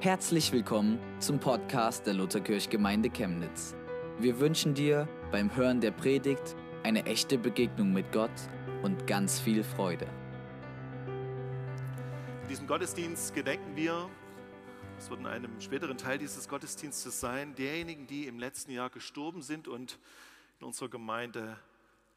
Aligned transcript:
Herzlich 0.00 0.52
willkommen 0.52 1.00
zum 1.18 1.40
Podcast 1.40 2.06
der 2.06 2.14
Lutherkirchgemeinde 2.14 3.10
Chemnitz. 3.10 3.74
Wir 4.20 4.38
wünschen 4.38 4.72
dir 4.72 5.08
beim 5.32 5.56
Hören 5.56 5.80
der 5.80 5.90
Predigt 5.90 6.54
eine 6.84 7.04
echte 7.04 7.36
Begegnung 7.36 7.92
mit 7.92 8.12
Gott 8.12 8.30
und 8.84 9.08
ganz 9.08 9.40
viel 9.40 9.64
Freude. 9.64 10.06
In 12.42 12.48
diesem 12.48 12.68
Gottesdienst 12.68 13.34
gedenken 13.34 13.74
wir, 13.74 14.08
es 15.00 15.10
wird 15.10 15.18
in 15.18 15.26
einem 15.26 15.60
späteren 15.60 15.98
Teil 15.98 16.18
dieses 16.18 16.48
Gottesdienstes 16.48 17.18
sein, 17.18 17.56
derjenigen, 17.56 18.06
die 18.06 18.28
im 18.28 18.38
letzten 18.38 18.70
Jahr 18.70 18.90
gestorben 18.90 19.42
sind 19.42 19.66
und 19.66 19.98
in 20.60 20.66
unserer 20.68 20.90
Gemeinde 20.90 21.58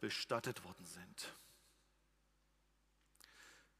bestattet 0.01 0.63
worden 0.63 0.85
sind. 0.85 1.33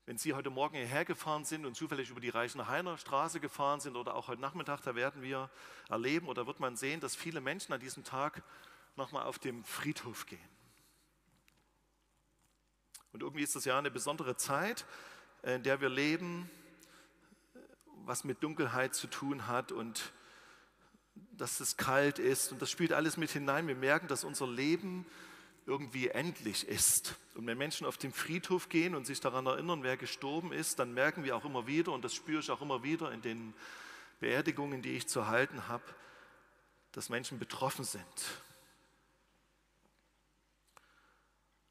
Wenn 0.07 0.17
Sie 0.17 0.33
heute 0.33 0.49
Morgen 0.49 0.75
hierher 0.75 1.05
gefahren 1.05 1.45
sind 1.45 1.63
und 1.63 1.75
zufällig 1.75 2.09
über 2.09 2.19
die 2.19 2.29
Reichenhainer 2.29 2.97
Straße 2.97 3.39
gefahren 3.39 3.79
sind 3.79 3.95
oder 3.95 4.15
auch 4.15 4.29
heute 4.29 4.41
Nachmittag, 4.41 4.81
da 4.81 4.95
werden 4.95 5.21
wir 5.21 5.51
erleben 5.89 6.27
oder 6.27 6.47
wird 6.47 6.59
man 6.59 6.75
sehen, 6.75 6.99
dass 6.99 7.15
viele 7.15 7.39
Menschen 7.39 7.71
an 7.71 7.79
diesem 7.79 8.03
Tag 8.03 8.41
nochmal 8.95 9.25
auf 9.25 9.37
dem 9.37 9.63
Friedhof 9.63 10.25
gehen. 10.25 10.39
Und 13.13 13.21
irgendwie 13.21 13.43
ist 13.43 13.55
das 13.55 13.65
ja 13.65 13.77
eine 13.77 13.91
besondere 13.91 14.35
Zeit, 14.37 14.85
in 15.43 15.61
der 15.61 15.81
wir 15.81 15.89
leben, 15.89 16.49
was 18.05 18.23
mit 18.23 18.41
Dunkelheit 18.41 18.95
zu 18.95 19.05
tun 19.05 19.47
hat 19.47 19.71
und 19.71 20.13
dass 21.13 21.59
es 21.59 21.77
kalt 21.77 22.17
ist. 22.17 22.51
Und 22.51 22.59
das 22.59 22.71
spielt 22.71 22.91
alles 22.91 23.17
mit 23.17 23.29
hinein. 23.29 23.67
Wir 23.67 23.75
merken, 23.75 24.07
dass 24.07 24.23
unser 24.23 24.47
Leben 24.47 25.05
irgendwie 25.65 26.09
endlich 26.09 26.67
ist. 26.67 27.15
Und 27.35 27.45
wenn 27.47 27.57
Menschen 27.57 27.85
auf 27.85 27.97
den 27.97 28.11
Friedhof 28.11 28.69
gehen 28.69 28.95
und 28.95 29.05
sich 29.05 29.19
daran 29.19 29.45
erinnern, 29.45 29.83
wer 29.83 29.97
gestorben 29.97 30.51
ist, 30.51 30.79
dann 30.79 30.93
merken 30.93 31.23
wir 31.23 31.35
auch 31.35 31.45
immer 31.45 31.67
wieder, 31.67 31.91
und 31.91 32.03
das 32.03 32.13
spüre 32.13 32.39
ich 32.39 32.49
auch 32.49 32.61
immer 32.61 32.83
wieder 32.83 33.11
in 33.11 33.21
den 33.21 33.53
Beerdigungen, 34.19 34.81
die 34.81 34.95
ich 34.95 35.07
zu 35.07 35.27
halten 35.27 35.67
habe, 35.67 35.83
dass 36.91 37.09
Menschen 37.09 37.39
betroffen 37.39 37.85
sind. 37.85 38.03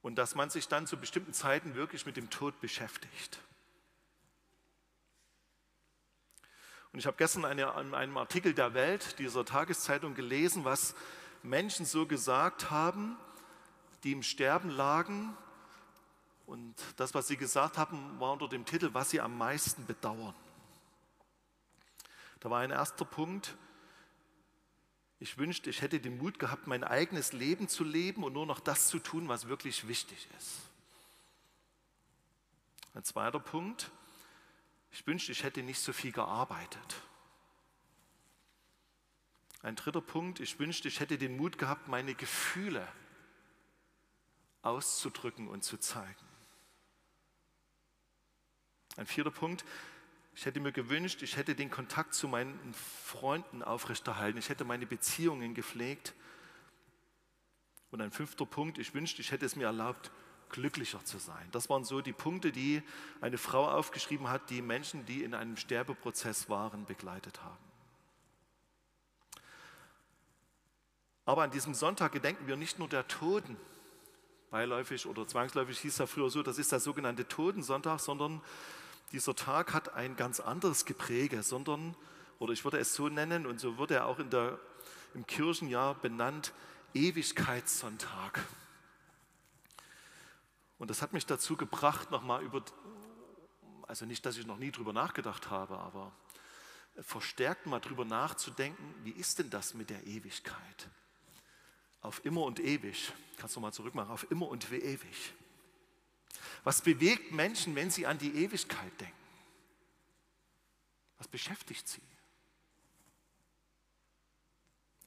Und 0.03 0.17
dass 0.17 0.35
man 0.35 0.49
sich 0.49 0.67
dann 0.67 0.87
zu 0.87 0.97
bestimmten 0.97 1.35
Zeiten 1.35 1.75
wirklich 1.75 2.07
mit 2.07 2.17
dem 2.17 2.31
Tod 2.31 2.59
beschäftigt. 2.61 3.39
Und 6.93 6.99
ich 6.99 7.07
habe 7.07 7.17
gestern 7.17 7.45
eine, 7.45 7.63
in 7.81 7.95
einem 7.95 8.17
Artikel 8.17 8.55
der 8.55 8.75
Welt, 8.75 9.19
dieser 9.19 9.45
Tageszeitung, 9.45 10.15
gelesen, 10.15 10.65
was 10.65 10.95
Menschen 11.43 11.87
so 11.87 12.07
gesagt 12.07 12.71
haben, 12.71 13.17
die 14.05 14.13
im 14.13 14.23
Sterben 14.23 14.71
lagen. 14.71 15.37
Und 16.47 16.75
das, 16.97 17.15
was 17.15 17.29
sie 17.29 17.37
gesagt 17.37 17.79
haben, 17.79 18.19
war 18.19 18.33
unter 18.33 18.49
dem 18.49 18.65
Titel, 18.65 18.91
was 18.93 19.11
sie 19.11 19.21
am 19.21 19.37
meisten 19.39 19.87
bedauern. 19.87 20.35
Da 22.41 22.51
war 22.51 22.61
ein 22.61 22.71
erster 22.71 23.05
Punkt, 23.05 23.57
ich 25.23 25.37
wünschte, 25.37 25.69
ich 25.69 25.83
hätte 25.83 26.01
den 26.01 26.17
Mut 26.17 26.39
gehabt, 26.39 26.67
mein 26.67 26.83
eigenes 26.83 27.35
Leben 27.35 27.69
zu 27.69 27.85
leben 27.85 28.25
und 28.25 28.33
nur 28.33 28.47
noch 28.47 28.59
das 28.59 28.89
zu 28.89 28.99
tun, 28.99 29.29
was 29.29 29.49
wirklich 29.49 29.87
wichtig 29.87 30.27
ist. 30.39 30.61
Ein 32.95 33.05
zweiter 33.05 33.39
Punkt, 33.39 33.91
ich 34.91 35.07
wünschte, 35.07 35.31
ich 35.31 35.45
hätte 35.45 35.63
nicht 35.63 35.79
so 35.79 35.93
viel 35.93 36.11
gearbeitet. 36.11 37.03
Ein 39.63 39.77
dritter 39.77 40.01
Punkt, 40.01 40.41
ich 40.41 40.59
wünschte, 40.59 40.89
ich 40.89 41.01
hätte 41.01 41.19
den 41.19 41.37
Mut 41.37 41.59
gehabt, 41.59 41.87
meine 41.87 42.15
Gefühle 42.15 42.89
auszudrücken 44.63 45.49
und 45.49 45.65
zu 45.65 45.79
zeigen. 45.79 46.27
Ein 48.97 49.07
vierter 49.07 49.31
Punkt, 49.31 49.65
ich 50.35 50.47
hätte 50.47 50.61
mir 50.61 50.73
gewünscht, 50.73 51.23
ich 51.23 51.37
hätte 51.37 51.55
den 51.55 51.71
Kontakt 51.71 52.15
zu 52.15 52.29
meinen 52.29 52.75
Freunden 53.05 53.63
aufrechterhalten, 53.63 54.39
ich 54.39 54.49
hätte 54.49 54.65
meine 54.65 54.87
Beziehungen 54.87 55.55
gepflegt. 55.55 56.15
Und 57.91 58.01
ein 58.01 58.13
fünfter 58.13 58.47
Punkt, 58.47 58.79
ich 58.79 58.95
wünschte, 58.95 59.21
ich 59.21 59.33
hätte 59.33 59.47
es 59.47 59.57
mir 59.57 59.65
erlaubt, 59.65 60.11
glücklicher 60.51 61.05
zu 61.05 61.19
sein. 61.19 61.49
Das 61.53 61.69
waren 61.69 61.85
so 61.85 62.01
die 62.01 62.13
Punkte, 62.13 62.53
die 62.53 62.83
eine 63.21 63.39
Frau 63.39 63.69
aufgeschrieben 63.69 64.29
hat, 64.29 64.51
die 64.51 64.63
Menschen, 64.63 65.07
die 65.07 65.23
in 65.23 65.35
einem 65.35 65.57
Sterbeprozess 65.57 66.49
waren, 66.49 66.85
begleitet 66.87 67.43
haben. 67.43 67.71
Aber 71.25 71.43
an 71.43 71.51
diesem 71.51 71.75
Sonntag 71.75 72.13
gedenken 72.13 72.47
wir 72.47 72.57
nicht 72.57 72.79
nur 72.79 72.89
der 72.89 73.07
Toten, 73.07 73.57
beiläufig 74.51 75.07
oder 75.07 75.27
zwangsläufig 75.27 75.79
hieß 75.79 76.01
er 76.01 76.07
früher 76.07 76.31
so, 76.31 76.43
das 76.43 76.59
ist 76.59 76.73
der 76.73 76.81
sogenannte 76.81 77.27
Totensonntag, 77.27 78.01
sondern 78.01 78.41
dieser 79.13 79.35
Tag 79.35 79.73
hat 79.73 79.95
ein 79.95 80.17
ganz 80.17 80.41
anderes 80.41 80.85
Gepräge, 80.85 81.43
sondern, 81.43 81.97
oder 82.39 82.53
ich 82.53 82.65
würde 82.65 82.79
es 82.79 82.95
so 82.95 83.09
nennen, 83.09 83.47
und 83.47 83.61
so 83.61 83.79
wird 83.79 83.93
er 83.93 84.07
auch 84.07 84.19
in 84.19 84.31
der, 84.31 84.59
im 85.15 85.27
Kirchenjahr 85.27 85.95
benannt, 85.95 86.53
Ewigkeitssonntag. 86.95 88.45
Und 90.79 90.91
das 90.91 91.03
hat 91.03 91.13
mich 91.13 91.27
dazu 91.27 91.57
gebracht, 91.57 92.11
nochmal 92.11 92.43
über, 92.43 92.63
also 93.87 94.07
nicht, 94.07 94.25
dass 94.27 94.37
ich 94.37 94.47
noch 94.47 94.59
nie 94.59 94.73
drüber 94.73 94.93
nachgedacht 94.93 95.51
habe, 95.51 95.79
aber 95.79 96.13
verstärkt 97.01 97.67
mal 97.67 97.81
drüber 97.81 98.05
nachzudenken, 98.05 98.95
wie 99.05 99.13
ist 99.13 99.39
denn 99.39 99.51
das 99.51 99.75
mit 99.75 99.91
der 99.91 100.07
Ewigkeit? 100.07 100.89
Auf 102.03 102.25
immer 102.25 102.43
und 102.43 102.61
ewig. 102.61 103.13
Kannst 103.37 103.57
du 103.57 103.61
mal 103.61 103.73
zurückmachen. 103.73 104.11
Auf 104.11 104.31
immer 104.31 104.49
und 104.49 104.71
ewig. 104.73 105.35
Was 106.65 106.83
bewegt 106.83 107.33
Menschen, 107.33 107.75
wenn 107.75 107.91
sie 107.91 108.07
an 108.07 108.19
die 108.19 108.35
Ewigkeit 108.45 109.01
denken? 109.01 109.15
Was 111.19 111.29
beschäftigt 111.29 111.87
sie? 111.87 112.03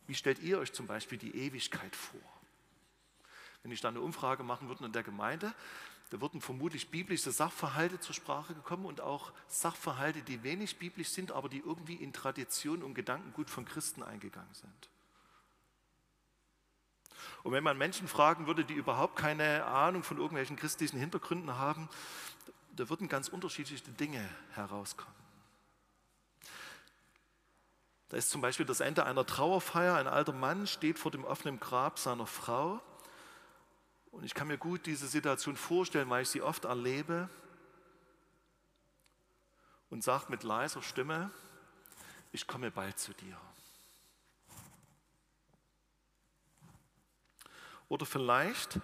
Wie 0.06 0.16
stellt 0.16 0.40
ihr 0.40 0.59
euch 0.59 0.74
zum 0.74 0.86
Beispiel 0.86 1.18
die 1.18 1.36
Ewigkeit 1.36 1.96
vor? 1.96 2.22
Wenn 3.64 3.72
ich 3.72 3.81
da 3.81 3.88
eine 3.88 4.02
Umfrage 4.02 4.44
machen 4.44 4.68
würde 4.68 4.86
in 4.86 4.92
der 4.92 5.04
Gemeinde, 5.04 5.56
da 6.10 6.22
würden 6.22 6.42
vermutlich 6.42 6.92
biblische 6.92 7.31
Sachverhalte 7.31 8.00
zur 8.00 8.14
Sprache 8.14 8.54
gekommen 8.54 8.86
und 8.86 9.02
auch 9.02 9.31
Sachverhalte, 9.48 10.22
die 10.22 10.44
wenig 10.44 10.78
biblisch 10.78 11.10
sind, 11.10 11.31
aber 11.31 11.50
die 11.50 11.60
irgendwie 11.60 11.96
in 11.96 12.14
Tradition 12.14 12.84
und 12.84 12.94
Gedankengut 12.94 13.50
von 13.50 13.66
Christen 13.66 14.04
eingegangen 14.04 14.54
sind. 14.54 14.90
Und 17.44 17.51
wenn 17.51 17.63
man 17.63 17.78
Menschen 17.78 18.07
fragen 18.07 18.47
würde, 18.47 18.66
die 18.66 18.73
überhaupt 18.73 19.16
keine 19.16 19.66
Ahnung 19.66 20.03
von 20.03 20.17
irgendwelchen 20.17 20.56
christlichen 20.56 20.97
Hintergründen 20.97 21.57
haben, 21.57 21.89
da 22.75 22.89
würden 22.89 23.07
ganz 23.07 23.28
unterschiedliche 23.28 23.84
Dinge 23.91 24.28
herauskommen. 24.53 25.13
Da 28.09 28.17
ist 28.17 28.29
zum 28.29 28.41
Beispiel 28.41 28.66
das 28.66 28.79
Ende 28.79 29.06
einer 29.06 29.25
Trauerfeier. 29.25 29.95
Ein 29.95 30.07
alter 30.07 30.33
Mann 30.33 30.67
steht 30.67 31.00
vor 31.00 31.12
dem 31.12 31.25
offenen 31.25 31.59
Grab 31.59 31.97
seiner 31.97 32.28
Frau. 32.28 32.79
Und 34.12 34.23
ich 34.23 34.35
kann 34.35 34.47
mir 34.47 34.59
gut 34.59 34.85
diese 34.85 35.07
Situation 35.07 35.57
vorstellen, 35.57 36.09
weil 36.12 36.22
ich 36.22 36.29
sie 36.29 36.44
oft 36.44 36.66
erlebe. 36.66 37.28
Und 39.89 40.03
sagt 40.03 40.29
mit 40.29 40.44
leiser 40.44 40.83
Stimme, 40.83 41.31
ich 42.31 42.45
komme 42.45 42.69
bald 42.69 43.00
zu 43.00 43.13
dir. 43.13 43.35
Oder 47.89 48.05
vielleicht 48.05 48.79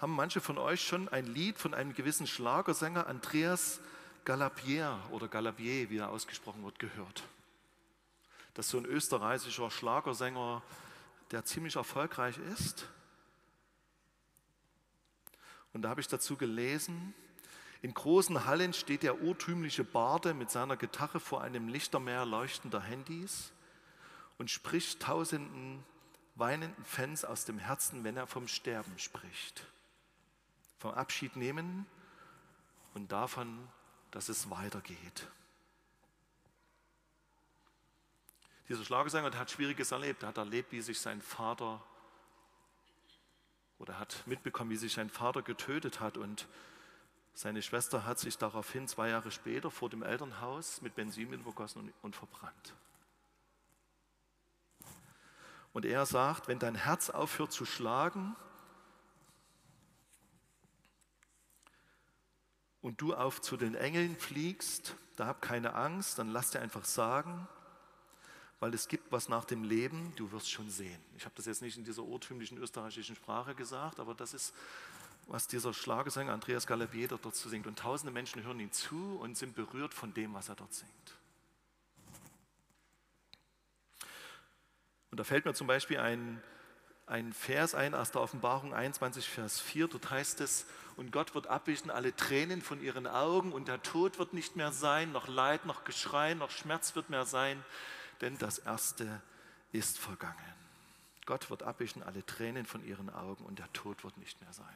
haben 0.00 0.14
manche 0.14 0.40
von 0.40 0.58
euch 0.58 0.82
schon 0.82 1.08
ein 1.08 1.26
Lied 1.26 1.58
von 1.58 1.74
einem 1.74 1.94
gewissen 1.94 2.26
Schlagersänger 2.26 3.06
Andreas 3.06 3.80
Galapier 4.24 4.98
oder 5.10 5.28
Galapier, 5.28 5.90
wie 5.90 5.98
er 5.98 6.08
ausgesprochen 6.08 6.64
wird, 6.64 6.78
gehört. 6.78 7.24
Das 8.54 8.66
ist 8.66 8.72
so 8.72 8.78
ein 8.78 8.86
österreichischer 8.86 9.70
Schlagersänger, 9.70 10.62
der 11.30 11.44
ziemlich 11.44 11.76
erfolgreich 11.76 12.38
ist. 12.54 12.88
Und 15.72 15.82
da 15.82 15.90
habe 15.90 16.00
ich 16.00 16.08
dazu 16.08 16.36
gelesen, 16.36 17.14
in 17.82 17.92
großen 17.92 18.46
Hallen 18.46 18.72
steht 18.72 19.02
der 19.02 19.20
urtümliche 19.20 19.84
Barde 19.84 20.32
mit 20.32 20.50
seiner 20.50 20.76
Gitarre 20.76 21.20
vor 21.20 21.42
einem 21.42 21.68
Lichtermeer 21.68 22.24
leuchtender 22.24 22.80
Handys 22.80 23.52
und 24.38 24.50
spricht 24.50 25.00
tausenden 25.00 25.84
weinenden 26.34 26.84
Fans 26.84 27.24
aus 27.24 27.44
dem 27.44 27.58
Herzen, 27.58 28.04
wenn 28.04 28.16
er 28.16 28.26
vom 28.26 28.48
Sterben 28.48 28.98
spricht. 28.98 29.66
Vom 30.78 30.92
Abschied 30.92 31.36
nehmen 31.36 31.86
und 32.94 33.12
davon, 33.12 33.68
dass 34.10 34.28
es 34.28 34.50
weitergeht. 34.50 35.28
Dieser 38.68 38.84
Schlagersänger 38.84 39.36
hat 39.36 39.50
Schwieriges 39.50 39.92
erlebt. 39.92 40.22
Er 40.22 40.30
hat 40.30 40.38
erlebt, 40.38 40.72
wie 40.72 40.80
sich 40.80 40.98
sein 40.98 41.20
Vater 41.20 41.82
oder 43.78 43.98
hat 43.98 44.22
mitbekommen, 44.26 44.70
wie 44.70 44.76
sich 44.76 44.94
sein 44.94 45.10
Vater 45.10 45.42
getötet 45.42 46.00
hat 46.00 46.16
und 46.16 46.46
seine 47.34 47.62
Schwester 47.62 48.06
hat 48.06 48.18
sich 48.20 48.38
daraufhin 48.38 48.86
zwei 48.86 49.08
Jahre 49.08 49.30
später 49.32 49.70
vor 49.70 49.90
dem 49.90 50.02
Elternhaus 50.02 50.80
mit 50.80 50.94
Benzin 50.94 51.32
übergossen 51.32 51.82
und, 51.82 51.92
und 52.02 52.16
verbrannt. 52.16 52.74
Und 55.74 55.84
er 55.84 56.06
sagt, 56.06 56.46
wenn 56.46 56.60
dein 56.60 56.76
Herz 56.76 57.10
aufhört 57.10 57.52
zu 57.52 57.66
schlagen 57.66 58.36
und 62.80 63.00
du 63.00 63.12
auf 63.12 63.42
zu 63.42 63.56
den 63.56 63.74
Engeln 63.74 64.16
fliegst, 64.16 64.94
da 65.16 65.26
hab 65.26 65.42
keine 65.42 65.74
Angst, 65.74 66.18
dann 66.20 66.28
lass 66.28 66.52
dir 66.52 66.60
einfach 66.60 66.84
sagen, 66.84 67.48
weil 68.60 68.72
es 68.72 68.86
gibt 68.86 69.10
was 69.10 69.28
nach 69.28 69.44
dem 69.44 69.64
Leben, 69.64 70.12
du 70.14 70.30
wirst 70.30 70.48
schon 70.48 70.70
sehen. 70.70 71.02
Ich 71.16 71.24
habe 71.24 71.34
das 71.34 71.46
jetzt 71.46 71.60
nicht 71.60 71.76
in 71.76 71.84
dieser 71.84 72.04
urtümlichen 72.04 72.56
österreichischen 72.56 73.16
Sprache 73.16 73.56
gesagt, 73.56 73.98
aber 73.98 74.14
das 74.14 74.32
ist, 74.32 74.54
was 75.26 75.48
dieser 75.48 75.74
Schlagersänger 75.74 76.32
Andreas 76.32 76.68
Galabieder 76.68 77.18
dort 77.20 77.34
singt. 77.34 77.66
Und 77.66 77.80
tausende 77.80 78.12
Menschen 78.12 78.44
hören 78.44 78.60
ihm 78.60 78.70
zu 78.70 79.18
und 79.20 79.36
sind 79.36 79.56
berührt 79.56 79.92
von 79.92 80.14
dem, 80.14 80.34
was 80.34 80.48
er 80.48 80.54
dort 80.54 80.72
singt. 80.72 81.18
Und 85.14 85.18
da 85.18 85.22
fällt 85.22 85.44
mir 85.44 85.54
zum 85.54 85.68
Beispiel 85.68 86.00
ein, 86.00 86.42
ein 87.06 87.32
Vers 87.32 87.76
ein 87.76 87.94
aus 87.94 88.10
der 88.10 88.20
Offenbarung 88.20 88.74
21, 88.74 89.28
Vers 89.28 89.60
4. 89.60 89.86
Dort 89.86 90.10
heißt 90.10 90.40
es, 90.40 90.66
und 90.96 91.12
Gott 91.12 91.36
wird 91.36 91.46
abwischen 91.46 91.92
alle 91.92 92.16
Tränen 92.16 92.60
von 92.60 92.82
ihren 92.82 93.06
Augen 93.06 93.52
und 93.52 93.68
der 93.68 93.80
Tod 93.80 94.18
wird 94.18 94.32
nicht 94.32 94.56
mehr 94.56 94.72
sein, 94.72 95.12
noch 95.12 95.28
Leid, 95.28 95.66
noch 95.66 95.84
Geschrei, 95.84 96.34
noch 96.34 96.50
Schmerz 96.50 96.96
wird 96.96 97.10
mehr 97.10 97.26
sein, 97.26 97.64
denn 98.22 98.38
das 98.38 98.58
Erste 98.58 99.22
ist 99.70 100.00
vergangen. 100.00 100.34
Gott 101.26 101.48
wird 101.48 101.62
abwischen 101.62 102.02
alle 102.02 102.26
Tränen 102.26 102.66
von 102.66 102.84
ihren 102.84 103.08
Augen 103.08 103.44
und 103.44 103.60
der 103.60 103.72
Tod 103.72 104.02
wird 104.02 104.16
nicht 104.16 104.40
mehr 104.40 104.52
sein. 104.52 104.66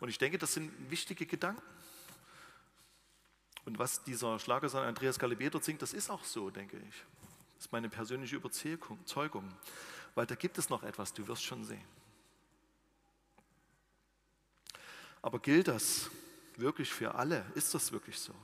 Und 0.00 0.08
ich 0.08 0.18
denke, 0.18 0.38
das 0.38 0.54
sind 0.54 0.72
wichtige 0.90 1.24
Gedanken. 1.24 1.62
Und 3.64 3.78
was 3.78 4.02
dieser 4.04 4.38
Schlagersänger 4.38 4.86
Andreas 4.86 5.18
Galibier 5.18 5.50
dort 5.50 5.64
singt, 5.64 5.82
das 5.82 5.92
ist 5.92 6.10
auch 6.10 6.24
so, 6.24 6.50
denke 6.50 6.76
ich. 6.78 7.04
Das 7.56 7.66
ist 7.66 7.72
meine 7.72 7.88
persönliche 7.88 8.36
Überzeugung. 8.36 9.52
Weil 10.14 10.26
da 10.26 10.34
gibt 10.34 10.58
es 10.58 10.70
noch 10.70 10.82
etwas, 10.82 11.12
du 11.12 11.26
wirst 11.28 11.44
schon 11.44 11.64
sehen. 11.64 11.84
Aber 15.22 15.38
gilt 15.38 15.68
das 15.68 16.10
wirklich 16.56 16.90
für 16.92 17.14
alle? 17.14 17.44
Ist 17.54 17.74
das 17.74 17.92
wirklich 17.92 18.18
so? 18.18 18.34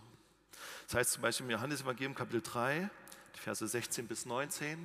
Das 0.86 0.94
heißt 0.96 1.12
zum 1.12 1.22
Beispiel 1.22 1.46
im 1.46 1.50
Johannes-Evangelium 1.52 2.14
Kapitel 2.14 2.42
3, 2.42 2.90
die 3.34 3.38
Verse 3.40 3.66
16 3.66 4.06
bis 4.06 4.26
19. 4.26 4.78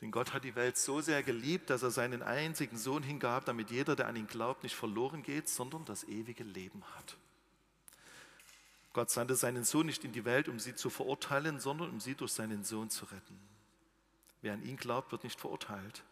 Denn 0.00 0.10
Gott 0.10 0.32
hat 0.32 0.44
die 0.44 0.54
Welt 0.54 0.76
so 0.76 1.00
sehr 1.00 1.22
geliebt, 1.22 1.70
dass 1.70 1.82
er 1.82 1.90
seinen 1.90 2.22
einzigen 2.22 2.76
Sohn 2.76 3.02
hingab, 3.02 3.46
damit 3.46 3.70
jeder, 3.70 3.96
der 3.96 4.08
an 4.08 4.16
ihn 4.16 4.26
glaubt, 4.26 4.62
nicht 4.62 4.76
verloren 4.76 5.22
geht, 5.22 5.48
sondern 5.48 5.84
das 5.84 6.04
ewige 6.04 6.44
Leben 6.44 6.82
hat. 6.96 7.16
Gott 8.96 9.10
sandte 9.10 9.36
seinen 9.36 9.62
Sohn 9.62 9.84
nicht 9.84 10.04
in 10.04 10.12
die 10.12 10.24
Welt, 10.24 10.48
um 10.48 10.58
sie 10.58 10.74
zu 10.74 10.88
verurteilen, 10.88 11.60
sondern 11.60 11.90
um 11.90 12.00
sie 12.00 12.14
durch 12.14 12.32
seinen 12.32 12.64
Sohn 12.64 12.88
zu 12.88 13.04
retten. 13.04 13.38
Wer 14.40 14.54
an 14.54 14.62
ihn 14.62 14.78
glaubt, 14.78 15.12
wird 15.12 15.22
nicht 15.22 15.38
verurteilt. 15.38 16.02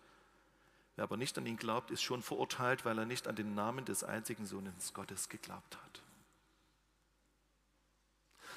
Wer 0.94 1.04
aber 1.04 1.16
nicht 1.16 1.38
an 1.38 1.46
ihn 1.46 1.56
glaubt, 1.56 1.90
ist 1.90 2.02
schon 2.02 2.20
verurteilt, 2.20 2.84
weil 2.84 2.98
er 2.98 3.06
nicht 3.06 3.26
an 3.26 3.36
den 3.36 3.54
Namen 3.54 3.86
des 3.86 4.04
einzigen 4.04 4.44
Sohnes 4.44 4.92
Gottes 4.92 5.30
geglaubt 5.30 5.78
hat. 5.82 6.02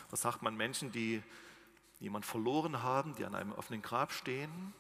Was 0.09 0.24
sagt 0.24 0.41
man 0.41 0.57
Menschen, 0.57 0.91
die 0.91 1.23
jemand 2.01 2.25
verloren 2.25 2.83
haben, 2.83 3.15
die 3.15 3.23
an 3.23 3.33
einem 3.33 3.53
offenen 3.53 3.81
Grab 3.81 4.12
stehen? 4.12 4.73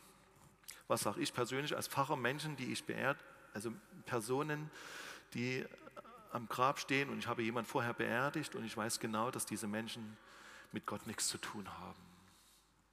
Was 0.89 1.03
sage 1.03 1.21
ich 1.21 1.33
persönlich 1.33 1.73
als 1.73 1.87
Pfarrer 1.87 2.17
Menschen, 2.17 2.57
die 2.57 2.73
ich 2.73 2.83
beehrt, 2.83 3.23
also 3.53 3.71
Personen, 4.05 4.69
die 5.33 5.65
am 6.31 6.47
Grab 6.47 6.79
stehen 6.79 7.09
und 7.09 7.19
ich 7.19 7.27
habe 7.27 7.43
jemanden 7.43 7.69
vorher 7.69 7.93
beerdigt 7.93 8.55
und 8.55 8.65
ich 8.65 8.75
weiß 8.75 8.99
genau, 8.99 9.31
dass 9.31 9.45
diese 9.45 9.67
Menschen 9.67 10.17
mit 10.71 10.85
Gott 10.85 11.07
nichts 11.07 11.27
zu 11.27 11.37
tun 11.37 11.67
haben. 11.79 11.99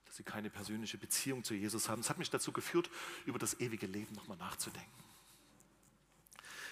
Dass 0.06 0.16
sie 0.16 0.22
keine 0.22 0.50
persönliche 0.50 0.98
Beziehung 0.98 1.44
zu 1.44 1.54
Jesus 1.54 1.88
haben. 1.88 2.02
Das 2.02 2.10
hat 2.10 2.18
mich 2.18 2.30
dazu 2.30 2.52
geführt, 2.52 2.90
über 3.26 3.38
das 3.38 3.60
ewige 3.60 3.86
Leben 3.86 4.14
nochmal 4.14 4.38
nachzudenken. 4.38 5.04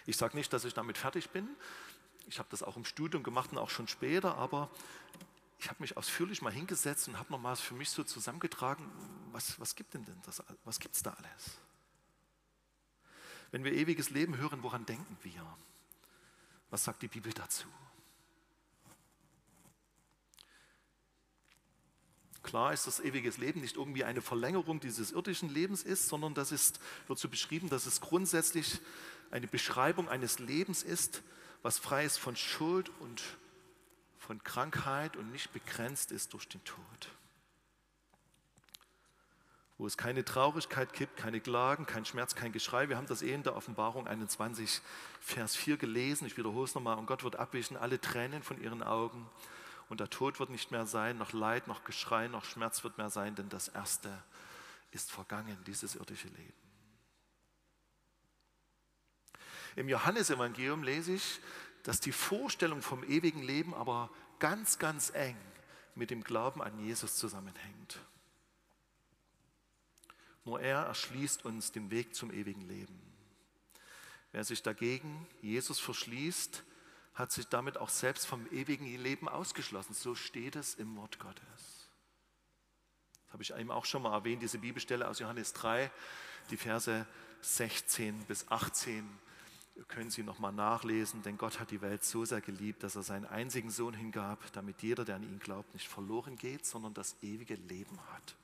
Ich 0.07 0.17
sage 0.17 0.37
nicht, 0.37 0.53
dass 0.53 0.65
ich 0.65 0.75
damit 0.75 0.99
fertig 0.99 1.31
bin. 1.31 1.49
Ich 2.27 2.39
habe 2.39 2.49
das 2.51 2.63
auch 2.63 2.77
im 2.77 2.85
Studium 2.85 3.23
gemacht 3.23 3.53
und 3.53 3.59
auch 3.59 3.71
schon 3.71 3.89
später, 3.89 4.37
aber 4.37 4.71
ich 5.59 5.69
habe 5.69 5.81
mich 5.81 5.97
ausführlich 5.97 6.43
mal 6.43 6.53
hingesetzt 6.53 7.09
und 7.09 7.19
habe 7.19 7.31
nochmal 7.31 7.55
für 7.57 7.75
mich 7.75 7.91
so 7.91 8.03
zusammengetragen, 8.03 8.91
was, 9.31 9.61
was 9.61 9.77
gibt 9.77 9.95
denn, 9.95 10.05
denn 10.05 10.21
das, 10.25 10.43
was 10.65 10.81
gibt 10.81 10.97
es 10.97 11.03
da 11.03 11.11
alles? 11.11 11.59
Wenn 13.53 13.65
wir 13.65 13.73
ewiges 13.73 14.11
Leben 14.11 14.37
hören, 14.39 14.63
woran 14.63 14.87
denken 14.87 15.17
wir? 15.23 15.47
Was 16.73 16.85
sagt 16.85 17.03
die 17.03 17.09
Bibel 17.09 17.35
dazu? 17.35 17.69
Klar 22.43 22.73
ist 22.73 22.87
das 22.87 22.99
ewiges 22.99 23.37
Leben 23.37 23.61
nicht 23.61 23.77
irgendwie 23.77 24.05
eine 24.05 24.23
Verlängerung 24.23 24.81
dieses 24.81 25.13
irdischen 25.13 25.51
Lebens 25.51 25.83
ist, 25.83 26.09
sondern 26.09 26.33
das 26.33 26.51
ist, 26.51 26.81
wird 27.09 27.19
so 27.19 27.29
beschrieben, 27.29 27.69
dass 27.69 27.85
es 27.85 28.01
grundsätzlich 28.01 28.81
eine 29.31 29.49
Beschreibung 29.49 30.09
eines 30.09 30.39
Lebens 30.39 30.83
ist, 30.83 31.23
was 31.61 31.79
frei 31.79 32.07
ist 32.07 32.17
von 32.17 32.37
Schuld 32.37 32.91
und 33.01 33.23
von 34.19 34.43
Krankheit 34.43 35.19
und 35.19 35.31
nicht 35.31 35.53
begrenzt 35.53 36.11
ist 36.11 36.33
durch 36.33 36.49
den 36.49 36.65
Tod 36.65 37.11
wo 39.79 39.87
es 39.87 39.97
keine 39.97 40.25
Traurigkeit 40.25 40.93
gibt, 40.93 41.17
keine 41.17 41.41
Klagen, 41.41 41.87
kein 41.87 42.05
Schmerz, 42.05 42.35
kein 42.35 42.53
Geschrei. 42.53 42.89
Wir 42.89 42.97
haben 42.97 43.07
das 43.07 43.23
eh 43.23 43.33
in 43.33 43.43
der 43.43 43.57
Offenbarung 43.57 44.07
21, 44.07 44.81
Vers 45.21 45.57
4 45.57 45.77
gelesen. 45.77 46.27
Ich 46.27 46.37
wiederhole 46.37 46.65
es 46.65 46.75
nochmal. 46.75 46.99
Und 46.99 47.07
Gott 47.07 47.25
wird 47.25 47.37
abwischen 47.37 47.77
alle 47.77 48.01
Tränen 48.01 48.43
von 48.43 48.61
ihren 48.63 48.83
Augen. 48.83 49.29
Und 49.89 50.01
der 50.01 50.09
Tod 50.09 50.39
wird 50.41 50.51
nicht 50.51 50.71
mehr 50.71 50.87
sein, 50.87 51.19
noch 51.19 51.33
Leid, 51.33 51.67
noch 51.67 51.85
Geschrei, 51.85 52.29
noch 52.29 52.45
Schmerz 52.45 52.85
wird 52.85 52.97
mehr 52.99 53.11
sein, 53.11 53.35
denn 53.35 53.49
das 53.49 53.69
Erste 53.69 54.23
ist 54.91 55.11
vergangen, 55.11 55.59
dieses 55.67 55.97
irdische 55.97 56.29
Leben. 56.29 56.53
Im 59.77 59.89
Johannesevangelium 59.89 60.83
lese 60.83 61.13
ich, 61.13 61.41
dass 61.83 62.01
die 62.01 62.13
Vorstellung 62.13 62.83
vom 62.83 63.03
ewigen 63.05 63.43
Leben 63.43 63.75
aber 63.75 64.11
ganz, 64.39 64.79
ganz 64.79 65.11
eng 65.11 65.37
mit 65.95 66.11
dem 66.11 66.23
Glauben 66.23 66.63
an 66.63 66.79
Jesus 66.79 67.17
zusammenhängt. 67.17 67.99
Nur 70.45 70.61
er 70.61 70.81
erschließt 70.81 71.45
uns 71.45 71.73
den 71.73 71.91
Weg 71.91 72.15
zum 72.15 72.33
ewigen 72.33 72.63
Leben. 72.63 73.01
Wer 74.33 74.45
sich 74.45 74.63
dagegen 74.63 75.27
Jesus 75.41 75.79
verschließt, 75.79 76.65
hat 77.15 77.31
sich 77.31 77.47
damit 77.47 77.77
auch 77.77 77.91
selbst 77.91 78.27
vom 78.27 78.47
ewigen 78.51 78.87
Leben 79.03 79.29
ausgeschlossen. 79.29 79.95
So 79.95 80.15
steht 80.15 80.57
es 80.57 80.75
im 80.75 80.97
Wort 80.97 81.19
Gottes. 81.19 81.43
Das 83.27 83.33
habe 83.35 83.43
ich 83.43 83.55
eben 83.55 83.71
auch 83.71 83.85
schon 83.85 84.03
mal 84.03 84.15
erwähnt, 84.15 84.43
diese 84.43 84.59
Bibelstelle 84.59 85.07
aus 85.07 85.19
Johannes 85.19 85.53
3, 85.53 85.91
die 86.51 86.57
Verse 86.57 87.07
16 87.43 88.25
bis 88.25 88.49
18. 88.49 89.09
Können 89.89 90.11
Sie 90.11 90.23
nochmal 90.23 90.53
nachlesen, 90.53 91.23
denn 91.23 91.39
Gott 91.39 91.59
hat 91.59 91.71
die 91.71 91.81
Welt 91.81 92.05
so 92.05 92.25
sehr 92.25 92.43
geliebt, 92.43 92.83
dass 92.83 92.95
er 92.95 93.03
seinen 93.03 93.25
einzigen 93.25 93.71
Sohn 93.71 93.95
hingab, 93.95 94.39
damit 94.53 94.83
jeder, 94.83 95.05
der 95.05 95.17
an 95.17 95.23
ihn 95.23 95.39
glaubt, 95.39 95.73
nicht 95.73 95.89
verloren 95.89 96.37
geht, 96.37 96.67
sondern 96.67 96.93
das 96.93 97.17
ewige 97.23 97.55
Leben 97.55 97.99
hat. 98.13 98.37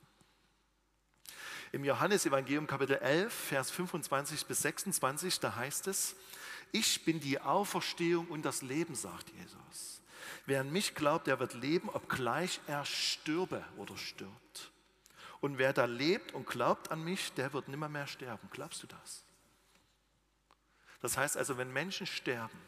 Im 1.71 1.83
Johannesevangelium 1.83 2.65
Kapitel 2.65 2.97
11, 2.97 3.31
Vers 3.31 3.69
25 3.71 4.45
bis 4.47 4.61
26, 4.63 5.39
da 5.39 5.55
heißt 5.55 5.87
es, 5.87 6.15
ich 6.71 7.05
bin 7.05 7.19
die 7.19 7.39
Auferstehung 7.39 8.27
und 8.27 8.43
das 8.43 8.61
Leben, 8.61 8.95
sagt 8.95 9.29
Jesus. 9.29 10.01
Wer 10.45 10.61
an 10.61 10.71
mich 10.71 10.95
glaubt, 10.95 11.27
der 11.27 11.39
wird 11.39 11.53
leben, 11.53 11.89
obgleich 11.89 12.59
er 12.65 12.85
stürbe 12.85 13.63
oder 13.77 13.95
stirbt. 13.97 14.71
Und 15.41 15.57
wer 15.57 15.71
da 15.71 15.85
lebt 15.85 16.33
und 16.33 16.47
glaubt 16.47 16.91
an 16.91 17.03
mich, 17.03 17.33
der 17.33 17.53
wird 17.53 17.67
nimmer 17.67 17.87
mehr 17.87 18.07
sterben. 18.07 18.49
Glaubst 18.51 18.81
du 18.81 18.87
das? 18.87 19.23
Das 21.01 21.17
heißt 21.17 21.37
also, 21.37 21.57
wenn 21.57 21.71
Menschen 21.71 22.07
sterben, 22.07 22.59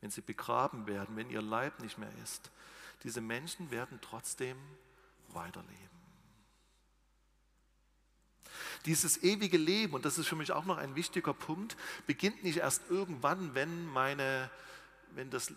wenn 0.00 0.10
sie 0.10 0.20
begraben 0.20 0.86
werden, 0.86 1.16
wenn 1.16 1.30
ihr 1.30 1.40
Leib 1.40 1.80
nicht 1.80 1.98
mehr 1.98 2.12
ist, 2.22 2.50
diese 3.04 3.20
Menschen 3.20 3.70
werden 3.70 4.00
trotzdem 4.02 4.58
weiterleben. 5.28 5.95
Dieses 8.84 9.22
ewige 9.22 9.56
Leben, 9.56 9.94
und 9.94 10.04
das 10.04 10.18
ist 10.18 10.26
für 10.26 10.36
mich 10.36 10.52
auch 10.52 10.64
noch 10.64 10.76
ein 10.76 10.94
wichtiger 10.94 11.34
Punkt, 11.34 11.76
beginnt 12.06 12.44
nicht 12.44 12.58
erst 12.58 12.82
irgendwann, 12.90 13.54
wenn, 13.54 13.86
meine, 13.86 14.50
wenn, 15.14 15.30
das, 15.30 15.52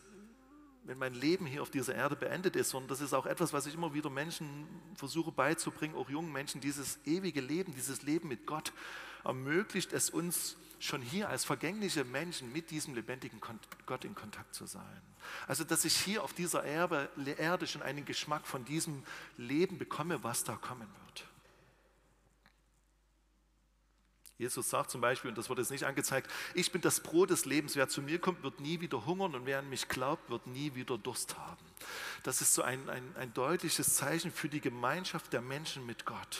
wenn 0.85 0.97
mein 0.97 1.13
Leben 1.13 1.45
hier 1.45 1.61
auf 1.61 1.69
dieser 1.69 1.95
Erde 1.95 2.15
beendet 2.15 2.55
ist, 2.55 2.69
sondern 2.69 2.89
das 2.89 3.01
ist 3.01 3.13
auch 3.13 3.25
etwas, 3.25 3.53
was 3.53 3.65
ich 3.65 3.73
immer 3.73 3.93
wieder 3.93 4.09
Menschen 4.09 4.67
versuche 4.95 5.31
beizubringen, 5.31 5.95
auch 5.95 6.09
jungen 6.09 6.31
Menschen, 6.31 6.61
dieses 6.61 6.99
ewige 7.05 7.41
Leben, 7.41 7.73
dieses 7.73 8.01
Leben 8.03 8.29
mit 8.29 8.45
Gott 8.45 8.71
ermöglicht 9.23 9.93
es 9.93 10.09
uns 10.09 10.55
schon 10.79 11.01
hier 11.01 11.29
als 11.29 11.43
vergängliche 11.43 12.05
Menschen 12.05 12.51
mit 12.53 12.71
diesem 12.71 12.95
lebendigen 12.95 13.41
Gott 13.85 14.05
in 14.05 14.15
Kontakt 14.15 14.55
zu 14.55 14.65
sein. 14.65 15.01
Also, 15.47 15.63
dass 15.63 15.85
ich 15.85 15.95
hier 15.95 16.23
auf 16.23 16.33
dieser 16.33 16.63
Erde 16.63 17.67
schon 17.67 17.81
einen 17.81 18.05
Geschmack 18.05 18.47
von 18.47 18.65
diesem 18.65 19.03
Leben 19.37 19.77
bekomme, 19.77 20.23
was 20.23 20.43
da 20.43 20.55
kommen 20.55 20.87
wird. 21.05 21.28
Jesus 24.39 24.69
sagt 24.69 24.89
zum 24.89 25.01
Beispiel, 25.01 25.29
und 25.29 25.37
das 25.37 25.49
wird 25.49 25.59
jetzt 25.59 25.69
nicht 25.69 25.83
angezeigt, 25.83 26.31
ich 26.53 26.71
bin 26.71 26.81
das 26.81 27.01
Brot 27.01 27.29
des 27.29 27.43
Lebens. 27.43 27.75
Wer 27.75 27.89
zu 27.89 28.01
mir 28.01 28.19
kommt, 28.19 28.41
wird 28.41 28.61
nie 28.61 28.79
wieder 28.79 29.05
hungern 29.05 29.35
und 29.35 29.45
wer 29.45 29.59
an 29.59 29.69
mich 29.69 29.89
glaubt, 29.89 30.29
wird 30.29 30.47
nie 30.47 30.73
wieder 30.75 30.97
Durst 30.97 31.37
haben. 31.37 31.65
Das 32.23 32.39
ist 32.39 32.53
so 32.53 32.61
ein, 32.61 32.89
ein, 32.89 33.03
ein 33.17 33.33
deutliches 33.33 33.95
Zeichen 33.95 34.31
für 34.31 34.47
die 34.47 34.61
Gemeinschaft 34.61 35.33
der 35.33 35.41
Menschen 35.41 35.85
mit 35.85 36.05
Gott. 36.05 36.39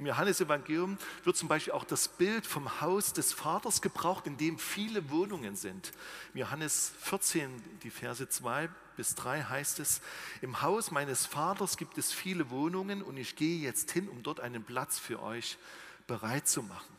Im 0.00 0.06
Johannesevangelium 0.06 0.96
wird 1.24 1.36
zum 1.36 1.48
Beispiel 1.48 1.74
auch 1.74 1.84
das 1.84 2.08
Bild 2.08 2.46
vom 2.46 2.80
Haus 2.80 3.12
des 3.12 3.34
Vaters 3.34 3.82
gebraucht, 3.82 4.26
in 4.26 4.38
dem 4.38 4.58
viele 4.58 5.10
Wohnungen 5.10 5.56
sind. 5.56 5.92
Im 6.32 6.40
Johannes 6.40 6.94
14, 7.00 7.62
die 7.82 7.90
Verse 7.90 8.26
2 8.26 8.70
bis 8.96 9.14
3 9.16 9.42
heißt 9.42 9.78
es, 9.78 10.00
im 10.40 10.62
Haus 10.62 10.90
meines 10.90 11.26
Vaters 11.26 11.76
gibt 11.76 11.98
es 11.98 12.14
viele 12.14 12.48
Wohnungen 12.48 13.02
und 13.02 13.18
ich 13.18 13.36
gehe 13.36 13.58
jetzt 13.58 13.90
hin, 13.90 14.08
um 14.08 14.22
dort 14.22 14.40
einen 14.40 14.64
Platz 14.64 14.98
für 14.98 15.20
euch 15.22 15.58
bereit 16.06 16.48
zu 16.48 16.62
machen. 16.62 16.96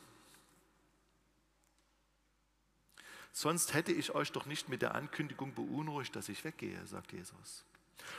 Sonst 3.31 3.73
hätte 3.73 3.93
ich 3.93 4.13
euch 4.13 4.31
doch 4.31 4.45
nicht 4.45 4.69
mit 4.69 4.83
der 4.83 4.93
Ankündigung 4.93 5.55
beunruhigt, 5.55 6.15
dass 6.15 6.29
ich 6.29 6.43
weggehe, 6.43 6.85
sagt 6.85 7.13
Jesus. 7.13 7.65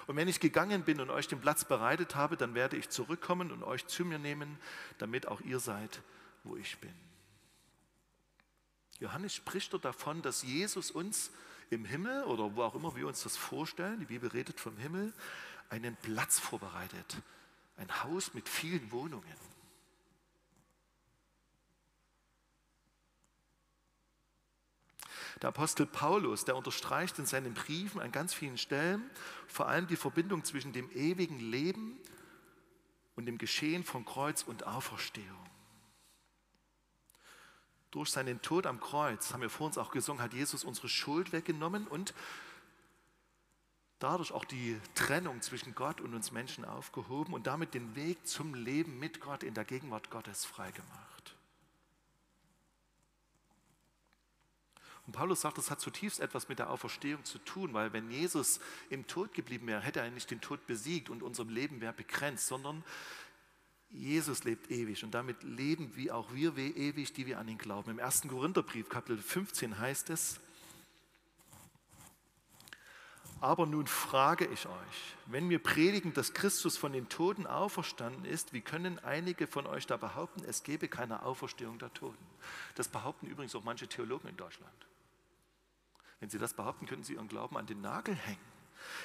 Und 0.07 0.17
wenn 0.17 0.29
ich 0.29 0.41
gegangen 0.41 0.83
bin 0.83 1.00
und 1.00 1.11
euch 1.11 1.29
den 1.29 1.41
Platz 1.41 1.64
bereitet 1.64 2.14
habe, 2.14 2.37
dann 2.37 2.55
werde 2.55 2.76
ich 2.76 2.88
zurückkommen 2.88 3.50
und 3.50 3.62
euch 3.62 3.87
zu 3.87 4.05
mir 4.05 4.19
nehmen, 4.19 4.59
damit 4.99 5.29
auch 5.29 5.41
ihr 5.41 5.61
seid, 5.61 6.02
wo 6.45 6.57
ich 6.57 6.79
bin. 6.79 6.95
Johannes 9.00 9.35
spricht 9.35 9.73
dort 9.73 9.85
davon, 9.85 10.23
dass 10.23 10.43
Jesus 10.43 10.91
uns 10.91 11.33
im 11.71 11.85
Himmel 11.85 12.25
oder 12.25 12.55
wo 12.55 12.62
auch 12.62 12.75
immer 12.75 12.95
wir 12.95 13.07
uns 13.07 13.23
das 13.23 13.37
vorstellen, 13.37 13.99
die 14.00 14.07
Bibel 14.07 14.29
redet 14.29 14.61
vom 14.61 14.76
Himmel, 14.76 15.12
einen 15.71 15.97
Platz 15.97 16.38
vorbereitet. 16.38 17.17
Ein 17.76 18.05
Haus 18.05 18.35
mit 18.35 18.49
vielen 18.49 18.93
Wohnungen. 18.93 19.51
Der 25.41 25.49
Apostel 25.49 25.87
Paulus, 25.87 26.45
der 26.45 26.57
unterstreicht 26.57 27.19
in 27.19 27.27
seinen 27.27 27.55
Briefen 27.55 28.01
an 28.01 28.12
ganz 28.12 28.35
vielen 28.35 28.59
Stellen 28.59 29.03
vor 29.47 29.69
allem 29.69 29.87
die 29.87 29.97
Verbindung 29.97 30.45
zwischen 30.45 30.73
dem 30.73 30.91
ewigen 30.91 31.41
Leben 31.41 31.99
und 33.17 33.27
dem 33.27 33.39
Geschehen 33.39 33.85
von 33.85 34.05
Kreuz 34.05 34.43
und 34.43 34.67
Auferstehung. 34.67 35.27
Durch 37.91 38.11
seinen 38.11 38.41
Tod 38.41 38.67
am 38.67 38.81
Kreuz, 38.81 39.33
haben 39.33 39.43
wir 39.43 39.51
vor 39.51 39.67
uns 39.67 39.77
auch 39.77 39.91
gesungen, 39.91 40.23
hat 40.23 40.33
Jesus 40.33 40.65
unsere 40.65 40.89
Schuld 40.89 41.33
weggenommen 41.33 41.87
und 41.87 42.15
dadurch 43.99 44.33
auch 44.33 44.45
die 44.45 44.81
Trennung 44.95 45.43
zwischen 45.43 45.75
Gott 45.75 46.01
und 46.01 46.15
uns 46.15 46.33
Menschen 46.33 46.65
aufgehoben 46.65 47.35
und 47.35 47.47
damit 47.47 47.75
den 47.75 47.95
Weg 47.95 48.27
zum 48.27 48.55
Leben 48.55 48.99
mit 48.99 49.21
Gott 49.21 49.43
in 49.43 49.55
der 49.55 49.65
Gegenwart 49.65 50.11
Gottes 50.11 50.45
freigemacht. 50.45 51.22
Und 55.06 55.14
Paulus 55.14 55.40
sagt, 55.40 55.59
das 55.59 55.71
hat 55.71 55.80
zutiefst 55.80 56.21
etwas 56.21 56.49
mit 56.49 56.59
der 56.59 56.71
Auferstehung 56.71 57.25
zu 57.25 57.38
tun, 57.38 57.75
weil 57.75 57.92
wenn 57.92 58.11
Jesus 58.11 58.61
im 58.88 59.06
Tod 59.06 59.35
geblieben 59.35 59.66
wäre, 59.66 59.80
hätte 59.80 60.00
er 60.00 60.11
nicht 60.11 60.30
den 60.30 60.40
Tod 60.40 60.66
besiegt 60.66 61.11
und 61.11 61.23
unser 61.23 61.44
Leben 61.44 61.80
wäre 61.80 61.92
begrenzt, 61.92 62.47
sondern 62.47 62.85
Jesus 63.90 64.44
lebt 64.44 64.71
ewig 64.71 65.04
und 65.04 65.12
damit 65.12 65.42
leben 65.42 65.97
wie 65.97 66.11
auch 66.11 66.32
wir 66.32 66.56
ewig, 66.56 67.12
die 67.12 67.26
wir 67.26 67.38
an 67.38 67.49
ihn 67.49 67.59
glauben. 67.59 67.90
Im 67.90 68.00
1. 68.00 68.23
Korintherbrief, 68.28 68.88
Kapitel 68.88 69.18
15 69.18 69.78
heißt 69.78 70.11
es, 70.11 70.40
aber 73.42 73.66
nun 73.66 73.88
frage 73.88 74.47
ich 74.47 74.66
euch, 74.66 75.16
wenn 75.26 75.50
wir 75.50 75.59
predigen, 75.59 76.14
dass 76.14 76.32
Christus 76.32 76.76
von 76.76 76.92
den 76.92 77.09
Toten 77.09 77.44
auferstanden 77.44 78.25
ist, 78.25 78.52
wie 78.52 78.61
können 78.61 79.00
einige 79.00 79.49
von 79.49 79.66
euch 79.66 79.85
da 79.85 79.97
behaupten, 79.97 80.44
es 80.47 80.62
gebe 80.62 80.87
keine 80.87 81.25
Auferstehung 81.25 81.76
der 81.80 81.92
Toten? 81.92 82.25
Das 82.76 82.87
behaupten 82.87 83.26
übrigens 83.26 83.56
auch 83.56 83.64
manche 83.64 83.88
Theologen 83.88 84.28
in 84.28 84.37
Deutschland. 84.37 84.73
Wenn 86.23 86.31
sie 86.31 86.38
das 86.38 86.55
behaupten, 86.55 86.87
könnten 86.87 87.02
sie 87.02 87.14
ihren 87.14 87.26
Glauben 87.26 87.57
an 87.57 87.67
den 87.67 87.81
Nagel 87.81 88.14
hängen. 88.14 88.38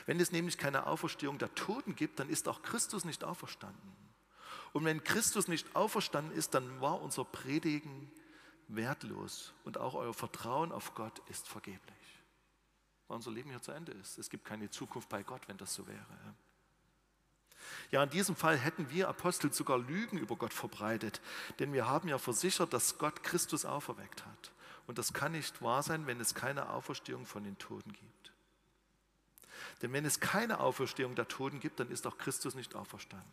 Wenn 0.06 0.20
es 0.20 0.32
nämlich 0.32 0.60
keine 0.60 0.86
Auferstehung 0.86 1.40
der 1.40 1.52
Toten 1.56 1.96
gibt, 1.96 2.20
dann 2.20 2.30
ist 2.30 2.48
auch 2.48 2.62
Christus 2.62 3.06
nicht 3.06 3.24
auferstanden. 3.24 3.92
Und 4.72 4.86
wenn 4.86 5.04
Christus 5.04 5.48
nicht 5.48 5.76
auferstanden 5.76 6.32
ist, 6.38 6.54
dann 6.54 6.80
war 6.80 7.02
unser 7.02 7.26
Predigen 7.26 8.12
wertlos 8.68 9.52
und 9.64 9.80
auch 9.80 9.96
euer 9.96 10.14
Vertrauen 10.14 10.72
auf 10.72 10.94
Gott 10.94 11.24
ist 11.28 11.48
vergeblich. 11.48 12.22
Weil 13.08 13.16
unser 13.16 13.32
Leben 13.32 13.50
hier 13.50 13.64
zu 13.64 13.72
Ende 13.72 13.94
ist. 13.94 14.20
Es 14.20 14.30
gibt 14.30 14.46
keine 14.46 14.70
Zukunft 14.70 15.10
bei 15.10 15.24
Gott, 15.24 15.48
wenn 15.48 15.58
das 15.58 15.74
so 15.74 15.88
wäre. 15.88 16.36
Ja, 17.90 18.04
in 18.04 18.12
diesem 18.12 18.36
Fall 18.36 18.58
hätten 18.58 18.92
wir 18.92 19.10
Apostel 19.10 19.52
sogar 19.52 19.80
Lügen 19.80 20.20
über 20.20 20.36
Gott 20.36 20.54
verbreitet, 20.54 21.20
denn 21.58 21.74
wir 21.74 21.88
haben 21.88 22.10
ja 22.10 22.20
versichert, 22.20 22.74
dass 22.74 23.00
Gott 23.00 23.24
Christus 23.24 23.66
auferweckt 23.66 24.24
hat. 24.24 24.52
Und 24.88 24.98
das 24.98 25.13
kann 25.13 25.34
nicht 25.34 25.62
wahr 25.62 25.84
sein, 25.84 26.08
wenn 26.08 26.20
es 26.20 26.34
keine 26.34 26.70
Auferstehung 26.70 27.25
von 27.25 27.44
den 27.44 27.58
Toten 27.58 27.94
gibt. 27.94 28.34
Denn 29.82 29.94
wenn 29.94 30.06
es 30.06 30.20
keine 30.20 30.60
Auferstehung 30.60 31.15
der 31.15 31.27
Toten 31.27 31.60
gibt, 31.60 31.79
dann 31.79 31.91
ist 31.91 32.08
auch 32.08 32.17
Christus 32.17 32.56
nicht 32.56 32.74
auferstanden. 32.74 33.29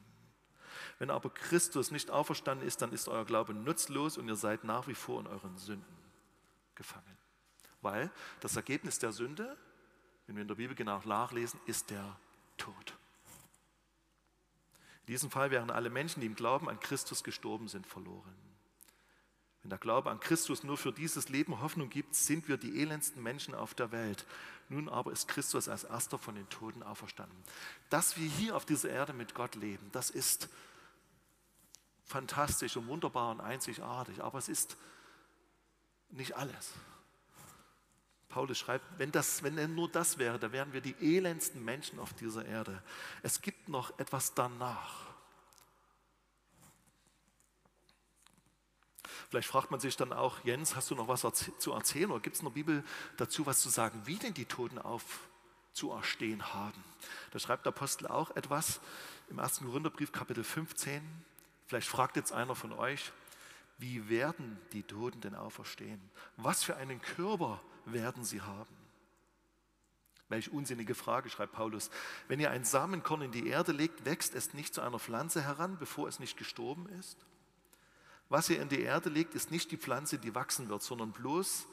Wenn 0.99 1.11
aber 1.11 1.31
Christus 1.31 1.91
nicht 1.91 2.11
auferstanden 2.11 2.67
ist, 2.67 2.83
dann 2.83 2.93
ist 2.93 3.09
euer 3.09 3.25
Glaube 3.25 3.55
nutzlos 3.55 4.19
und 4.19 4.29
ihr 4.29 4.37
seid 4.37 4.65
nach 4.65 4.87
wie 4.89 4.95
vor 4.95 5.21
in 5.21 5.27
euren 5.27 5.57
Sünden 5.57 5.97
gefangen. 6.75 7.17
Weil 7.81 8.11
das 8.41 8.57
Ergebnis 8.57 8.99
der 8.99 9.13
Sünde, 9.13 9.57
wenn 10.27 10.37
wir 10.37 10.43
in 10.43 10.49
der 10.49 10.55
Bibel 10.57 10.75
genau 10.75 11.01
nachlesen, 11.05 11.61
ist 11.67 11.91
der 11.91 12.17
Tod. 12.57 12.95
In 15.03 15.07
diesem 15.13 15.31
Fall 15.31 15.51
wären 15.51 15.71
alle 15.71 15.91
Menschen, 15.91 16.21
die 16.21 16.27
im 16.27 16.35
Glauben 16.35 16.69
an 16.69 16.81
Christus 16.81 17.23
gestorben 17.23 17.69
sind, 17.69 17.87
verloren. 17.87 18.35
Wenn 19.65 19.71
der 19.71 19.79
Glaube 19.79 20.11
an 20.11 20.21
Christus 20.21 20.63
nur 20.63 20.77
für 20.77 20.93
dieses 20.93 21.31
Leben 21.31 21.63
Hoffnung 21.63 21.89
gibt, 21.89 22.15
sind 22.15 22.49
wir 22.49 22.59
die 22.59 22.83
elendsten 22.83 23.23
Menschen 23.23 23.55
auf 23.55 23.73
der 23.73 23.93
Welt. 23.93 24.27
Nun 24.69 24.91
aber 24.91 25.11
ist 25.11 25.27
Christus 25.27 25.71
als 25.71 25.85
erster 25.85 26.19
von 26.19 26.35
den 26.35 26.47
Toten 26.51 26.83
auferstanden. 26.83 27.37
Dass 27.89 28.19
wir 28.19 28.29
hier 28.29 28.57
auf 28.57 28.67
dieser 28.67 28.91
Erde 28.91 29.15
mit 29.15 29.35
Gott 29.35 29.55
leben, 29.55 29.89
das 29.93 30.11
ist 30.11 30.51
fantastisch 32.05 32.77
und 32.77 32.89
wunderbar 32.89 33.31
und 33.31 33.41
einzigartig, 33.41 34.23
aber 34.23 34.37
es 34.37 34.51
ist 34.51 34.77
nicht 36.11 36.37
alles. 36.37 36.73
Paulus 38.29 38.59
schreibt, 38.59 38.85
wenn, 38.99 39.13
das, 39.13 39.43
wenn 39.45 39.75
nur 39.75 39.89
das 39.89 40.19
wäre, 40.19 40.39
dann 40.39 40.53
wären 40.53 40.75
wir 40.75 40.83
die 40.83 40.95
elendsten 41.01 41.65
Menschen 41.65 41.99
auf 41.99 42.13
dieser 42.13 42.45
Erde. 42.45 42.83
Es 43.23 43.41
gibt 43.41 43.71
noch 43.71 43.99
etwas 43.99 44.35
danach. 44.35 45.14
Vielleicht 49.31 49.49
fragt 49.49 49.71
man 49.71 49.81
sich 49.81 49.97
dann 49.97 50.13
auch, 50.13 50.43
Jens, 50.45 50.77
hast 50.77 50.91
du 50.91 50.95
noch 50.95 51.09
was 51.09 51.27
zu 51.59 51.73
erzählen 51.73 52.11
oder 52.11 52.21
gibt 52.21 52.37
es 52.37 52.43
in 52.43 52.47
der 52.47 52.53
Bibel 52.53 52.85
dazu 53.17 53.47
was 53.47 53.61
zu 53.61 53.69
sagen, 53.69 54.03
wie 54.05 54.17
denn 54.17 54.35
die 54.35 54.45
Toten 54.45 54.79
aufzuerstehen 54.79 56.55
haben? 56.55 56.85
Da 57.33 57.39
schreibt 57.39 57.67
der 57.67 57.73
Apostel 57.73 58.07
auch 58.07 58.35
etwas 58.37 58.81
im 59.29 59.39
1. 59.39 59.61
Korintherbrief, 59.61 60.13
Kapitel 60.13 60.45
15. 60.45 61.03
Vielleicht 61.67 61.89
fragt 61.89 62.17
jetzt 62.17 62.33
einer 62.33 62.55
von 62.55 62.73
euch, 62.73 63.13
wie 63.79 64.09
werden 64.09 64.59
die 64.73 64.83
Toten 64.83 65.21
denn 65.21 65.35
auferstehen? 65.35 66.01
Was 66.37 66.63
für 66.63 66.77
einen 66.77 67.01
Körper 67.01 67.61
werden 67.87 68.25
sie 68.25 68.41
haben? 68.41 68.77
Welche 70.29 70.51
unsinnige 70.51 70.95
Frage, 70.95 71.29
schreibt 71.29 71.53
Paulus. 71.53 71.91
Wenn 72.29 72.41
ihr 72.41 72.51
ein 72.51 72.65
Samenkorn 72.65 73.23
in 73.23 73.33
die 73.33 73.47
Erde 73.47 73.73
legt, 73.73 74.05
wächst 74.05 74.35
es 74.35 74.55
nicht 74.55 74.75
zu 74.75 74.81
einer 74.81 74.99
Pflanze 74.99 75.43
heran, 75.43 75.77
bevor 75.79 76.09
es 76.09 76.19
nicht 76.19 76.37
gestorben 76.37 76.89
ist? 77.01 77.19
Was 78.29 78.49
ihr 78.51 78.61
in 78.61 78.69
die 78.69 78.81
Erde 78.81 79.11
legt, 79.11 79.35
ist 79.35 79.51
nicht 79.51 79.71
die 79.71 79.77
Pflanze, 79.77 80.19
die 80.19 80.35
wachsen 80.35 80.69
wird, 80.69 80.83
sondern 80.83 81.13
bloß, 81.13 81.67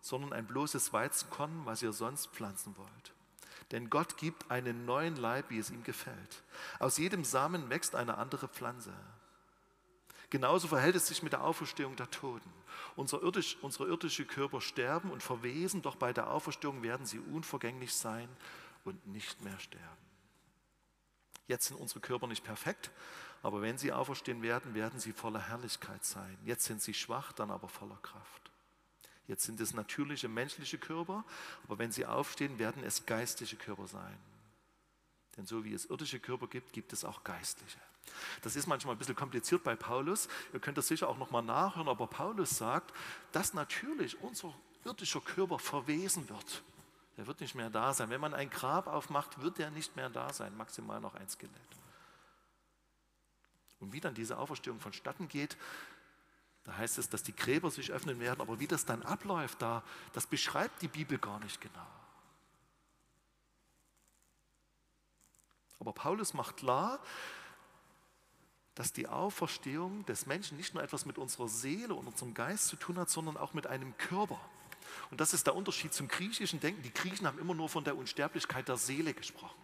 sondern 0.00 0.32
ein 0.32 0.46
bloßes 0.46 0.92
Weizenkorn, 0.92 1.62
was 1.64 1.82
ihr 1.82 1.92
sonst 1.92 2.28
pflanzen 2.28 2.76
wollt. 2.76 3.12
Denn 3.70 3.88
Gott 3.88 4.16
gibt 4.18 4.50
einen 4.50 4.84
neuen 4.84 5.16
Leib, 5.16 5.48
wie 5.48 5.58
es 5.58 5.70
ihm 5.70 5.82
gefällt. 5.82 6.42
Aus 6.78 6.98
jedem 6.98 7.24
Samen 7.24 7.70
wächst 7.70 7.94
eine 7.94 8.18
andere 8.18 8.48
Pflanze. 8.48 8.92
Genauso 10.30 10.68
verhält 10.68 10.96
es 10.96 11.06
sich 11.06 11.22
mit 11.22 11.32
der 11.32 11.44
Auferstehung 11.44 11.96
der 11.96 12.10
Toten. 12.10 12.52
Unser 12.96 13.22
irdisch, 13.22 13.56
unsere 13.62 13.86
irdische 13.86 14.24
Körper 14.24 14.60
sterben 14.60 15.10
und 15.10 15.22
verwesen, 15.22 15.80
doch 15.80 15.96
bei 15.96 16.12
der 16.12 16.30
Auferstehung 16.30 16.82
werden 16.82 17.06
sie 17.06 17.20
unvergänglich 17.20 17.94
sein 17.94 18.28
und 18.84 19.06
nicht 19.06 19.42
mehr 19.42 19.58
sterben. 19.58 19.84
Jetzt 21.46 21.66
sind 21.66 21.78
unsere 21.78 22.00
Körper 22.00 22.26
nicht 22.26 22.44
perfekt, 22.44 22.90
aber 23.44 23.60
wenn 23.60 23.76
sie 23.76 23.92
auferstehen 23.92 24.40
werden, 24.40 24.74
werden 24.74 24.98
sie 24.98 25.12
voller 25.12 25.38
Herrlichkeit 25.38 26.02
sein. 26.02 26.38
Jetzt 26.46 26.64
sind 26.64 26.80
sie 26.80 26.94
schwach, 26.94 27.30
dann 27.32 27.50
aber 27.50 27.68
voller 27.68 27.98
Kraft. 27.98 28.50
Jetzt 29.28 29.44
sind 29.44 29.60
es 29.60 29.74
natürliche 29.74 30.28
menschliche 30.28 30.78
Körper, 30.78 31.24
aber 31.64 31.78
wenn 31.78 31.92
sie 31.92 32.06
aufstehen, 32.06 32.58
werden 32.58 32.82
es 32.82 33.04
geistliche 33.04 33.56
Körper 33.56 33.86
sein. 33.86 34.18
Denn 35.36 35.44
so 35.44 35.62
wie 35.62 35.74
es 35.74 35.84
irdische 35.84 36.20
Körper 36.20 36.46
gibt, 36.46 36.72
gibt 36.72 36.94
es 36.94 37.04
auch 37.04 37.22
geistliche. 37.22 37.78
Das 38.40 38.56
ist 38.56 38.66
manchmal 38.66 38.94
ein 38.94 38.98
bisschen 38.98 39.14
kompliziert 39.14 39.62
bei 39.62 39.76
Paulus. 39.76 40.26
Ihr 40.54 40.60
könnt 40.60 40.78
das 40.78 40.88
sicher 40.88 41.10
auch 41.10 41.18
nochmal 41.18 41.42
nachhören, 41.42 41.88
aber 41.88 42.06
Paulus 42.06 42.56
sagt, 42.56 42.94
dass 43.32 43.52
natürlich 43.52 44.18
unser 44.22 44.54
irdischer 44.86 45.20
Körper 45.20 45.58
verwesen 45.58 46.30
wird. 46.30 46.62
Er 47.18 47.26
wird 47.26 47.42
nicht 47.42 47.54
mehr 47.54 47.68
da 47.68 47.92
sein. 47.92 48.08
Wenn 48.08 48.22
man 48.22 48.32
ein 48.32 48.48
Grab 48.48 48.86
aufmacht, 48.86 49.42
wird 49.42 49.58
er 49.58 49.70
nicht 49.70 49.96
mehr 49.96 50.08
da 50.08 50.32
sein, 50.32 50.56
maximal 50.56 50.98
noch 50.98 51.14
ein 51.14 51.28
Skelett. 51.28 51.83
Und 53.84 53.92
wie 53.92 54.00
dann 54.00 54.14
diese 54.14 54.38
Auferstehung 54.38 54.80
vonstatten 54.80 55.28
geht, 55.28 55.56
da 56.64 56.76
heißt 56.76 56.98
es, 56.98 57.10
dass 57.10 57.22
die 57.22 57.36
Gräber 57.36 57.70
sich 57.70 57.92
öffnen 57.92 58.18
werden, 58.20 58.40
aber 58.40 58.58
wie 58.58 58.66
das 58.66 58.86
dann 58.86 59.02
abläuft, 59.02 59.60
da, 59.60 59.82
das 60.14 60.26
beschreibt 60.26 60.80
die 60.82 60.88
Bibel 60.88 61.18
gar 61.18 61.38
nicht 61.40 61.60
genau. 61.60 61.86
Aber 65.78 65.92
Paulus 65.92 66.32
macht 66.32 66.56
klar, 66.56 66.98
dass 68.74 68.92
die 68.92 69.06
Auferstehung 69.06 70.06
des 70.06 70.24
Menschen 70.24 70.56
nicht 70.56 70.72
nur 70.72 70.82
etwas 70.82 71.04
mit 71.04 71.18
unserer 71.18 71.48
Seele 71.48 71.94
und 71.94 72.06
unserem 72.06 72.32
Geist 72.32 72.68
zu 72.68 72.76
tun 72.76 72.98
hat, 72.98 73.10
sondern 73.10 73.36
auch 73.36 73.52
mit 73.52 73.66
einem 73.66 73.96
Körper. 73.98 74.40
Und 75.10 75.20
das 75.20 75.34
ist 75.34 75.46
der 75.46 75.54
Unterschied 75.54 75.92
zum 75.92 76.08
griechischen 76.08 76.60
Denken. 76.60 76.82
Die 76.82 76.92
Griechen 76.92 77.26
haben 77.26 77.38
immer 77.38 77.54
nur 77.54 77.68
von 77.68 77.84
der 77.84 77.96
Unsterblichkeit 77.96 78.68
der 78.68 78.78
Seele 78.78 79.12
gesprochen. 79.12 79.60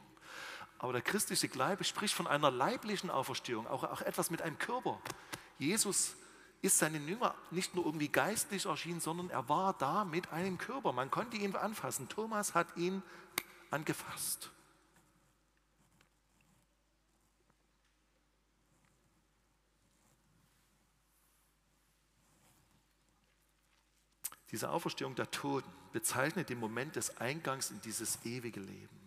Aber 0.80 0.94
der 0.94 1.02
christliche 1.02 1.46
Glaube 1.48 1.84
spricht 1.84 2.14
von 2.14 2.26
einer 2.26 2.50
leiblichen 2.50 3.10
Auferstehung, 3.10 3.66
auch, 3.66 3.84
auch 3.84 4.00
etwas 4.00 4.30
mit 4.30 4.40
einem 4.40 4.58
Körper. 4.58 4.98
Jesus 5.58 6.16
ist 6.62 6.78
seinen 6.78 7.06
Jünger 7.06 7.34
nicht 7.50 7.74
nur 7.74 7.84
irgendwie 7.84 8.08
geistlich 8.08 8.64
erschienen, 8.64 8.98
sondern 8.98 9.28
er 9.28 9.46
war 9.50 9.74
da 9.74 10.06
mit 10.06 10.32
einem 10.32 10.56
Körper. 10.56 10.92
Man 10.92 11.10
konnte 11.10 11.36
ihn 11.36 11.54
anfassen. 11.54 12.08
Thomas 12.08 12.54
hat 12.54 12.66
ihn 12.78 13.02
angefasst. 13.70 14.48
Diese 24.50 24.70
Auferstehung 24.70 25.14
der 25.14 25.30
Toten 25.30 25.70
bezeichnet 25.92 26.48
den 26.48 26.58
Moment 26.58 26.96
des 26.96 27.18
Eingangs 27.18 27.70
in 27.70 27.82
dieses 27.82 28.24
ewige 28.24 28.60
Leben. 28.60 28.99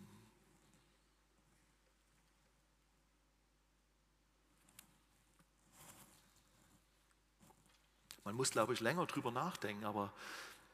Man 8.24 8.34
muss, 8.34 8.50
glaube 8.50 8.72
ich, 8.72 8.80
länger 8.80 9.06
drüber 9.06 9.30
nachdenken, 9.30 9.84
aber 9.84 10.12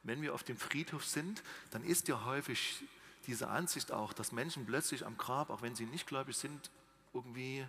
wenn 0.03 0.21
wir 0.21 0.33
auf 0.33 0.43
dem 0.43 0.57
Friedhof 0.57 1.05
sind, 1.05 1.43
dann 1.69 1.83
ist 1.83 2.07
ja 2.07 2.25
häufig 2.25 2.83
diese 3.27 3.49
Ansicht 3.49 3.91
auch, 3.91 4.13
dass 4.13 4.31
Menschen 4.31 4.65
plötzlich 4.65 5.05
am 5.05 5.17
Grab, 5.17 5.49
auch 5.49 5.61
wenn 5.61 5.75
sie 5.75 5.85
nicht 5.85 6.07
gläubig 6.07 6.35
sind, 6.37 6.71
irgendwie 7.13 7.67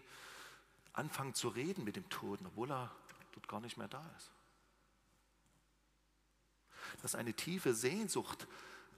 anfangen 0.93 1.35
zu 1.35 1.49
reden 1.49 1.85
mit 1.85 1.97
dem 1.97 2.09
Toten, 2.09 2.47
obwohl 2.47 2.71
er 2.71 2.91
dort 3.33 3.49
gar 3.49 3.61
nicht 3.61 3.77
mehr 3.77 3.89
da 3.89 4.05
ist. 4.17 4.31
Dass 7.03 7.15
eine 7.15 7.35
tiefe 7.35 7.75
Sehnsucht, 7.75 8.47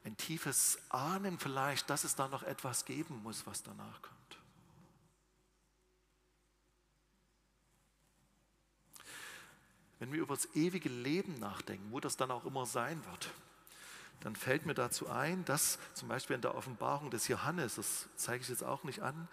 ein 0.05 0.17
tiefes 0.17 0.79
Ahnen 0.91 1.39
vielleicht, 1.39 1.89
dass 1.89 2.05
es 2.05 2.15
da 2.15 2.29
noch 2.29 2.43
etwas 2.43 2.85
geben 2.85 3.23
muss, 3.23 3.47
was 3.47 3.63
danach 3.63 4.03
kommt. 4.03 4.14
Wenn 10.05 10.13
wir 10.13 10.21
über 10.21 10.35
das 10.35 10.55
ewige 10.55 10.91
Leben 10.91 11.33
nachdenken, 11.39 11.91
wo 11.91 11.99
das 11.99 12.19
dann 12.19 12.31
auch 12.31 12.45
immer 12.45 12.67
sein 12.67 13.03
wird, 13.07 13.31
dann 14.21 14.37
fällt 14.37 14.67
mir 14.67 14.75
dazu 14.75 15.09
ein, 15.09 15.47
dass 15.47 15.79
zum 15.95 16.09
Beispiel 16.09 16.37
in 16.37 16.43
der 16.43 16.55
Offenbarung 16.55 17.11
des 17.11 17.27
Johannes, 17.27 17.77
das 17.77 18.07
zeige 18.15 18.43
ich 18.43 18.51
jetzt 18.51 18.63
auch 18.63 18.85
nicht 18.85 19.01
an, 19.01 19.29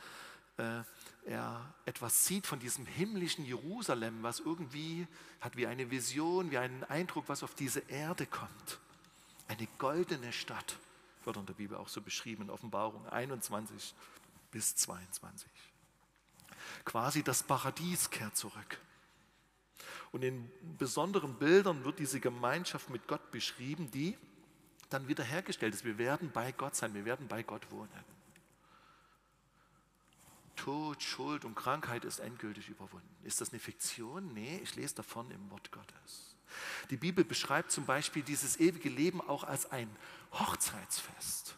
äh, 0.56 0.84
er 1.25 1.74
etwas 1.86 2.25
sieht 2.25 2.48
von 2.48 2.60
diesem 2.60 2.86
himmlischen 2.86 3.44
Jerusalem, 3.44 4.24
was 4.24 4.40
irgendwie 4.40 5.08
hat 5.42 5.58
wie 5.58 5.68
eine 5.68 5.92
Vision, 5.92 6.51
wie 6.51 6.58
einen 6.58 6.86
Eindruck, 6.86 7.25
was 7.28 7.44
auf 7.44 7.54
diese 7.54 7.82
Erde 7.90 8.25
kommt. 8.25 8.80
Eine 9.50 9.68
goldene 9.78 10.32
Stadt 10.32 10.78
wird 11.25 11.36
in 11.36 11.48
der 11.48 11.54
Bibel 11.54 11.75
auch 11.75 11.90
so 11.90 12.00
beschrieben 12.00 12.44
in 12.44 12.50
Offenbarung 12.50 13.06
21 13.10 13.94
bis 14.51 14.74
22. 14.78 15.50
Quasi 16.86 17.24
das 17.24 17.44
Paradies 17.44 18.10
kehrt 18.10 18.38
zurück. 18.38 18.80
Und 20.12 20.24
in 20.24 20.51
besonderen 20.77 21.36
Bildern 21.36 21.86
wird 21.86 22.00
diese 22.00 22.20
Gemeinschaft 22.20 22.89
mit 22.89 23.08
Gott 23.08 23.32
beschrieben, 23.32 23.89
die 23.91 24.18
dann 24.89 25.08
wiederhergestellt 25.08 25.74
ist. 25.74 25.86
Wir 25.86 25.98
werden 25.98 26.32
bei 26.32 26.51
Gott 26.51 26.75
sein, 26.75 26.94
wir 26.94 27.06
werden 27.06 27.27
bei 27.27 27.44
Gott 27.44 27.72
wohnen. 27.72 27.89
Tod, 30.58 31.01
Schuld 31.01 31.46
und 31.46 31.56
Krankheit 31.56 32.06
ist 32.06 32.20
endgültig 32.20 32.70
überwunden. 32.70 33.08
Ist 33.24 33.41
das 33.41 33.51
eine 33.51 33.60
Fiktion? 33.60 34.34
Nee, 34.34 34.60
ich 34.62 34.75
lese 34.75 34.96
davon 34.96 35.32
im 35.32 35.50
Wort 35.50 35.72
Gottes. 35.72 36.36
Die 36.89 36.98
Bibel 36.98 37.24
beschreibt 37.24 37.72
zum 37.72 37.86
Beispiel 37.86 38.22
dieses 38.22 38.60
ewige 38.60 38.89
Leben 38.89 39.22
auch 39.22 39.44
als 39.44 39.72
ein 39.72 39.89
Hochzeitsfest. 40.34 41.56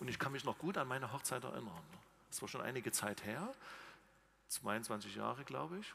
Und 0.00 0.08
ich 0.08 0.18
kann 0.18 0.32
mich 0.32 0.44
noch 0.44 0.58
gut 0.58 0.76
an 0.76 0.88
meine 0.88 1.12
Hochzeit 1.12 1.44
erinnern. 1.44 1.80
Das 2.28 2.42
war 2.42 2.48
schon 2.48 2.60
einige 2.60 2.90
Zeit 2.90 3.24
her, 3.24 3.54
22 4.48 5.14
Jahre, 5.14 5.44
glaube 5.44 5.78
ich. 5.78 5.94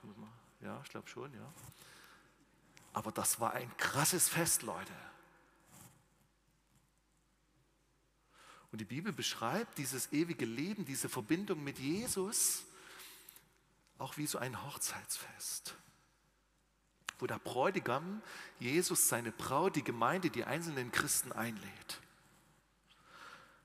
Ja, 0.61 0.81
ich 0.83 0.89
glaube 0.89 1.07
schon, 1.07 1.31
ja. 1.33 1.53
Aber 2.93 3.11
das 3.11 3.39
war 3.39 3.53
ein 3.53 3.75
krasses 3.77 4.27
Fest, 4.29 4.63
Leute. 4.63 4.93
Und 8.71 8.79
die 8.79 8.85
Bibel 8.85 9.11
beschreibt 9.11 9.77
dieses 9.77 10.11
ewige 10.11 10.45
Leben, 10.45 10.85
diese 10.85 11.09
Verbindung 11.09 11.63
mit 11.63 11.79
Jesus, 11.79 12.63
auch 13.97 14.17
wie 14.17 14.27
so 14.27 14.37
ein 14.37 14.63
Hochzeitsfest, 14.63 15.75
wo 17.17 17.27
der 17.27 17.39
Bräutigam 17.39 18.21
Jesus 18.59 19.09
seine 19.09 19.31
Braut, 19.31 19.75
die 19.75 19.83
Gemeinde, 19.83 20.29
die 20.29 20.45
einzelnen 20.45 20.91
Christen 20.91 21.31
einlädt. 21.31 22.01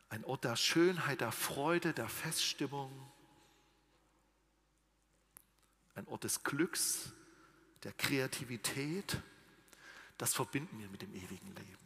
Ein 0.08 0.24
Ort 0.24 0.44
der 0.44 0.56
Schönheit, 0.56 1.20
der 1.20 1.32
Freude, 1.32 1.92
der 1.92 2.08
Feststimmung. 2.08 2.90
Ein 5.94 6.06
Ort 6.08 6.24
des 6.24 6.42
Glücks, 6.42 7.12
der 7.84 7.92
Kreativität. 7.92 9.20
Das 10.18 10.34
verbinden 10.34 10.78
wir 10.78 10.88
mit 10.88 11.02
dem 11.02 11.14
ewigen 11.14 11.54
Leben. 11.54 11.78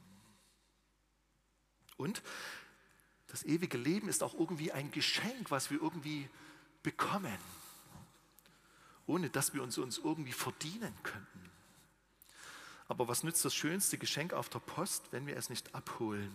Und 1.96 2.22
das 3.26 3.42
ewige 3.44 3.76
Leben 3.76 4.08
ist 4.08 4.22
auch 4.22 4.34
irgendwie 4.34 4.72
ein 4.72 4.90
Geschenk, 4.90 5.50
was 5.50 5.70
wir 5.70 5.80
irgendwie 5.82 6.28
bekommen, 6.82 7.38
ohne 9.06 9.28
dass 9.28 9.52
wir 9.52 9.62
uns, 9.62 9.76
uns 9.78 9.98
irgendwie 9.98 10.32
verdienen 10.32 10.94
könnten. 11.02 11.50
Aber 12.86 13.08
was 13.08 13.22
nützt 13.22 13.44
das 13.44 13.54
schönste 13.54 13.98
Geschenk 13.98 14.32
auf 14.32 14.48
der 14.48 14.60
Post, 14.60 15.04
wenn 15.10 15.26
wir 15.26 15.36
es 15.36 15.50
nicht 15.50 15.74
abholen 15.74 16.32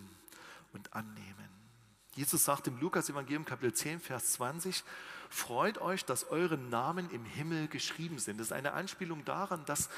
und 0.72 0.92
annehmen? 0.92 1.53
Jesus 2.16 2.44
sagt 2.44 2.68
im 2.68 2.78
Lukas-Evangelium, 2.78 3.44
Kapitel 3.44 3.74
10, 3.74 4.00
Vers 4.00 4.32
20, 4.34 4.84
freut 5.28 5.78
euch, 5.78 6.04
dass 6.04 6.30
eure 6.30 6.56
Namen 6.56 7.10
im 7.10 7.24
Himmel 7.24 7.66
geschrieben 7.66 8.18
sind. 8.18 8.38
Das 8.38 8.48
ist 8.48 8.52
eine 8.52 8.72
Anspielung 8.72 9.24
daran, 9.24 9.64
dass 9.64 9.90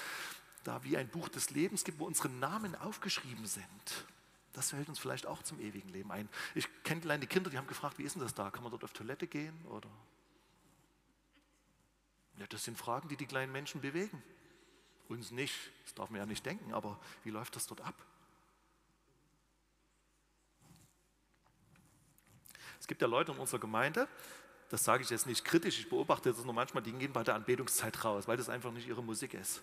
da 0.65 0.83
wie 0.83 0.97
ein 0.97 1.09
Buch 1.09 1.29
des 1.29 1.51
Lebens 1.51 1.85
gibt, 1.85 1.99
wo 1.99 2.07
unsere 2.07 2.31
Namen 2.31 2.75
aufgeschrieben 2.75 3.47
sind. 3.47 4.07
Das 4.55 4.73
hält 4.73 4.89
uns 4.89 4.99
vielleicht 4.99 5.27
auch 5.27 5.43
zum 5.43 5.61
ewigen 5.61 5.91
Leben 5.91 6.11
ein. 6.11 6.29
Ich 6.55 6.67
kenne 6.83 7.03
kleine 7.03 7.27
Kinder, 7.27 7.51
die 7.51 7.59
haben 7.59 7.67
gefragt, 7.67 7.99
wie 7.99 8.05
ist 8.05 8.15
denn 8.15 8.23
das 8.23 8.35
da? 8.35 8.51
Kann 8.51 8.63
man 8.63 8.71
dort 8.71 8.85
auf 8.85 8.95
Toilette 8.95 9.27
gehen? 9.27 9.55
Oder? 9.67 9.91
Ja, 12.39 12.47
das 12.47 12.65
sind 12.65 12.79
Fragen, 12.79 13.09
die 13.09 13.17
die 13.17 13.27
kleinen 13.27 13.53
Menschen 13.53 13.83
bewegen. 13.83 14.23
Uns 15.09 15.31
nicht, 15.31 15.55
das 15.85 15.95
darf 15.95 16.09
man 16.09 16.21
ja 16.21 16.27
nicht 16.27 16.45
denken, 16.47 16.73
aber 16.73 16.99
wie 17.25 17.31
läuft 17.31 17.57
das 17.57 17.67
dort 17.67 17.83
ab? 17.83 17.95
Es 22.81 22.87
gibt 22.87 23.01
ja 23.03 23.09
Leute 23.09 23.33
in 23.33 23.39
unserer 23.39 23.61
Gemeinde, 23.61 24.09
das 24.69 24.85
sage 24.85 25.03
ich 25.03 25.11
jetzt 25.11 25.27
nicht 25.27 25.45
kritisch, 25.45 25.79
ich 25.79 25.89
beobachte 25.89 26.33
das 26.33 26.45
nur 26.45 26.55
manchmal, 26.55 26.83
die 26.83 26.93
gehen 26.93 27.13
bei 27.13 27.23
der 27.23 27.35
Anbetungszeit 27.35 28.05
raus, 28.05 28.27
weil 28.27 28.37
das 28.37 28.49
einfach 28.49 28.73
nicht 28.73 28.89
ihre 28.89 29.03
Musik 29.03 29.35
ist. 29.35 29.63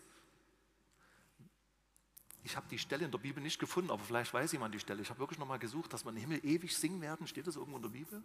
Ich 2.45 2.57
habe 2.57 2.67
die 2.69 2.77
Stelle 2.77 3.05
in 3.05 3.11
der 3.11 3.17
Bibel 3.19 3.41
nicht 3.41 3.59
gefunden, 3.59 3.89
aber 3.89 4.03
vielleicht 4.03 4.33
weiß 4.33 4.51
jemand 4.51 4.75
die 4.75 4.79
Stelle. 4.79 5.01
Ich 5.01 5.09
habe 5.09 5.19
wirklich 5.19 5.39
nochmal 5.39 5.59
gesucht, 5.59 5.93
dass 5.93 6.03
wir 6.03 6.09
im 6.09 6.17
Himmel 6.17 6.45
ewig 6.45 6.75
singen 6.75 6.99
werden. 7.01 7.25
Steht 7.25 7.47
das 7.47 7.55
irgendwo 7.55 7.77
in 7.77 7.83
der 7.83 7.89
Bibel? 7.89 8.21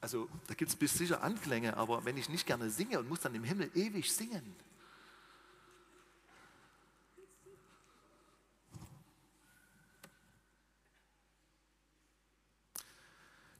Also 0.00 0.28
da 0.46 0.54
gibt 0.54 0.70
es 0.70 0.76
bis 0.76 0.94
sicher 0.94 1.22
Anklänge, 1.22 1.76
aber 1.76 2.04
wenn 2.06 2.16
ich 2.16 2.30
nicht 2.30 2.46
gerne 2.46 2.70
singe 2.70 2.98
und 2.98 3.08
muss 3.08 3.20
dann 3.20 3.34
im 3.34 3.44
Himmel 3.44 3.70
ewig 3.74 4.10
singen. 4.10 4.56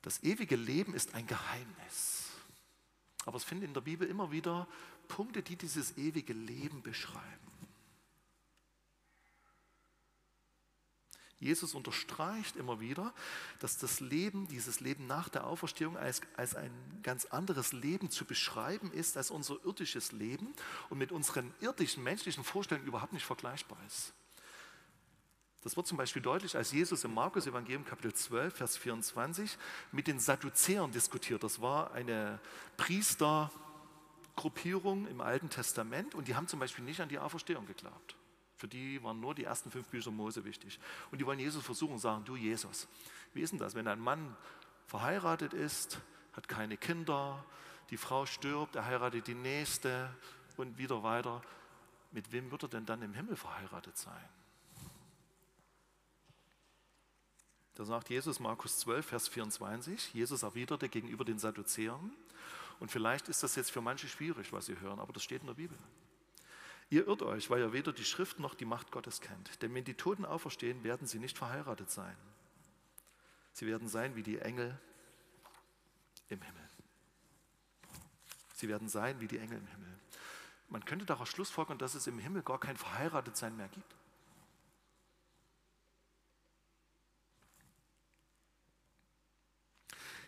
Das 0.02 0.22
ewige 0.22 0.56
Leben 0.56 0.94
ist 0.94 1.14
ein 1.14 1.26
Geheimnis. 1.26 2.30
Aber 3.26 3.36
es 3.36 3.44
finden 3.44 3.64
in 3.64 3.74
der 3.74 3.82
Bibel 3.82 4.08
immer 4.08 4.30
wieder 4.30 4.66
Punkte, 5.08 5.42
die 5.42 5.56
dieses 5.56 5.96
ewige 5.98 6.32
Leben 6.32 6.82
beschreiben. 6.82 7.50
Jesus 11.40 11.74
unterstreicht 11.74 12.56
immer 12.56 12.80
wieder, 12.80 13.14
dass 13.60 13.78
das 13.78 14.00
Leben, 14.00 14.46
dieses 14.46 14.80
Leben 14.80 15.06
nach 15.06 15.30
der 15.30 15.46
Auferstehung 15.46 15.96
als, 15.96 16.20
als 16.36 16.54
ein 16.54 16.70
ganz 17.02 17.24
anderes 17.24 17.72
Leben 17.72 18.10
zu 18.10 18.26
beschreiben 18.26 18.92
ist 18.92 19.16
als 19.16 19.30
unser 19.30 19.56
irdisches 19.64 20.12
Leben 20.12 20.52
und 20.90 20.98
mit 20.98 21.12
unseren 21.12 21.54
irdischen 21.60 22.04
menschlichen 22.04 22.44
Vorstellungen 22.44 22.86
überhaupt 22.86 23.14
nicht 23.14 23.24
vergleichbar 23.24 23.78
ist. 23.86 24.12
Das 25.62 25.76
wird 25.76 25.86
zum 25.86 25.98
Beispiel 25.98 26.22
deutlich, 26.22 26.56
als 26.56 26.72
Jesus 26.72 27.04
im 27.04 27.12
Markus 27.12 27.46
Evangelium 27.46 27.84
Kapitel 27.84 28.14
12, 28.14 28.54
Vers 28.54 28.78
24 28.78 29.58
mit 29.92 30.06
den 30.06 30.18
Sadduzäern 30.18 30.90
diskutiert. 30.90 31.42
Das 31.42 31.60
war 31.60 31.92
eine 31.92 32.40
Priestergruppierung 32.78 35.06
im 35.06 35.20
Alten 35.20 35.50
Testament 35.50 36.14
und 36.14 36.28
die 36.28 36.34
haben 36.34 36.48
zum 36.48 36.60
Beispiel 36.60 36.82
nicht 36.82 37.02
an 37.02 37.10
die 37.10 37.18
Auferstehung 37.18 37.66
geglaubt. 37.66 38.16
Für 38.56 38.68
die 38.68 39.02
waren 39.02 39.20
nur 39.20 39.34
die 39.34 39.44
ersten 39.44 39.70
fünf 39.70 39.86
Bücher 39.88 40.10
Mose 40.10 40.46
wichtig. 40.46 40.80
Und 41.10 41.20
die 41.20 41.26
wollen 41.26 41.38
Jesus 41.38 41.62
versuchen 41.62 41.92
und 41.94 41.98
sagen, 41.98 42.24
du 42.24 42.36
Jesus, 42.36 42.88
wie 43.34 43.42
ist 43.42 43.50
denn 43.50 43.58
das, 43.58 43.74
wenn 43.74 43.86
ein 43.86 44.00
Mann 44.00 44.34
verheiratet 44.86 45.52
ist, 45.52 46.00
hat 46.32 46.48
keine 46.48 46.78
Kinder, 46.78 47.44
die 47.90 47.98
Frau 47.98 48.24
stirbt, 48.24 48.76
er 48.76 48.86
heiratet 48.86 49.26
die 49.26 49.34
nächste 49.34 50.08
und 50.56 50.78
wieder 50.78 51.02
weiter. 51.02 51.42
Mit 52.12 52.32
wem 52.32 52.50
wird 52.50 52.62
er 52.62 52.68
denn 52.68 52.86
dann 52.86 53.02
im 53.02 53.12
Himmel 53.14 53.36
verheiratet 53.36 53.96
sein? 53.96 54.39
Da 57.74 57.84
sagt 57.84 58.10
Jesus, 58.10 58.40
Markus 58.40 58.78
12, 58.80 59.06
Vers 59.06 59.28
24, 59.28 60.14
Jesus 60.14 60.42
erwiderte 60.42 60.88
gegenüber 60.88 61.24
den 61.24 61.38
Sadduzäern, 61.38 62.12
und 62.80 62.90
vielleicht 62.90 63.28
ist 63.28 63.42
das 63.42 63.56
jetzt 63.56 63.70
für 63.70 63.82
manche 63.82 64.08
schwierig, 64.08 64.52
was 64.52 64.66
sie 64.66 64.80
hören, 64.80 65.00
aber 65.00 65.12
das 65.12 65.22
steht 65.22 65.42
in 65.42 65.46
der 65.46 65.54
Bibel. 65.54 65.76
Ihr 66.88 67.06
irrt 67.06 67.22
euch, 67.22 67.50
weil 67.50 67.60
ihr 67.60 67.72
weder 67.72 67.92
die 67.92 68.04
Schrift 68.04 68.40
noch 68.40 68.54
die 68.54 68.64
Macht 68.64 68.90
Gottes 68.90 69.20
kennt. 69.20 69.62
Denn 69.62 69.72
wenn 69.74 69.84
die 69.84 69.94
Toten 69.94 70.24
auferstehen, 70.24 70.82
werden 70.82 71.06
sie 71.06 71.20
nicht 71.20 71.38
verheiratet 71.38 71.90
sein. 71.90 72.16
Sie 73.52 73.66
werden 73.66 73.86
sein 73.86 74.16
wie 74.16 74.22
die 74.22 74.38
Engel 74.38 74.76
im 76.30 76.40
Himmel. 76.40 76.68
Sie 78.54 78.68
werden 78.68 78.88
sein 78.88 79.20
wie 79.20 79.28
die 79.28 79.38
Engel 79.38 79.58
im 79.58 79.66
Himmel. 79.66 79.98
Man 80.68 80.84
könnte 80.84 81.04
daraus 81.04 81.28
schlussfolgern, 81.28 81.78
dass 81.78 81.94
es 81.94 82.06
im 82.06 82.18
Himmel 82.18 82.42
gar 82.42 82.58
kein 82.58 82.76
Verheiratetsein 82.76 83.56
mehr 83.56 83.68
gibt. 83.68 83.94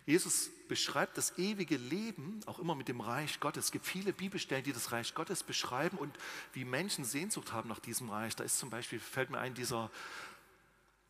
Jesus 0.05 0.49
beschreibt 0.67 1.17
das 1.17 1.37
ewige 1.37 1.77
Leben 1.77 2.41
auch 2.45 2.59
immer 2.59 2.75
mit 2.75 2.89
dem 2.89 2.99
Reich 2.99 3.39
Gottes. 3.39 3.65
Es 3.65 3.71
gibt 3.71 3.85
viele 3.85 4.11
Bibelstellen, 4.11 4.63
die 4.63 4.73
das 4.73 4.91
Reich 4.91 5.13
Gottes 5.15 5.43
beschreiben 5.43 5.97
und 5.97 6.17
wie 6.51 6.65
Menschen 6.65 7.05
Sehnsucht 7.05 7.53
haben 7.53 7.69
nach 7.69 7.79
diesem 7.79 8.09
Reich. 8.09 8.35
Da 8.35 8.43
ist 8.43 8.59
zum 8.59 8.69
Beispiel, 8.69 8.99
fällt 8.99 9.29
mir 9.29 9.39
ein, 9.39 9.53
dieser 9.53 9.89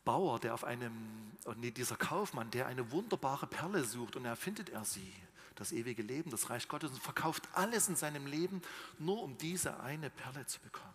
Bauer, 0.06 0.40
der 0.40 0.54
auf 0.54 0.64
einem, 0.64 0.92
oh 1.46 1.54
nee, 1.56 1.72
dieser 1.72 1.96
Kaufmann, 1.96 2.52
der 2.52 2.68
eine 2.68 2.92
wunderbare 2.92 3.48
Perle 3.48 3.84
sucht 3.84 4.16
und 4.16 4.26
er 4.26 4.36
findet 4.36 4.70
er 4.70 4.86
sie, 4.86 5.14
das 5.56 5.72
ewige 5.72 6.04
Leben, 6.04 6.30
das 6.30 6.50
Reich 6.50 6.68
Gottes 6.68 6.92
und 6.92 7.02
verkauft 7.02 7.48
alles 7.54 7.88
in 7.88 7.96
seinem 7.96 8.28
Leben, 8.28 8.62
nur 9.00 9.24
um 9.24 9.38
diese 9.38 9.80
eine 9.80 10.10
Perle 10.10 10.46
zu 10.46 10.60
bekommen. 10.60 10.94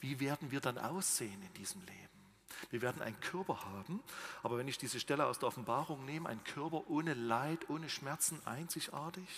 Wie 0.00 0.18
werden 0.18 0.50
wir 0.50 0.60
dann 0.60 0.78
aussehen 0.78 1.40
in 1.42 1.54
diesem 1.54 1.80
Leben? 1.82 2.19
Wir 2.68 2.82
werden 2.82 3.00
einen 3.02 3.18
Körper 3.20 3.64
haben, 3.64 4.02
aber 4.42 4.58
wenn 4.58 4.68
ich 4.68 4.78
diese 4.78 5.00
Stelle 5.00 5.26
aus 5.26 5.38
der 5.38 5.48
Offenbarung 5.48 6.04
nehme, 6.04 6.28
ein 6.28 6.44
Körper 6.44 6.88
ohne 6.88 7.14
Leid, 7.14 7.70
ohne 7.70 7.88
Schmerzen, 7.88 8.40
einzigartig, 8.46 9.28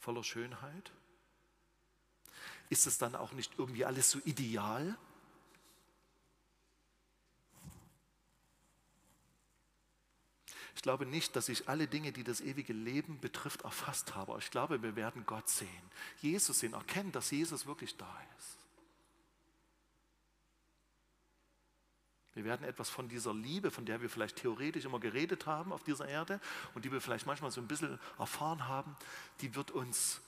voller 0.00 0.24
Schönheit, 0.24 0.92
ist 2.70 2.86
es 2.86 2.98
dann 2.98 3.14
auch 3.14 3.32
nicht 3.32 3.52
irgendwie 3.58 3.84
alles 3.84 4.10
so 4.10 4.18
ideal? 4.24 4.96
Ich 10.74 10.82
glaube 10.82 11.06
nicht, 11.06 11.36
dass 11.36 11.48
ich 11.48 11.68
alle 11.68 11.86
Dinge, 11.86 12.12
die 12.12 12.24
das 12.24 12.40
ewige 12.40 12.72
Leben 12.72 13.20
betrifft, 13.20 13.62
erfasst 13.62 14.14
habe. 14.14 14.36
Ich 14.38 14.50
glaube, 14.50 14.82
wir 14.82 14.96
werden 14.96 15.24
Gott 15.24 15.48
sehen, 15.48 15.68
Jesus 16.20 16.58
sehen, 16.58 16.74
erkennen, 16.74 17.12
dass 17.12 17.30
Jesus 17.30 17.64
wirklich 17.66 17.96
da 17.96 18.20
ist. 18.38 18.63
Wir 22.34 22.44
werden 22.44 22.66
etwas 22.66 22.90
von 22.90 23.08
dieser 23.08 23.32
Liebe, 23.32 23.70
von 23.70 23.86
der 23.86 24.00
wir 24.00 24.10
vielleicht 24.10 24.36
theoretisch 24.36 24.84
immer 24.84 24.98
geredet 24.98 25.46
haben 25.46 25.72
auf 25.72 25.84
dieser 25.84 26.08
Erde 26.08 26.40
und 26.74 26.84
die 26.84 26.90
wir 26.90 27.00
vielleicht 27.00 27.26
manchmal 27.26 27.52
so 27.52 27.60
ein 27.60 27.68
bisschen 27.68 27.98
erfahren 28.18 28.66
haben, 28.66 28.96
die 29.40 29.54
wird 29.54 29.70
uns 29.70 30.20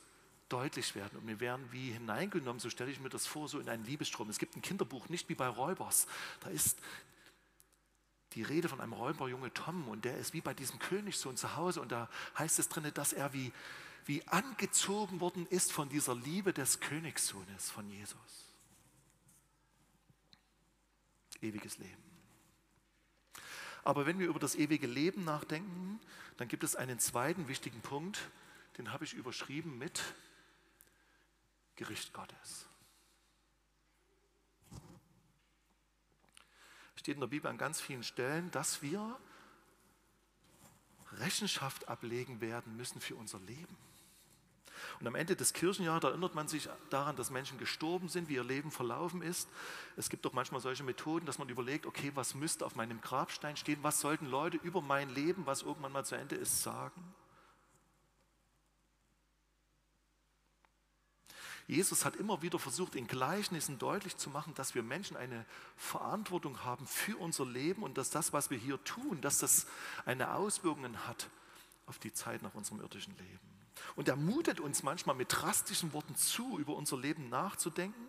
deutlich 0.47 0.95
werden. 0.95 1.19
Und 1.19 1.27
wir 1.27 1.41
werden 1.41 1.67
wie 1.71 1.91
hineingenommen, 1.91 2.61
so 2.61 2.69
stelle 2.69 2.91
ich 2.91 3.01
mir 3.01 3.09
das 3.09 3.27
vor, 3.27 3.49
so 3.49 3.59
in 3.59 3.67
einen 3.67 3.83
Liebesstrom. 3.83 4.29
Es 4.29 4.39
gibt 4.39 4.55
ein 4.55 4.61
Kinderbuch, 4.61 5.09
nicht 5.09 5.27
wie 5.27 5.35
bei 5.35 5.47
Räubers. 5.47 6.07
Da 6.39 6.49
ist 6.49 6.79
die 8.33 8.43
Rede 8.43 8.69
von 8.69 8.79
einem 8.79 8.93
Räuberjunge 8.93 9.53
Tom 9.53 9.89
und 9.89 10.05
der 10.05 10.17
ist 10.17 10.33
wie 10.33 10.41
bei 10.41 10.53
diesem 10.53 10.79
Königssohn 10.79 11.35
zu 11.35 11.57
Hause 11.57 11.81
und 11.81 11.91
da 11.91 12.09
heißt 12.37 12.59
es 12.59 12.69
drin, 12.69 12.89
dass 12.93 13.11
er 13.11 13.33
wie, 13.33 13.51
wie 14.05 14.25
angezogen 14.27 15.19
worden 15.19 15.45
ist 15.47 15.73
von 15.73 15.89
dieser 15.89 16.15
Liebe 16.15 16.53
des 16.53 16.79
Königssohnes, 16.79 17.69
von 17.71 17.89
Jesus 17.89 18.46
ewiges 21.41 21.77
Leben. 21.77 22.03
Aber 23.83 24.05
wenn 24.05 24.19
wir 24.19 24.27
über 24.27 24.39
das 24.39 24.55
ewige 24.55 24.87
Leben 24.87 25.23
nachdenken, 25.23 25.99
dann 26.37 26.47
gibt 26.47 26.63
es 26.63 26.75
einen 26.75 26.99
zweiten 26.99 27.47
wichtigen 27.47 27.81
Punkt, 27.81 28.29
den 28.77 28.91
habe 28.91 29.05
ich 29.05 29.13
überschrieben 29.13 29.77
mit 29.77 30.03
Gericht 31.75 32.13
Gottes. 32.13 32.67
Steht 36.95 37.15
in 37.15 37.21
der 37.21 37.27
Bibel 37.27 37.49
an 37.49 37.57
ganz 37.57 37.79
vielen 37.79 38.03
Stellen, 38.03 38.51
dass 38.51 38.81
wir 38.81 39.17
Rechenschaft 41.13 41.87
ablegen 41.87 42.41
werden 42.41 42.75
müssen 42.75 42.99
für 42.99 43.15
unser 43.15 43.39
Leben. 43.39 43.77
Und 44.99 45.07
am 45.07 45.15
Ende 45.15 45.35
des 45.35 45.53
Kirchenjahres 45.53 46.03
erinnert 46.03 46.33
man 46.33 46.47
sich 46.47 46.69
daran, 46.89 47.15
dass 47.15 47.29
Menschen 47.29 47.59
gestorben 47.59 48.09
sind, 48.09 48.29
wie 48.29 48.35
ihr 48.35 48.43
Leben 48.43 48.71
verlaufen 48.71 49.21
ist. 49.21 49.47
Es 49.95 50.09
gibt 50.09 50.25
doch 50.25 50.33
manchmal 50.33 50.59
solche 50.59 50.83
Methoden, 50.83 51.25
dass 51.25 51.37
man 51.37 51.49
überlegt, 51.49 51.85
okay, 51.85 52.11
was 52.15 52.33
müsste 52.33 52.65
auf 52.65 52.75
meinem 52.75 52.99
Grabstein 53.01 53.57
stehen? 53.57 53.79
Was 53.83 53.99
sollten 53.99 54.25
Leute 54.25 54.57
über 54.57 54.81
mein 54.81 55.13
Leben, 55.13 55.45
was 55.45 55.61
irgendwann 55.61 55.91
mal 55.91 56.05
zu 56.05 56.15
Ende 56.15 56.35
ist, 56.35 56.63
sagen? 56.63 57.13
Jesus 61.67 62.05
hat 62.05 62.15
immer 62.15 62.41
wieder 62.41 62.59
versucht, 62.59 62.95
in 62.95 63.07
Gleichnissen 63.07 63.77
deutlich 63.77 64.15
zu 64.15 64.29
machen, 64.29 64.53
dass 64.55 64.73
wir 64.73 64.83
Menschen 64.83 65.17
eine 65.17 65.45
Verantwortung 65.75 66.63
haben 66.63 66.87
für 66.87 67.17
unser 67.17 67.45
Leben 67.45 67.83
und 67.83 67.97
dass 67.97 68.09
das, 68.09 68.31
was 68.31 68.49
wir 68.49 68.57
hier 68.57 68.81
tun, 68.85 69.19
dass 69.19 69.39
das 69.39 69.67
eine 70.05 70.33
Auswirkungen 70.33 71.05
hat 71.05 71.29
auf 71.85 71.99
die 71.99 72.13
Zeit 72.13 72.41
nach 72.41 72.53
unserem 72.53 72.79
irdischen 72.79 73.15
Leben. 73.17 73.56
Und 73.95 74.07
er 74.07 74.15
mutet 74.15 74.59
uns 74.59 74.83
manchmal 74.83 75.15
mit 75.15 75.27
drastischen 75.29 75.93
Worten 75.93 76.15
zu, 76.15 76.57
über 76.59 76.75
unser 76.75 76.97
Leben 76.97 77.29
nachzudenken 77.29 78.07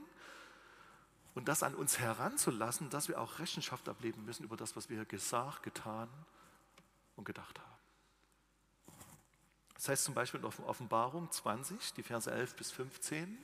und 1.34 1.48
das 1.48 1.62
an 1.62 1.74
uns 1.74 1.98
heranzulassen, 1.98 2.90
dass 2.90 3.08
wir 3.08 3.20
auch 3.20 3.38
Rechenschaft 3.38 3.88
ableben 3.88 4.24
müssen 4.24 4.42
über 4.42 4.56
das, 4.56 4.74
was 4.74 4.90
wir 4.90 5.04
gesagt, 5.04 5.62
getan 5.62 6.08
und 7.14 7.24
gedacht 7.24 7.58
haben. 7.58 7.68
Das 9.74 9.88
heißt 9.88 10.04
zum 10.04 10.14
Beispiel 10.14 10.40
in 10.40 10.46
Offenbarung 10.46 11.30
20, 11.30 11.94
die 11.94 12.02
Verse 12.02 12.28
11 12.28 12.56
bis 12.56 12.72
15. 12.72 13.38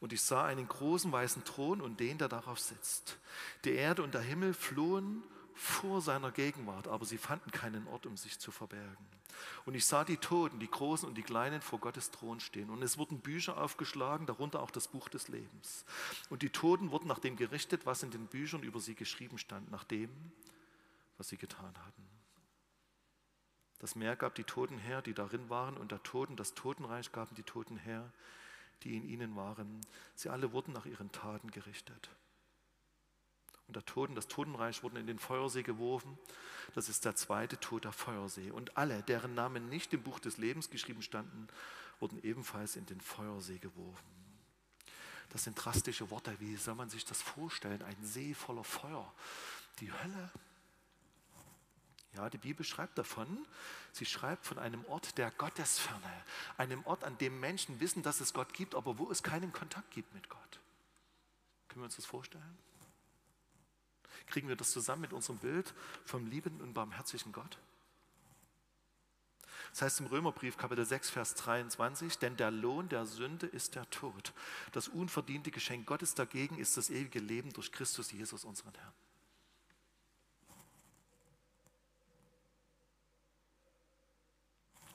Und 0.00 0.14
ich 0.14 0.22
sah 0.22 0.46
einen 0.46 0.66
großen 0.66 1.12
weißen 1.12 1.44
Thron 1.44 1.82
und 1.82 2.00
den, 2.00 2.16
der 2.16 2.28
darauf 2.28 2.58
sitzt. 2.58 3.18
Die 3.64 3.72
Erde 3.72 4.02
und 4.02 4.14
der 4.14 4.22
Himmel 4.22 4.54
flohen 4.54 5.22
vor 5.56 6.02
seiner 6.02 6.30
Gegenwart, 6.30 6.86
aber 6.86 7.06
sie 7.06 7.16
fanden 7.16 7.50
keinen 7.50 7.88
Ort, 7.88 8.04
um 8.04 8.16
sich 8.16 8.38
zu 8.38 8.52
verbergen. 8.52 9.06
Und 9.64 9.74
ich 9.74 9.86
sah 9.86 10.04
die 10.04 10.18
Toten, 10.18 10.60
die 10.60 10.70
Großen 10.70 11.08
und 11.08 11.14
die 11.14 11.22
Kleinen 11.22 11.62
vor 11.62 11.80
Gottes 11.80 12.10
Thron 12.10 12.40
stehen. 12.40 12.68
Und 12.68 12.82
es 12.82 12.98
wurden 12.98 13.20
Bücher 13.20 13.56
aufgeschlagen, 13.56 14.26
darunter 14.26 14.60
auch 14.62 14.70
das 14.70 14.88
Buch 14.88 15.08
des 15.08 15.28
Lebens. 15.28 15.84
Und 16.28 16.42
die 16.42 16.50
Toten 16.50 16.90
wurden 16.90 17.08
nach 17.08 17.18
dem 17.18 17.36
gerichtet, 17.36 17.86
was 17.86 18.02
in 18.02 18.10
den 18.10 18.26
Büchern 18.26 18.62
über 18.62 18.80
sie 18.80 18.94
geschrieben 18.94 19.38
stand, 19.38 19.70
nach 19.70 19.84
dem, 19.84 20.10
was 21.16 21.28
sie 21.28 21.38
getan 21.38 21.74
hatten. 21.86 22.06
Das 23.78 23.94
Meer 23.94 24.16
gab 24.16 24.34
die 24.34 24.44
Toten 24.44 24.78
her, 24.78 25.00
die 25.00 25.14
darin 25.14 25.48
waren, 25.48 25.76
und 25.76 25.90
der 25.90 26.02
Toten, 26.02 26.36
das 26.36 26.54
Totenreich 26.54 27.12
gaben 27.12 27.34
die 27.34 27.42
Toten 27.42 27.78
her, 27.78 28.10
die 28.82 28.96
in 28.96 29.08
ihnen 29.08 29.36
waren. 29.36 29.80
Sie 30.14 30.28
alle 30.28 30.52
wurden 30.52 30.72
nach 30.72 30.86
ihren 30.86 31.12
Taten 31.12 31.50
gerichtet. 31.50 32.10
Und 33.68 33.74
der 33.76 33.84
Toten, 33.84 34.14
das 34.14 34.28
Totenreich 34.28 34.82
wurden 34.82 34.96
in 34.96 35.06
den 35.06 35.18
Feuersee 35.18 35.62
geworfen. 35.62 36.18
Das 36.74 36.88
ist 36.88 37.04
der 37.04 37.16
zweite 37.16 37.58
Tod, 37.58 37.84
der 37.84 37.92
Feuersee. 37.92 38.50
Und 38.50 38.76
alle, 38.76 39.02
deren 39.02 39.34
Namen 39.34 39.68
nicht 39.68 39.92
im 39.92 40.02
Buch 40.02 40.18
des 40.18 40.36
Lebens 40.36 40.70
geschrieben 40.70 41.02
standen, 41.02 41.48
wurden 42.00 42.22
ebenfalls 42.22 42.76
in 42.76 42.86
den 42.86 43.00
Feuersee 43.00 43.58
geworfen. 43.58 44.06
Das 45.30 45.44
sind 45.44 45.54
drastische 45.54 46.10
Worte. 46.10 46.38
Wie 46.40 46.56
soll 46.56 46.74
man 46.76 46.88
sich 46.88 47.04
das 47.04 47.20
vorstellen? 47.20 47.82
Ein 47.82 47.96
See 48.02 48.34
voller 48.34 48.64
Feuer. 48.64 49.12
Die 49.80 49.92
Hölle. 49.92 50.30
Ja, 52.14 52.30
die 52.30 52.38
Bibel 52.38 52.64
schreibt 52.64 52.96
davon. 52.96 53.46
Sie 53.92 54.06
schreibt 54.06 54.46
von 54.46 54.58
einem 54.58 54.84
Ort 54.86 55.18
der 55.18 55.30
Gottesferne. 55.32 56.24
Einem 56.56 56.84
Ort, 56.86 57.04
an 57.04 57.18
dem 57.18 57.40
Menschen 57.40 57.80
wissen, 57.80 58.02
dass 58.02 58.20
es 58.20 58.32
Gott 58.32 58.54
gibt, 58.54 58.74
aber 58.74 58.98
wo 58.98 59.10
es 59.10 59.22
keinen 59.22 59.52
Kontakt 59.52 59.90
gibt 59.90 60.14
mit 60.14 60.28
Gott. 60.28 60.60
Können 61.68 61.82
wir 61.82 61.86
uns 61.86 61.96
das 61.96 62.06
vorstellen? 62.06 62.58
Kriegen 64.26 64.48
wir 64.48 64.56
das 64.56 64.70
zusammen 64.70 65.02
mit 65.02 65.12
unserem 65.12 65.38
Bild 65.38 65.74
vom 66.04 66.26
liebenden 66.26 66.62
und 66.62 66.74
barmherzigen 66.74 67.32
Gott? 67.32 67.58
Das 69.70 69.82
heißt 69.82 70.00
im 70.00 70.06
Römerbrief 70.06 70.56
Kapitel 70.56 70.86
6, 70.86 71.10
Vers 71.10 71.34
23, 71.34 72.18
denn 72.18 72.36
der 72.36 72.50
Lohn 72.50 72.88
der 72.88 73.04
Sünde 73.04 73.46
ist 73.46 73.74
der 73.74 73.88
Tod. 73.90 74.32
Das 74.72 74.88
unverdiente 74.88 75.50
Geschenk 75.50 75.86
Gottes 75.86 76.14
dagegen 76.14 76.58
ist 76.58 76.76
das 76.76 76.88
ewige 76.88 77.18
Leben 77.18 77.52
durch 77.52 77.72
Christus 77.72 78.10
Jesus, 78.10 78.44
unseren 78.44 78.72
Herrn. 78.74 78.92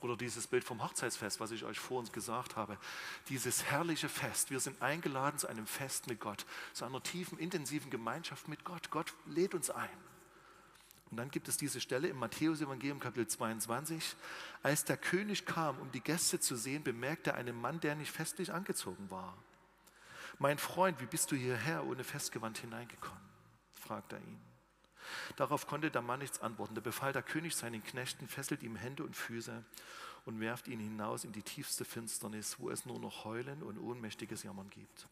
Oder 0.01 0.17
dieses 0.17 0.47
Bild 0.47 0.63
vom 0.63 0.83
Hochzeitsfest, 0.83 1.39
was 1.39 1.51
ich 1.51 1.63
euch 1.63 1.79
vor 1.79 1.99
uns 1.99 2.11
gesagt 2.11 2.55
habe. 2.55 2.77
Dieses 3.29 3.65
herrliche 3.65 4.09
Fest. 4.09 4.49
Wir 4.49 4.59
sind 4.59 4.81
eingeladen 4.81 5.37
zu 5.37 5.47
einem 5.47 5.67
Fest 5.67 6.07
mit 6.07 6.19
Gott, 6.19 6.45
zu 6.73 6.85
einer 6.85 7.01
tiefen, 7.03 7.37
intensiven 7.37 7.91
Gemeinschaft 7.91 8.47
mit 8.47 8.63
Gott. 8.65 8.89
Gott 8.89 9.13
lädt 9.27 9.53
uns 9.53 9.69
ein. 9.69 9.89
Und 11.11 11.17
dann 11.17 11.29
gibt 11.29 11.49
es 11.49 11.57
diese 11.57 11.81
Stelle 11.81 12.07
im 12.07 12.17
Matthäus-Evangelium, 12.17 12.99
Kapitel 12.99 13.27
22. 13.27 14.15
Als 14.63 14.85
der 14.85 14.97
König 14.97 15.45
kam, 15.45 15.77
um 15.79 15.91
die 15.91 15.99
Gäste 15.99 16.39
zu 16.39 16.55
sehen, 16.55 16.83
bemerkte 16.83 17.31
er 17.31 17.35
einen 17.35 17.59
Mann, 17.59 17.79
der 17.81 17.95
nicht 17.95 18.11
festlich 18.11 18.51
angezogen 18.51 19.11
war. 19.11 19.37
Mein 20.39 20.57
Freund, 20.57 20.99
wie 21.01 21.05
bist 21.05 21.31
du 21.31 21.35
hierher 21.35 21.85
ohne 21.85 22.03
Festgewand 22.03 22.57
hineingekommen? 22.57 23.21
fragte 23.73 24.15
er 24.15 24.21
ihn. 24.21 24.50
Darauf 25.35 25.67
konnte 25.67 25.91
der 25.91 26.01
Mann 26.01 26.19
nichts 26.19 26.41
antworten. 26.41 26.75
Da 26.75 26.81
befahl 26.81 27.13
der 27.13 27.23
König 27.23 27.55
seinen 27.55 27.83
Knechten, 27.83 28.27
fesselt 28.27 28.63
ihm 28.63 28.75
Hände 28.75 29.03
und 29.03 29.15
Füße 29.15 29.63
und 30.25 30.39
werft 30.39 30.67
ihn 30.67 30.79
hinaus 30.79 31.23
in 31.23 31.31
die 31.31 31.43
tiefste 31.43 31.85
Finsternis, 31.85 32.59
wo 32.59 32.69
es 32.69 32.85
nur 32.85 32.99
noch 32.99 33.25
Heulen 33.25 33.63
und 33.63 33.77
ohnmächtiges 33.77 34.43
Jammern 34.43 34.69
gibt. 34.69 35.07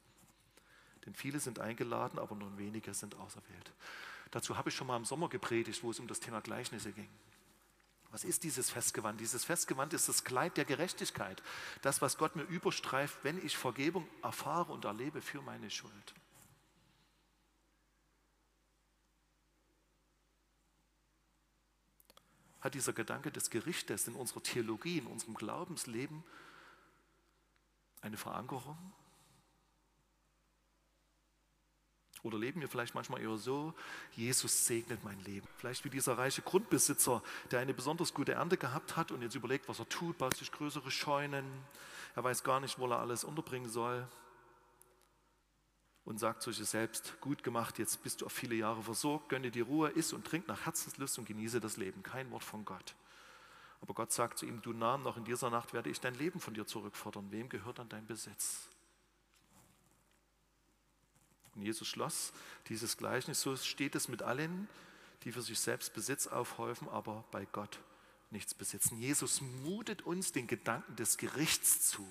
Denn 1.05 1.15
viele 1.15 1.39
sind 1.39 1.59
eingeladen, 1.59 2.19
aber 2.19 2.35
nur 2.35 2.57
wenige 2.57 2.93
sind 2.93 3.15
auserwählt. 3.15 3.71
Dazu 4.31 4.57
habe 4.57 4.69
ich 4.69 4.75
schon 4.75 4.87
mal 4.87 4.97
im 4.97 5.05
Sommer 5.05 5.29
gepredigt, 5.29 5.83
wo 5.83 5.91
es 5.91 5.99
um 5.99 6.07
das 6.07 6.19
Thema 6.19 6.41
Gleichnisse 6.41 6.91
ging. 6.91 7.09
Was 8.11 8.23
ist 8.23 8.43
dieses 8.43 8.69
Festgewand? 8.69 9.19
Dieses 9.19 9.45
Festgewand 9.45 9.93
ist 9.93 10.09
das 10.09 10.23
Kleid 10.23 10.57
der 10.57 10.65
Gerechtigkeit. 10.65 11.41
Das, 11.81 12.01
was 12.01 12.17
Gott 12.17 12.35
mir 12.35 12.43
überstreift, 12.43 13.19
wenn 13.23 13.43
ich 13.45 13.55
Vergebung 13.55 14.07
erfahre 14.23 14.71
und 14.71 14.85
erlebe 14.85 15.21
für 15.21 15.41
meine 15.41 15.69
Schuld. 15.69 16.13
Hat 22.61 22.73
dieser 22.73 22.93
Gedanke 22.93 23.31
des 23.31 23.49
Gerichtes 23.49 24.07
in 24.07 24.15
unserer 24.15 24.43
Theologie, 24.43 24.97
in 24.97 25.07
unserem 25.07 25.33
Glaubensleben 25.33 26.23
eine 28.01 28.17
Verankerung? 28.17 28.77
Oder 32.23 32.37
leben 32.37 32.59
wir 32.59 32.67
vielleicht 32.67 32.95
manchmal 32.95 33.21
eher 33.21 33.37
so, 33.37 33.73
Jesus 34.11 34.65
segnet 34.65 35.03
mein 35.05 35.19
Leben. 35.21 35.47
Vielleicht 35.57 35.85
wie 35.85 35.89
dieser 35.89 36.17
reiche 36.17 36.41
Grundbesitzer, 36.41 37.23
der 37.51 37.59
eine 37.59 37.73
besonders 37.73 38.13
gute 38.13 38.33
Ernte 38.33 38.57
gehabt 38.57 38.97
hat 38.97 39.11
und 39.11 39.21
jetzt 39.21 39.35
überlegt, 39.35 39.69
was 39.69 39.79
er 39.79 39.87
tut, 39.87 40.17
baut 40.17 40.35
sich 40.35 40.51
größere 40.51 40.91
Scheunen. 40.91 41.45
Er 42.15 42.23
weiß 42.23 42.43
gar 42.43 42.59
nicht, 42.59 42.77
wo 42.77 42.87
er 42.87 42.99
alles 42.99 43.23
unterbringen 43.23 43.69
soll. 43.69 44.05
Und 46.09 46.17
sagt 46.17 46.41
zu 46.41 46.51
sich 46.51 46.67
selbst, 46.67 47.21
gut 47.21 47.43
gemacht, 47.43 47.77
jetzt 47.77 48.01
bist 48.01 48.21
du 48.21 48.25
auf 48.25 48.31
viele 48.31 48.55
Jahre 48.55 48.81
versorgt, 48.81 49.29
gönne 49.29 49.51
dir 49.51 49.65
Ruhe, 49.65 49.91
iss 49.91 50.11
und 50.11 50.25
trink 50.25 50.47
nach 50.47 50.65
Herzenslust 50.65 51.19
und 51.19 51.25
genieße 51.25 51.59
das 51.59 51.77
Leben. 51.77 52.01
Kein 52.01 52.31
Wort 52.31 52.43
von 52.43 52.65
Gott. 52.65 52.95
Aber 53.79 53.93
Gott 53.93 54.11
sagt 54.11 54.39
zu 54.39 54.47
ihm, 54.47 54.59
du 54.63 54.73
Namen, 54.73 55.03
noch 55.03 55.17
in 55.17 55.23
dieser 55.23 55.51
Nacht 55.51 55.71
werde 55.71 55.91
ich 55.91 55.99
dein 56.01 56.15
Leben 56.15 56.39
von 56.39 56.55
dir 56.55 56.65
zurückfordern. 56.65 57.29
Wem 57.29 57.47
gehört 57.47 57.77
dann 57.77 57.89
dein 57.89 58.07
Besitz? 58.07 58.69
Und 61.53 61.61
Jesus 61.61 61.87
schloss 61.87 62.33
dieses 62.69 62.97
Gleichnis, 62.97 63.41
so 63.41 63.55
steht 63.55 63.93
es 63.93 64.07
mit 64.07 64.23
allen, 64.23 64.67
die 65.25 65.31
für 65.31 65.43
sich 65.43 65.59
selbst 65.59 65.93
Besitz 65.93 66.25
aufhäufen, 66.25 66.89
aber 66.89 67.23
bei 67.29 67.45
Gott 67.45 67.77
nichts 68.31 68.55
besitzen. 68.55 68.97
Jesus 68.97 69.41
mutet 69.41 70.01
uns 70.01 70.31
den 70.31 70.47
Gedanken 70.47 70.95
des 70.95 71.17
Gerichts 71.17 71.87
zu, 71.87 72.07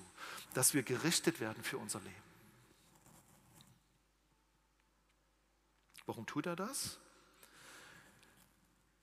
dass 0.53 0.73
wir 0.73 0.83
gerichtet 0.83 1.41
werden 1.41 1.61
für 1.63 1.77
unser 1.77 1.99
Leben. 1.99 2.28
Warum 6.09 6.25
tut 6.25 6.47
er 6.47 6.55
das? 6.55 6.97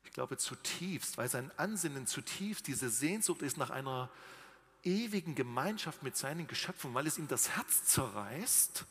Ich 0.02 0.10
glaube 0.10 0.38
zutiefst, 0.38 1.16
weil 1.18 1.28
sein 1.28 1.52
Ansinnen 1.56 2.08
zutiefst 2.08 2.66
diese 2.66 2.90
Sehnsucht 2.90 3.42
ist 3.42 3.58
nach 3.58 3.70
einer 3.70 4.10
ewigen 4.82 5.36
Gemeinschaft 5.36 6.02
mit 6.02 6.16
seinen 6.16 6.48
Geschöpfen, 6.48 6.94
weil 6.94 7.06
es 7.06 7.16
ihm 7.16 7.28
das 7.28 7.50
Herz 7.50 7.84
zerreißt, 7.84 8.86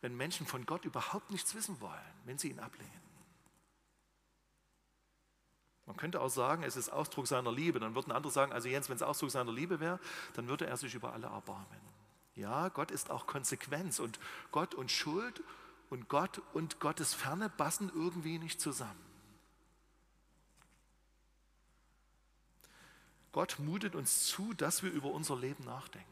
wenn 0.00 0.16
Menschen 0.16 0.46
von 0.46 0.64
Gott 0.64 0.86
überhaupt 0.86 1.30
nichts 1.30 1.54
wissen 1.54 1.78
wollen, 1.82 2.00
wenn 2.24 2.38
sie 2.38 2.48
ihn 2.48 2.58
ablehnen. 2.58 2.90
Man 5.84 5.98
könnte 5.98 6.22
auch 6.22 6.30
sagen, 6.30 6.62
es 6.62 6.76
ist 6.76 6.88
Ausdruck 6.88 7.26
seiner 7.26 7.52
Liebe. 7.52 7.80
Dann 7.80 7.94
würden 7.94 8.12
andere 8.12 8.32
sagen, 8.32 8.54
also 8.54 8.66
Jens, 8.66 8.88
wenn 8.88 8.96
es 8.96 9.02
Ausdruck 9.02 9.30
seiner 9.30 9.52
Liebe 9.52 9.78
wäre, 9.78 10.00
dann 10.32 10.48
würde 10.48 10.66
er 10.66 10.78
sich 10.78 10.94
über 10.94 11.12
alle 11.12 11.26
erbarmen. 11.26 11.66
Ja, 12.34 12.70
Gott 12.70 12.90
ist 12.90 13.10
auch 13.10 13.26
Konsequenz 13.26 13.98
und 13.98 14.18
Gott 14.52 14.74
und 14.74 14.90
Schuld 14.90 15.42
und 15.90 16.08
Gott 16.08 16.42
und 16.52 16.80
Gottes 16.80 17.14
Ferne 17.14 17.48
passen 17.48 17.90
irgendwie 17.94 18.38
nicht 18.38 18.60
zusammen. 18.60 19.08
Gott 23.32 23.58
mutet 23.58 23.94
uns 23.94 24.26
zu, 24.26 24.52
dass 24.54 24.82
wir 24.82 24.90
über 24.90 25.10
unser 25.10 25.36
Leben 25.36 25.64
nachdenken. 25.64 26.08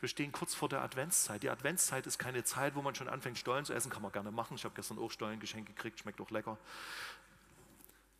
Wir 0.00 0.08
stehen 0.08 0.32
kurz 0.32 0.54
vor 0.54 0.68
der 0.68 0.82
Adventszeit. 0.82 1.42
Die 1.42 1.48
Adventszeit 1.48 2.06
ist 2.06 2.18
keine 2.18 2.44
Zeit, 2.44 2.74
wo 2.74 2.82
man 2.82 2.94
schon 2.94 3.08
anfängt, 3.08 3.38
Stollen 3.38 3.64
zu 3.64 3.72
essen. 3.72 3.90
Kann 3.90 4.02
man 4.02 4.12
gerne 4.12 4.30
machen. 4.30 4.56
Ich 4.56 4.64
habe 4.64 4.74
gestern 4.74 4.98
auch 4.98 5.10
Stollengeschenk 5.10 5.66
gekriegt, 5.66 6.00
schmeckt 6.00 6.20
auch 6.20 6.30
lecker. 6.30 6.58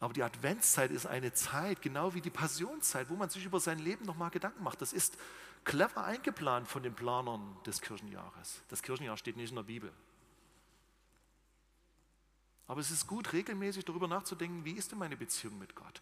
Aber 0.01 0.13
die 0.13 0.23
Adventszeit 0.23 0.91
ist 0.91 1.07
eine 1.07 1.33
Zeit, 1.33 1.83
genau 1.83 2.15
wie 2.15 2.21
die 2.21 2.31
Passionszeit, 2.31 3.09
wo 3.11 3.17
man 3.17 3.31
sich 3.31 3.45
über 3.45 3.61
sein 3.61 3.79
Leben 3.79 4.05
nochmal 4.05 4.31
Gedanken 4.31 4.63
macht. 4.63 4.81
Das 4.81 4.93
ist 4.93 5.17
clever 5.65 6.05
eingeplant 6.05 6.69
von 6.69 6.83
den 6.83 6.95
Planern 6.95 7.57
des 7.67 7.81
Kirchenjahres. 7.81 8.61
Das 8.69 8.83
Kirchenjahr 8.83 9.17
steht 9.17 9.37
nicht 9.37 9.51
in 9.51 9.57
der 9.57 9.63
Bibel. 9.63 9.93
Aber 12.67 12.81
es 12.81 12.91
ist 12.91 13.07
gut, 13.07 13.33
regelmäßig 13.33 13.85
darüber 13.85 14.09
nachzudenken, 14.09 14.65
wie 14.65 14.73
ist 14.73 14.91
denn 14.91 14.99
meine 14.99 15.17
Beziehung 15.17 15.59
mit 15.59 15.75
Gott? 15.75 16.01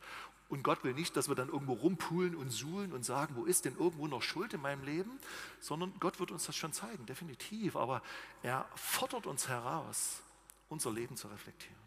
Und 0.48 0.62
Gott 0.62 0.85
will 0.85 0.94
nicht, 0.94 1.16
dass 1.16 1.29
wir 1.29 1.35
dann 1.35 1.48
irgendwo 1.48 1.72
rumpulen 1.72 2.37
und 2.37 2.51
suhlen 2.51 2.92
und 2.92 3.05
sagen, 3.05 3.35
wo 3.37 3.44
ist 3.44 3.64
denn 3.64 3.77
irgendwo 3.77 4.07
noch 4.07 4.22
Schuld 4.22 4.55
in 4.55 4.61
meinem 4.61 4.85
Leben, 4.85 5.18
sondern 5.61 5.92
Gott 5.98 6.20
wird 6.20 6.31
uns 6.31 6.46
das 6.46 6.55
schon 6.55 6.72
zeigen, 6.72 7.05
definitiv. 7.07 7.75
Aber 7.75 8.03
er 8.42 8.68
fordert 8.77 9.27
uns 9.27 9.48
heraus, 9.48 10.20
unser 10.68 10.92
Leben 10.92 11.16
zu 11.16 11.27
reflektieren. 11.29 11.83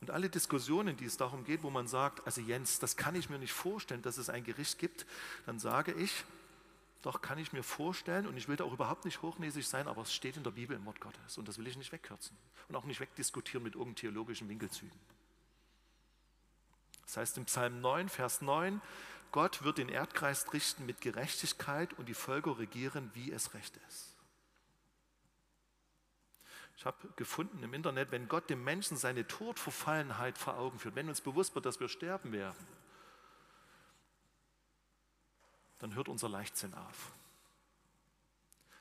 Und 0.00 0.10
alle 0.10 0.30
Diskussionen, 0.30 0.96
die 0.96 1.04
es 1.04 1.16
darum 1.16 1.44
geht, 1.44 1.62
wo 1.62 1.70
man 1.70 1.86
sagt, 1.86 2.24
also 2.26 2.40
Jens, 2.40 2.78
das 2.78 2.96
kann 2.96 3.14
ich 3.14 3.30
mir 3.30 3.38
nicht 3.38 3.52
vorstellen, 3.52 4.02
dass 4.02 4.16
es 4.16 4.30
ein 4.30 4.44
Gericht 4.44 4.78
gibt, 4.78 5.06
dann 5.46 5.58
sage 5.58 5.92
ich, 5.92 6.24
doch 7.02 7.20
kann 7.20 7.38
ich 7.38 7.52
mir 7.52 7.62
vorstellen, 7.62 8.26
und 8.26 8.36
ich 8.36 8.48
will 8.48 8.56
da 8.56 8.64
auch 8.64 8.72
überhaupt 8.72 9.04
nicht 9.04 9.22
hochnäsig 9.22 9.66
sein, 9.68 9.86
aber 9.86 10.02
es 10.02 10.12
steht 10.12 10.36
in 10.36 10.42
der 10.42 10.50
Bibel 10.50 10.76
im 10.76 10.84
Wort 10.84 11.00
Gottes 11.00 11.38
und 11.38 11.46
das 11.46 11.58
will 11.58 11.66
ich 11.66 11.76
nicht 11.76 11.92
wegkürzen 11.92 12.36
und 12.68 12.76
auch 12.76 12.84
nicht 12.84 13.00
wegdiskutieren 13.00 13.62
mit 13.62 13.74
irgendeinen 13.74 13.96
theologischen 13.96 14.48
Winkelzügen. 14.48 14.98
Das 17.04 17.16
heißt 17.16 17.38
im 17.38 17.44
Psalm 17.46 17.80
9, 17.80 18.08
Vers 18.08 18.42
9, 18.42 18.82
Gott 19.30 19.62
wird 19.62 19.78
den 19.78 19.88
Erdkreis 19.88 20.52
richten 20.52 20.86
mit 20.86 21.00
Gerechtigkeit 21.00 21.92
und 21.94 22.06
die 22.06 22.14
Völker 22.14 22.58
regieren, 22.58 23.10
wie 23.14 23.30
es 23.30 23.54
recht 23.54 23.78
ist. 23.88 24.14
Ich 26.76 26.86
habe 26.86 27.08
gefunden 27.16 27.62
im 27.62 27.74
Internet, 27.74 28.12
wenn 28.12 28.28
Gott 28.28 28.48
dem 28.50 28.62
Menschen 28.62 28.96
seine 28.96 29.26
Todverfallenheit 29.26 30.38
vor 30.38 30.58
Augen 30.58 30.78
führt, 30.78 30.94
wenn 30.94 31.08
uns 31.08 31.20
bewusst 31.20 31.54
wird, 31.54 31.66
dass 31.66 31.80
wir 31.80 31.88
sterben 31.88 32.32
werden, 32.32 32.66
dann 35.78 35.94
hört 35.94 36.08
unser 36.08 36.28
Leichtsinn 36.28 36.74
auf. 36.74 37.12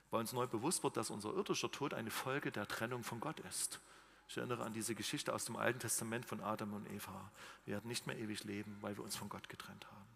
Weil 0.10 0.22
uns 0.22 0.34
neu 0.34 0.48
bewusst 0.48 0.84
wird, 0.84 0.98
dass 0.98 1.10
unser 1.10 1.34
irdischer 1.34 1.72
Tod 1.72 1.94
eine 1.94 2.12
Folge 2.12 2.52
der 2.52 2.68
Trennung 2.68 3.04
von 3.04 3.20
Gott 3.20 3.40
ist. 3.42 3.80
Ich 4.30 4.38
erinnere 4.38 4.64
an 4.64 4.74
diese 4.74 4.96
Geschichte 4.96 5.34
aus 5.34 5.46
dem 5.46 5.56
Alten 5.56 5.80
Testament 5.80 6.26
von 6.26 6.42
Adam 6.42 6.74
und 6.74 6.90
Eva. 6.92 7.32
Wir 7.66 7.76
werden 7.76 7.88
nicht 7.88 8.08
mehr 8.08 8.18
ewig 8.18 8.44
leben, 8.44 8.78
weil 8.82 8.98
wir 8.98 9.04
uns 9.04 9.16
von 9.16 9.30
Gott 9.30 9.48
getrennt 9.48 9.86
haben. 9.86 10.08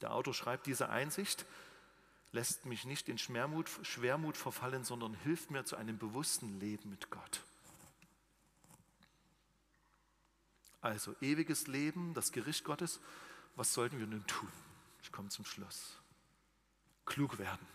Der 0.00 0.14
Autor 0.14 0.34
schreibt, 0.34 0.66
diese 0.66 0.88
Einsicht 0.88 1.44
lässt 2.32 2.64
mich 2.64 2.84
nicht 2.84 3.08
in 3.08 3.18
Schwermut, 3.18 3.68
Schwermut 3.82 4.36
verfallen, 4.36 4.84
sondern 4.84 5.14
hilft 5.14 5.50
mir 5.50 5.64
zu 5.64 5.76
einem 5.76 5.98
bewussten 5.98 6.60
Leben 6.60 6.90
mit 6.90 7.10
Gott. 7.10 7.42
Also 10.80 11.14
ewiges 11.20 11.66
Leben, 11.66 12.14
das 12.14 12.32
Gericht 12.32 12.64
Gottes 12.64 13.00
was 13.56 13.72
sollten 13.72 13.98
wir 13.98 14.06
nun 14.06 14.26
tun? 14.26 14.50
Ich 15.02 15.12
komme 15.12 15.28
zum 15.28 15.44
Schluss. 15.44 15.98
Klug 17.04 17.38
werden. 17.38 17.66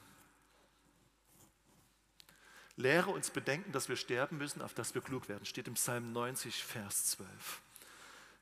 Lehre 2.78 3.10
uns 3.12 3.30
bedenken, 3.30 3.72
dass 3.72 3.88
wir 3.88 3.96
sterben 3.96 4.38
müssen, 4.38 4.62
auf 4.62 4.74
dass 4.74 4.94
wir 4.96 5.02
klug 5.02 5.30
werden. 5.30 5.46
Steht 5.46 5.68
im 5.68 5.76
Psalm 5.76 6.12
90, 6.12 6.64
Vers 6.64 7.06
12. 7.08 7.62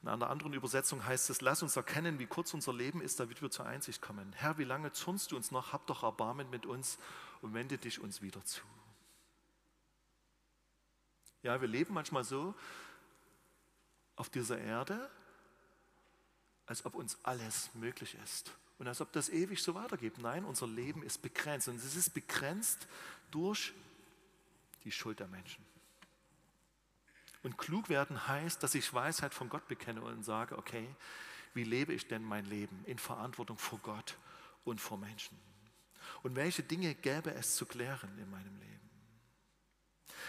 In 0.02 0.10
einer 0.10 0.30
anderen 0.30 0.54
Übersetzung 0.54 1.06
heißt 1.06 1.30
es, 1.30 1.42
lass 1.42 1.64
uns 1.64 1.76
erkennen, 1.76 2.20
wie 2.20 2.26
kurz 2.26 2.54
unser 2.54 2.74
Leben 2.74 3.00
ist, 3.00 3.20
damit 3.20 3.42
wir 3.42 3.52
zur 3.52 3.66
Einsicht 3.66 4.02
kommen. 4.02 4.34
Herr, 4.34 4.58
wie 4.58 4.66
lange 4.66 4.92
zürnst 4.92 5.32
du 5.32 5.38
uns 5.38 5.52
noch? 5.52 5.72
Hab 5.72 5.88
doch 5.88 6.04
Erbarmen 6.04 6.50
mit 6.50 6.66
uns 6.66 6.98
und 7.42 7.54
wende 7.54 7.78
dich 7.78 8.02
uns 8.02 8.22
wieder 8.22 8.44
zu. 8.44 8.64
Ja, 11.44 11.62
wir 11.62 11.68
leben 11.68 11.94
manchmal 11.94 12.24
so 12.24 12.56
auf 14.16 14.30
dieser 14.30 14.58
Erde, 14.58 15.10
als 16.66 16.86
ob 16.86 16.96
uns 16.96 17.18
alles 17.24 17.70
möglich 17.74 18.16
ist 18.24 18.52
und 18.80 18.88
als 18.88 19.02
ob 19.02 19.12
das 19.12 19.30
ewig 19.30 19.62
so 19.62 19.76
weitergeht. 19.76 20.18
Nein, 20.18 20.46
unser 20.46 20.68
Leben 20.68 21.04
ist 21.04 21.22
begrenzt 21.22 21.68
und 21.68 21.76
es 21.76 21.96
ist 21.96 22.14
begrenzt 22.14 22.88
durch 23.32 23.74
die 24.84 24.92
Schuld 24.92 25.20
der 25.20 25.28
Menschen. 25.28 25.64
Und 27.44 27.58
klug 27.58 27.90
werden 27.90 28.28
heißt, 28.28 28.64
dass 28.64 28.74
ich 28.74 28.94
Weisheit 28.94 29.34
von 29.34 29.50
Gott 29.50 29.68
bekenne 29.68 30.02
und 30.02 30.24
sage, 30.24 30.58
okay, 30.58 30.88
wie 31.54 31.64
lebe 31.64 31.94
ich 31.94 32.08
denn 32.08 32.24
mein 32.24 32.46
Leben 32.46 32.84
in 32.86 32.98
Verantwortung 32.98 33.58
vor 33.58 33.80
Gott 33.84 34.18
und 34.64 34.80
vor 34.80 34.98
Menschen? 34.98 35.38
Und 36.24 36.36
welche 36.36 36.64
Dinge 36.64 36.96
gäbe 36.96 37.34
es 37.34 37.56
zu 37.56 37.66
klären 37.66 38.18
in 38.18 38.30
meinem 38.32 38.58
Leben? 38.60 38.90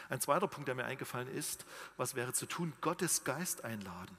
Ein 0.08 0.20
zweiter 0.20 0.48
Punkt, 0.48 0.68
der 0.68 0.74
mir 0.74 0.84
eingefallen 0.84 1.28
ist, 1.28 1.64
was 1.96 2.14
wäre 2.14 2.32
zu 2.32 2.46
tun? 2.46 2.72
Gottes 2.80 3.24
Geist 3.24 3.64
einladen. 3.64 4.16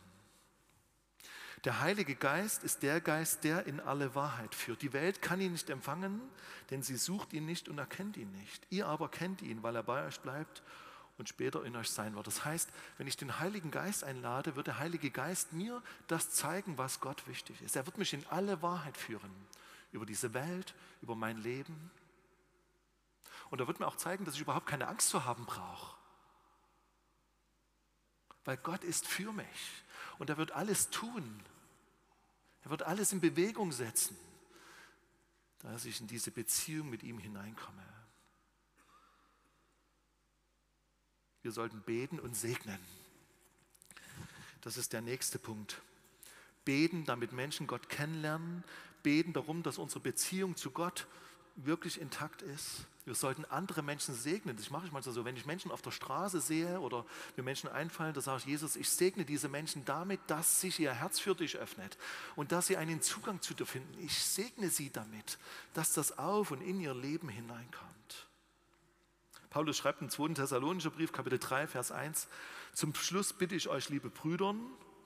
Der 1.66 1.80
Heilige 1.80 2.16
Geist 2.16 2.64
ist 2.64 2.84
der 2.84 3.02
Geist, 3.02 3.44
der 3.44 3.66
in 3.66 3.80
alle 3.80 4.14
Wahrheit 4.14 4.54
führt. 4.54 4.84
Die 4.84 4.94
Welt 4.94 5.24
kann 5.24 5.42
ihn 5.42 5.52
nicht 5.52 5.72
empfangen, 5.72 6.22
denn 6.70 6.84
sie 6.84 6.96
sucht 6.96 7.34
ihn 7.34 7.48
nicht 7.48 7.68
und 7.70 7.80
erkennt 7.80 8.18
ihn 8.18 8.32
nicht. 8.34 8.68
Ihr 8.70 8.86
aber 8.86 9.10
kennt 9.10 9.42
ihn, 9.42 9.64
weil 9.64 9.76
er 9.76 9.82
bei 9.82 10.06
euch 10.06 10.20
bleibt 10.20 10.62
und 11.18 11.28
später 11.28 11.64
in 11.64 11.76
euch 11.76 11.90
sein 11.90 12.16
wird. 12.16 12.28
Das 12.28 12.46
heißt, 12.46 12.70
wenn 13.00 13.08
ich 13.08 13.18
den 13.18 13.40
Heiligen 13.40 13.72
Geist 13.72 14.04
einlade, 14.04 14.56
wird 14.56 14.68
der 14.68 14.78
Heilige 14.78 15.10
Geist 15.10 15.54
mir 15.54 15.82
das 16.06 16.30
zeigen, 16.30 16.78
was 16.78 17.00
Gott 17.00 17.28
wichtig 17.28 17.60
ist. 17.64 17.76
Er 17.76 17.88
wird 17.88 17.98
mich 17.98 18.14
in 18.14 18.24
alle 18.28 18.62
Wahrheit 18.62 18.96
führen. 18.96 19.32
Über 19.92 20.06
diese 20.06 20.36
Welt, 20.36 20.76
über 21.02 21.16
mein 21.16 21.38
Leben. 21.40 21.90
Und 23.50 23.60
er 23.60 23.66
wird 23.66 23.80
mir 23.80 23.88
auch 23.88 23.96
zeigen, 23.96 24.24
dass 24.24 24.36
ich 24.36 24.42
überhaupt 24.42 24.68
keine 24.68 24.88
Angst 24.88 25.10
zu 25.10 25.26
haben 25.26 25.46
brauche. 25.48 25.96
Weil 28.44 28.58
Gott 28.58 28.84
ist 28.84 29.08
für 29.08 29.32
mich. 29.32 29.84
Und 30.20 30.30
er 30.30 30.38
wird 30.38 30.52
alles 30.52 30.92
tun. 30.92 31.42
Er 32.66 32.72
wird 32.72 32.82
alles 32.82 33.14
in 33.14 33.22
Bewegung 33.22 33.72
setzen, 33.72 34.18
dass 35.60 35.86
ich 35.86 36.02
in 36.02 36.08
diese 36.08 36.32
Beziehung 36.32 36.90
mit 36.90 37.04
ihm 37.04 37.20
hineinkomme. 37.20 37.84
Wir 41.44 41.52
sollten 41.52 41.80
beten 41.82 42.20
und 42.20 42.36
segnen. 42.36 42.80
Das 44.62 44.78
ist 44.78 44.94
der 44.94 45.02
nächste 45.02 45.38
Punkt. 45.38 45.80
Beten, 46.66 47.06
damit 47.06 47.34
Menschen 47.34 47.68
Gott 47.68 47.88
kennenlernen. 47.88 48.64
Beten 49.04 49.32
darum, 49.32 49.62
dass 49.62 49.78
unsere 49.78 50.00
Beziehung 50.00 50.56
zu 50.56 50.72
Gott 50.72 51.06
wirklich 51.56 52.02
intakt 52.02 52.42
ist. 52.42 52.88
Wir 53.06 53.14
sollten 53.14 53.46
andere 53.46 53.84
Menschen 53.84 54.16
segnen. 54.16 54.58
Das 54.58 54.72
mache 54.72 54.88
ich 54.88 54.92
manchmal 54.92 55.14
so. 55.14 55.24
Wenn 55.26 55.38
ich 55.38 55.46
Menschen 55.46 55.70
auf 55.70 55.84
der 55.84 55.92
Straße 55.92 56.42
sehe 56.42 56.80
oder 56.80 57.06
mir 57.38 57.44
Menschen 57.44 57.70
einfallen, 57.70 58.16
da 58.16 58.22
sage 58.22 58.40
ich, 58.40 58.46
Jesus, 58.46 58.76
ich 58.76 58.90
segne 58.90 59.26
diese 59.26 59.48
Menschen 59.48 59.86
damit, 59.86 60.20
dass 60.26 60.60
sich 60.62 60.80
ihr 60.80 60.92
Herz 60.92 61.20
für 61.20 61.36
dich 61.36 61.56
öffnet 61.58 62.00
und 62.36 62.52
dass 62.52 62.66
sie 62.66 62.78
einen 62.78 63.04
Zugang 63.04 63.42
zu 63.42 63.54
dir 63.54 63.68
finden. 63.68 63.96
Ich 64.04 64.18
segne 64.18 64.70
sie 64.70 64.90
damit, 64.90 65.38
dass 65.76 65.94
das 65.94 66.18
auf 66.18 66.50
und 66.50 66.62
in 66.62 66.82
ihr 66.82 66.96
Leben 66.96 67.30
hineinkommt. 67.30 68.28
Paulus 69.52 69.78
schreibt 69.78 70.02
im 70.02 70.10
2. 70.10 70.34
Thessalonischer 70.34 70.90
Brief, 70.90 71.14
Kapitel 71.14 71.38
3, 71.38 71.68
Vers 71.68 71.92
1, 71.92 72.28
zum 72.74 72.94
Schluss 72.96 73.34
bitte 73.34 73.56
ich 73.56 73.70
euch, 73.70 73.88
liebe 73.88 74.10
Brüdern, 74.10 74.60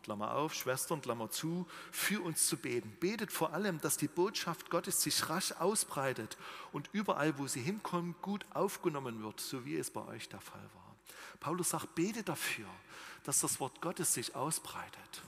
Klammer 0.09 0.33
auf, 0.33 0.55
Schwestern, 0.55 1.01
Klammer 1.01 1.29
zu, 1.29 1.67
für 1.91 2.23
uns 2.23 2.47
zu 2.47 2.57
beten. 2.57 2.89
Betet 2.99 3.31
vor 3.31 3.53
allem, 3.53 3.79
dass 3.79 3.95
die 3.95 4.07
Botschaft 4.07 4.71
Gottes 4.71 5.03
sich 5.03 5.29
rasch 5.29 5.51
ausbreitet 5.51 6.35
und 6.71 6.89
überall, 6.93 7.37
wo 7.37 7.45
sie 7.45 7.61
hinkommt, 7.61 8.19
gut 8.23 8.43
aufgenommen 8.55 9.21
wird, 9.21 9.39
so 9.39 9.65
wie 9.65 9.77
es 9.77 9.91
bei 9.91 10.03
euch 10.07 10.27
der 10.27 10.41
Fall 10.41 10.67
war. 10.73 10.95
Paulus 11.39 11.69
sagt, 11.69 11.93
bete 11.93 12.23
dafür, 12.23 12.65
dass 13.23 13.41
das 13.41 13.59
Wort 13.59 13.81
Gottes 13.81 14.11
sich 14.15 14.33
ausbreitet. 14.33 15.21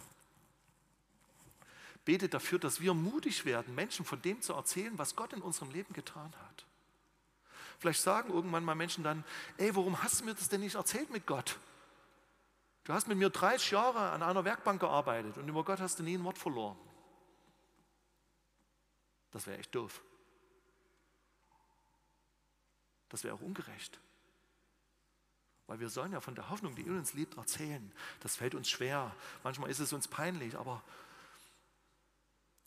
Bete 2.03 2.27
dafür, 2.27 2.57
dass 2.57 2.81
wir 2.81 2.95
mutig 2.95 3.45
werden, 3.45 3.75
Menschen 3.75 4.03
von 4.03 4.19
dem 4.23 4.41
zu 4.41 4.53
erzählen, 4.53 4.97
was 4.97 5.15
Gott 5.15 5.33
in 5.33 5.43
unserem 5.43 5.69
Leben 5.69 5.93
getan 5.93 6.33
hat. 6.47 6.65
Vielleicht 7.77 8.01
sagen 8.01 8.33
irgendwann 8.33 8.65
mal 8.65 8.73
Menschen 8.73 9.03
dann, 9.03 9.23
ey, 9.57 9.75
warum 9.75 10.01
hast 10.01 10.21
du 10.21 10.25
mir 10.25 10.33
das 10.33 10.49
denn 10.49 10.61
nicht 10.61 10.73
erzählt 10.73 11.11
mit 11.11 11.27
Gott? 11.27 11.59
Du 12.83 12.93
hast 12.93 13.07
mit 13.07 13.17
mir 13.17 13.29
30 13.29 13.71
Jahre 13.71 14.11
an 14.11 14.23
einer 14.23 14.43
Werkbank 14.43 14.79
gearbeitet 14.79 15.37
und 15.37 15.47
über 15.47 15.63
Gott 15.63 15.79
hast 15.79 15.99
du 15.99 16.03
nie 16.03 16.17
ein 16.17 16.23
Wort 16.23 16.37
verloren. 16.37 16.77
Das 19.31 19.47
wäre 19.47 19.59
echt 19.59 19.73
doof. 19.75 20.01
Das 23.09 23.23
wäre 23.23 23.35
auch 23.35 23.41
ungerecht. 23.41 23.99
Weil 25.67 25.79
wir 25.79 25.89
sollen 25.89 26.11
ja 26.11 26.19
von 26.19 26.35
der 26.35 26.49
Hoffnung, 26.49 26.75
die 26.75 26.81
in 26.81 26.97
uns 26.97 27.13
liebt, 27.13 27.37
erzählen. 27.37 27.93
Das 28.19 28.35
fällt 28.35 28.55
uns 28.55 28.69
schwer. 28.69 29.15
Manchmal 29.43 29.69
ist 29.69 29.79
es 29.79 29.93
uns 29.93 30.07
peinlich, 30.07 30.57
aber 30.57 30.83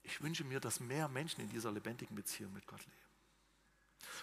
ich 0.02 0.22
wünsche 0.22 0.44
mir, 0.44 0.60
dass 0.60 0.80
mehr 0.80 1.08
Menschen 1.08 1.40
in 1.40 1.50
dieser 1.50 1.72
lebendigen 1.72 2.14
Beziehung 2.14 2.52
mit 2.52 2.66
Gott 2.66 2.80
leben. 2.80 2.98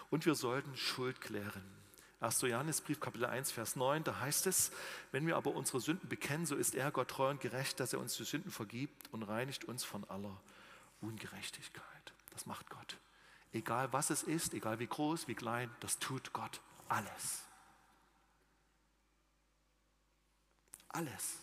Und 0.10 0.25
wir 0.25 0.36
sollten 0.36 0.75
Schuld 0.77 1.21
klären. 1.21 1.80
1. 2.21 2.41
Johannesbrief, 2.41 2.99
Kapitel 2.99 3.25
1, 3.25 3.51
Vers 3.51 3.75
9, 3.75 4.03
da 4.03 4.19
heißt 4.19 4.45
es, 4.45 4.71
wenn 5.12 5.25
wir 5.25 5.36
aber 5.36 5.55
unsere 5.55 5.79
Sünden 5.79 6.07
bekennen, 6.07 6.45
so 6.45 6.55
ist 6.55 6.75
er 6.75 6.91
Gott 6.91 7.10
treu 7.10 7.31
und 7.31 7.41
gerecht, 7.41 7.79
dass 7.79 7.93
er 7.93 7.99
uns 7.99 8.15
die 8.15 8.23
Sünden 8.23 8.51
vergibt 8.51 9.12
und 9.12 9.23
reinigt 9.23 9.65
uns 9.65 9.84
von 9.84 10.07
aller 10.07 10.39
Ungerechtigkeit. 11.01 12.13
Das 12.29 12.45
macht 12.45 12.69
Gott. 12.69 12.97
Egal 13.53 13.91
was 13.91 14.12
es 14.12 14.21
ist, 14.21 14.53
egal 14.53 14.77
wie 14.77 14.86
groß, 14.88 15.27
wie 15.27 15.34
klein, 15.34 15.69
das 15.79 15.97
tut 15.97 16.31
Gott 16.31 16.62
alles. 16.88 17.41
Alles. 20.89 21.39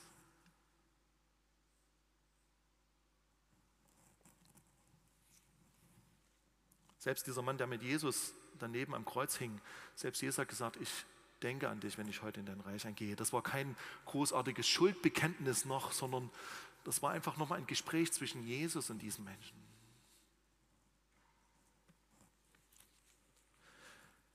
Selbst 6.98 7.26
dieser 7.26 7.42
Mann, 7.42 7.58
der 7.58 7.66
mit 7.66 7.82
Jesus 7.82 8.32
daneben 8.58 8.94
am 8.94 9.04
Kreuz 9.04 9.36
hing, 9.36 9.60
selbst 9.94 10.20
Jesus 10.20 10.38
hat 10.38 10.48
gesagt, 10.48 10.76
ich 10.80 10.90
denke 11.42 11.68
an 11.68 11.80
dich, 11.80 11.98
wenn 11.98 12.08
ich 12.08 12.22
heute 12.22 12.40
in 12.40 12.46
dein 12.46 12.60
Reich 12.60 12.86
eingehe. 12.86 13.16
Das 13.16 13.32
war 13.32 13.42
kein 13.42 13.76
großartiges 14.06 14.66
Schuldbekenntnis 14.66 15.64
noch, 15.64 15.92
sondern 15.92 16.30
das 16.84 17.02
war 17.02 17.12
einfach 17.12 17.36
nochmal 17.36 17.58
ein 17.58 17.66
Gespräch 17.66 18.12
zwischen 18.12 18.42
Jesus 18.46 18.90
und 18.90 19.00
diesem 19.00 19.24
Menschen. 19.24 19.56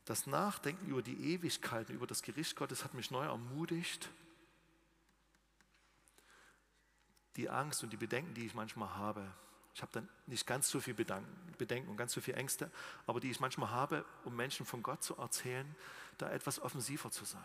Das 0.06 0.28
Nachdenken 0.28 0.88
über 0.88 1.02
die 1.02 1.34
Ewigkeit, 1.34 1.90
über 1.90 2.08
das 2.08 2.22
Gericht 2.22 2.56
Gottes 2.56 2.84
hat 2.84 2.94
mich 2.94 3.10
neu 3.10 3.26
ermutigt. 3.26 4.10
Die 7.38 7.50
Angst 7.50 7.84
und 7.84 7.92
die 7.92 7.98
Bedenken, 7.98 8.34
die 8.34 8.46
ich 8.46 8.54
manchmal 8.54 8.96
habe, 8.96 9.34
ich 9.76 9.82
habe 9.82 9.92
dann 9.92 10.08
nicht 10.28 10.46
ganz 10.46 10.70
so 10.70 10.80
viel 10.80 10.94
Bedenken 10.94 11.90
und 11.90 11.98
ganz 11.98 12.14
so 12.14 12.22
viel 12.22 12.36
Ängste, 12.36 12.70
aber 13.08 13.20
die 13.20 13.32
ich 13.32 13.40
manchmal 13.40 13.72
habe, 13.72 14.06
um 14.24 14.36
Menschen 14.36 14.66
von 14.66 14.84
Gott 14.84 15.04
zu 15.04 15.18
erzählen, 15.18 15.76
da 16.18 16.30
etwas 16.32 16.60
offensiver 16.60 17.10
zu 17.10 17.26
sein. 17.26 17.42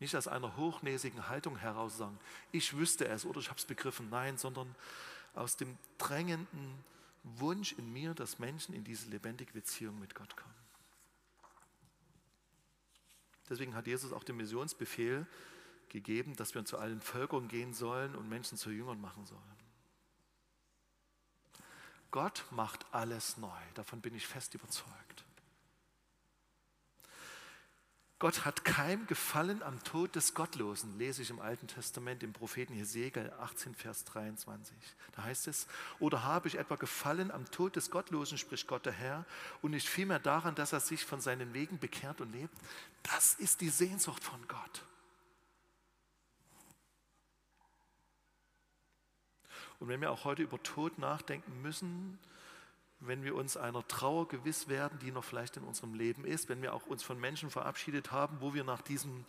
Nicht 0.00 0.16
aus 0.16 0.28
einer 0.28 0.56
hochnäsigen 0.56 1.28
Haltung 1.28 1.56
heraus 1.56 1.98
sagen, 1.98 2.18
ich 2.52 2.76
wüsste 2.76 3.06
es 3.08 3.26
oder 3.26 3.40
ich 3.40 3.48
habe 3.48 3.58
es 3.58 3.64
begriffen, 3.64 4.08
nein, 4.10 4.38
sondern 4.38 4.74
aus 5.34 5.56
dem 5.56 5.76
drängenden 5.98 6.84
Wunsch 7.24 7.72
in 7.72 7.92
mir, 7.92 8.14
dass 8.14 8.38
Menschen 8.38 8.74
in 8.74 8.84
diese 8.84 9.10
lebendige 9.10 9.52
Beziehung 9.52 9.98
mit 9.98 10.14
Gott 10.14 10.34
kommen. 10.36 10.54
Deswegen 13.50 13.74
hat 13.74 13.86
Jesus 13.86 14.12
auch 14.12 14.24
den 14.24 14.36
Missionsbefehl 14.36 15.26
gegeben, 15.88 16.36
dass 16.36 16.54
wir 16.54 16.64
zu 16.64 16.78
allen 16.78 17.00
Völkern 17.00 17.48
gehen 17.48 17.74
sollen 17.74 18.14
und 18.14 18.28
Menschen 18.28 18.56
zu 18.56 18.70
Jüngern 18.70 19.00
machen 19.00 19.26
sollen. 19.26 19.57
Gott 22.10 22.44
macht 22.50 22.86
alles 22.92 23.36
neu, 23.36 23.60
davon 23.74 24.00
bin 24.00 24.14
ich 24.14 24.26
fest 24.26 24.54
überzeugt. 24.54 25.24
Gott 28.20 28.44
hat 28.44 28.64
kein 28.64 29.06
Gefallen 29.06 29.62
am 29.62 29.82
Tod 29.84 30.16
des 30.16 30.34
Gottlosen, 30.34 30.98
lese 30.98 31.22
ich 31.22 31.30
im 31.30 31.38
Alten 31.38 31.68
Testament 31.68 32.24
im 32.24 32.32
Propheten 32.32 32.74
Hesekiel 32.74 33.32
18, 33.38 33.76
Vers 33.76 34.04
23. 34.06 34.76
Da 35.12 35.22
heißt 35.22 35.46
es, 35.46 35.68
oder 36.00 36.24
habe 36.24 36.48
ich 36.48 36.58
etwa 36.58 36.74
Gefallen 36.74 37.30
am 37.30 37.48
Tod 37.52 37.76
des 37.76 37.92
Gottlosen, 37.92 38.36
spricht 38.36 38.66
Gott 38.66 38.86
der 38.86 38.92
Herr, 38.92 39.24
und 39.62 39.70
nicht 39.70 39.88
vielmehr 39.88 40.18
daran, 40.18 40.56
dass 40.56 40.72
er 40.72 40.80
sich 40.80 41.04
von 41.04 41.20
seinen 41.20 41.54
Wegen 41.54 41.78
bekehrt 41.78 42.20
und 42.20 42.32
lebt? 42.32 42.56
Das 43.04 43.34
ist 43.34 43.60
die 43.60 43.68
Sehnsucht 43.68 44.24
von 44.24 44.48
Gott. 44.48 44.82
Und 49.80 49.88
wenn 49.88 50.00
wir 50.00 50.10
auch 50.10 50.24
heute 50.24 50.42
über 50.42 50.62
Tod 50.62 50.98
nachdenken 50.98 51.62
müssen, 51.62 52.18
wenn 53.00 53.22
wir 53.22 53.34
uns 53.34 53.56
einer 53.56 53.86
Trauer 53.86 54.26
gewiss 54.26 54.68
werden, 54.68 54.98
die 54.98 55.12
noch 55.12 55.24
vielleicht 55.24 55.56
in 55.56 55.62
unserem 55.62 55.94
Leben 55.94 56.24
ist, 56.24 56.48
wenn 56.48 56.62
wir 56.62 56.74
auch 56.74 56.86
uns 56.86 57.02
von 57.02 57.18
Menschen 57.20 57.50
verabschiedet 57.50 58.10
haben, 58.10 58.38
wo 58.40 58.54
wir 58.54 58.64
nach 58.64 58.82
diesen 58.82 59.24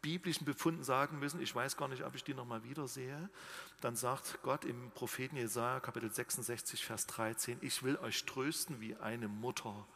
biblischen 0.00 0.44
Befunden 0.44 0.82
sagen 0.82 1.18
müssen, 1.18 1.40
ich 1.40 1.54
weiß 1.54 1.76
gar 1.76 1.88
nicht, 1.88 2.04
ob 2.04 2.14
ich 2.14 2.24
die 2.24 2.34
nochmal 2.34 2.64
wiedersehe, 2.64 3.28
dann 3.80 3.96
sagt 3.96 4.38
Gott 4.42 4.64
im 4.64 4.90
Propheten 4.92 5.36
Jesaja, 5.36 5.78
Kapitel 5.80 6.10
66, 6.10 6.84
Vers 6.84 7.06
13, 7.06 7.58
ich 7.60 7.82
will 7.82 7.96
euch 7.98 8.24
trösten 8.24 8.80
wie 8.80 8.96
eine 8.96 9.28
Mutter 9.28 9.86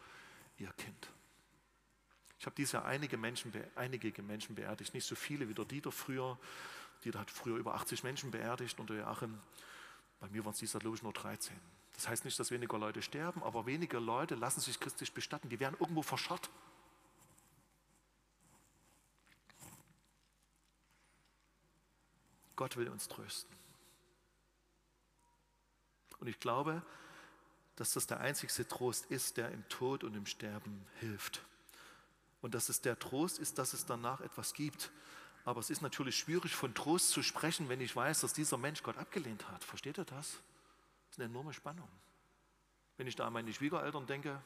ihr 0.58 0.72
Kind. 0.72 1.10
Ich 2.38 2.46
habe 2.46 2.54
dieses 2.54 2.72
Jahr 2.72 2.84
einige 2.84 3.16
Menschen, 3.16 3.52
einige 3.74 4.22
Menschen 4.22 4.54
beerdigt, 4.54 4.94
nicht 4.94 5.06
so 5.06 5.16
viele 5.16 5.48
wie 5.48 5.54
der 5.54 5.64
Dieter 5.64 5.90
früher. 5.90 6.38
Dieter 7.04 7.20
hat 7.20 7.30
früher 7.30 7.56
über 7.56 7.74
80 7.74 8.04
Menschen 8.04 8.30
beerdigt 8.30 8.78
und 8.78 8.90
der 8.90 8.98
Joachim 8.98 9.38
bei 10.20 10.28
mir 10.28 10.44
waren 10.44 10.54
es 10.54 10.62
ich, 10.62 11.02
nur 11.02 11.12
13. 11.12 11.54
Das 11.94 12.08
heißt 12.08 12.24
nicht, 12.24 12.38
dass 12.38 12.50
weniger 12.50 12.78
Leute 12.78 13.02
sterben, 13.02 13.42
aber 13.42 13.66
weniger 13.66 14.00
Leute 14.00 14.34
lassen 14.34 14.60
sich 14.60 14.78
christlich 14.78 15.12
bestatten. 15.12 15.48
Die 15.48 15.60
werden 15.60 15.76
irgendwo 15.80 16.02
verscharrt. 16.02 16.50
Gott 22.54 22.76
will 22.76 22.88
uns 22.88 23.08
trösten. 23.08 23.54
Und 26.18 26.26
ich 26.26 26.40
glaube, 26.40 26.82
dass 27.76 27.92
das 27.92 28.06
der 28.06 28.20
einzigste 28.20 28.66
Trost 28.66 29.06
ist, 29.06 29.36
der 29.36 29.50
im 29.50 29.68
Tod 29.68 30.02
und 30.02 30.14
im 30.16 30.26
Sterben 30.26 30.86
hilft. 31.00 31.44
Und 32.40 32.54
dass 32.54 32.70
es 32.70 32.80
der 32.80 32.98
Trost 32.98 33.38
ist, 33.38 33.58
dass 33.58 33.74
es 33.74 33.84
danach 33.84 34.20
etwas 34.20 34.54
gibt. 34.54 34.90
Aber 35.46 35.60
es 35.60 35.70
ist 35.70 35.80
natürlich 35.80 36.18
schwierig, 36.18 36.56
von 36.56 36.74
Trost 36.74 37.10
zu 37.10 37.22
sprechen, 37.22 37.68
wenn 37.68 37.80
ich 37.80 37.94
weiß, 37.94 38.20
dass 38.22 38.32
dieser 38.32 38.58
Mensch 38.58 38.82
Gott 38.82 38.98
abgelehnt 38.98 39.48
hat. 39.48 39.62
Versteht 39.62 39.96
ihr 39.96 40.04
das? 40.04 40.32
Das 40.32 41.12
ist 41.12 41.20
eine 41.20 41.26
enorme 41.26 41.52
Spannung. 41.52 41.88
Wenn 42.96 43.06
ich 43.06 43.14
da 43.14 43.28
an 43.28 43.32
meine 43.32 43.52
Schwiegereltern 43.52 44.08
denke, 44.08 44.42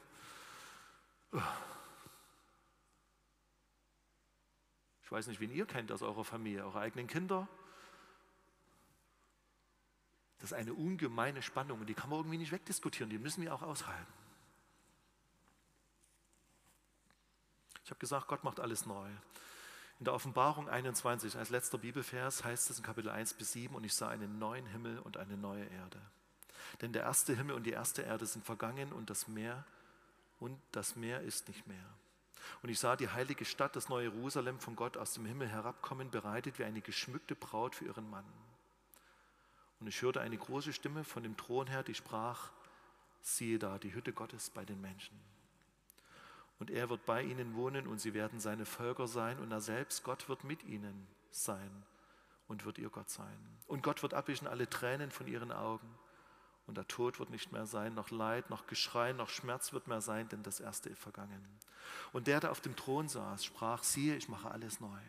ich 5.03 5.11
weiß 5.11 5.25
nicht, 5.25 5.39
wen 5.39 5.51
ihr 5.51 5.65
kennt 5.65 5.91
aus 5.91 6.03
eurer 6.03 6.23
Familie, 6.23 6.63
eure 6.65 6.81
eigenen 6.81 7.07
Kinder. 7.07 7.47
Das 10.37 10.51
ist 10.51 10.57
eine 10.57 10.75
ungemeine 10.75 11.41
Spannung 11.41 11.79
und 11.79 11.87
die 11.87 11.95
kann 11.95 12.11
man 12.11 12.19
irgendwie 12.19 12.37
nicht 12.37 12.51
wegdiskutieren, 12.51 13.09
die 13.09 13.17
müssen 13.17 13.41
wir 13.41 13.55
auch 13.55 13.63
aushalten. 13.63 14.13
Ich 17.83 17.89
habe 17.89 17.99
gesagt, 17.99 18.27
Gott 18.27 18.43
macht 18.43 18.59
alles 18.59 18.85
neu. 18.85 19.09
In 20.01 20.05
der 20.05 20.15
Offenbarung 20.15 20.67
21 20.67 21.37
als 21.37 21.51
letzter 21.51 21.77
Bibelvers 21.77 22.43
heißt 22.43 22.71
es 22.71 22.79
in 22.79 22.83
Kapitel 22.83 23.11
1 23.11 23.35
bis 23.35 23.51
7, 23.51 23.75
und 23.75 23.83
ich 23.83 23.93
sah 23.93 24.07
einen 24.07 24.39
neuen 24.39 24.65
Himmel 24.65 24.97
und 24.97 25.17
eine 25.17 25.37
neue 25.37 25.63
Erde. 25.65 26.01
Denn 26.81 26.91
der 26.91 27.03
erste 27.03 27.35
Himmel 27.35 27.55
und 27.55 27.65
die 27.65 27.71
erste 27.73 28.01
Erde 28.01 28.25
sind 28.25 28.43
vergangen 28.43 28.93
und 28.93 29.11
das 29.11 29.27
Meer 29.27 29.63
und 30.39 30.59
das 30.71 30.95
Meer 30.95 31.21
ist 31.21 31.47
nicht 31.49 31.67
mehr. 31.67 31.85
Und 32.63 32.69
ich 32.69 32.79
sah 32.79 32.95
die 32.95 33.09
heilige 33.09 33.45
Stadt, 33.45 33.75
das 33.75 33.89
neue 33.89 34.05
Jerusalem 34.05 34.59
von 34.59 34.75
Gott 34.75 34.97
aus 34.97 35.13
dem 35.13 35.27
Himmel 35.27 35.49
herabkommen, 35.49 36.09
bereitet 36.09 36.57
wie 36.57 36.63
eine 36.63 36.81
geschmückte 36.81 37.35
Braut 37.35 37.75
für 37.75 37.85
ihren 37.85 38.09
Mann. 38.09 38.25
Und 39.79 39.85
ich 39.85 40.01
hörte 40.01 40.21
eine 40.21 40.35
große 40.35 40.73
Stimme 40.73 41.03
von 41.03 41.21
dem 41.21 41.37
Thron 41.37 41.67
her, 41.67 41.83
die 41.83 41.93
sprach, 41.93 42.49
siehe 43.21 43.59
da, 43.59 43.77
die 43.77 43.93
Hütte 43.93 44.13
Gottes 44.13 44.49
bei 44.49 44.65
den 44.65 44.81
Menschen. 44.81 45.15
Und 46.61 46.69
er 46.69 46.91
wird 46.91 47.07
bei 47.07 47.23
ihnen 47.23 47.55
wohnen 47.55 47.87
und 47.87 47.99
sie 47.99 48.13
werden 48.13 48.39
seine 48.39 48.67
Völker 48.67 49.07
sein 49.07 49.39
und 49.39 49.51
er 49.51 49.61
selbst, 49.61 50.03
Gott, 50.03 50.29
wird 50.29 50.43
mit 50.43 50.63
ihnen 50.63 51.07
sein 51.31 51.71
und 52.47 52.65
wird 52.65 52.77
ihr 52.77 52.91
Gott 52.91 53.09
sein. 53.09 53.35
Und 53.65 53.81
Gott 53.81 54.03
wird 54.03 54.13
abwischen 54.13 54.47
alle 54.47 54.69
Tränen 54.69 55.09
von 55.09 55.25
ihren 55.25 55.51
Augen 55.51 55.89
und 56.67 56.77
der 56.77 56.87
Tod 56.87 57.17
wird 57.17 57.31
nicht 57.31 57.51
mehr 57.51 57.65
sein, 57.65 57.95
noch 57.95 58.11
Leid, 58.11 58.51
noch 58.51 58.67
Geschrei, 58.67 59.11
noch 59.11 59.29
Schmerz 59.29 59.73
wird 59.73 59.87
mehr 59.87 60.01
sein, 60.01 60.29
denn 60.29 60.43
das 60.43 60.59
Erste 60.59 60.89
ist 60.89 61.01
vergangen. 61.01 61.43
Und 62.13 62.27
der, 62.27 62.39
der 62.39 62.51
auf 62.51 62.61
dem 62.61 62.75
Thron 62.75 63.09
saß, 63.09 63.43
sprach, 63.43 63.81
siehe, 63.81 64.15
ich 64.15 64.29
mache 64.29 64.51
alles 64.51 64.79
neu. 64.79 65.01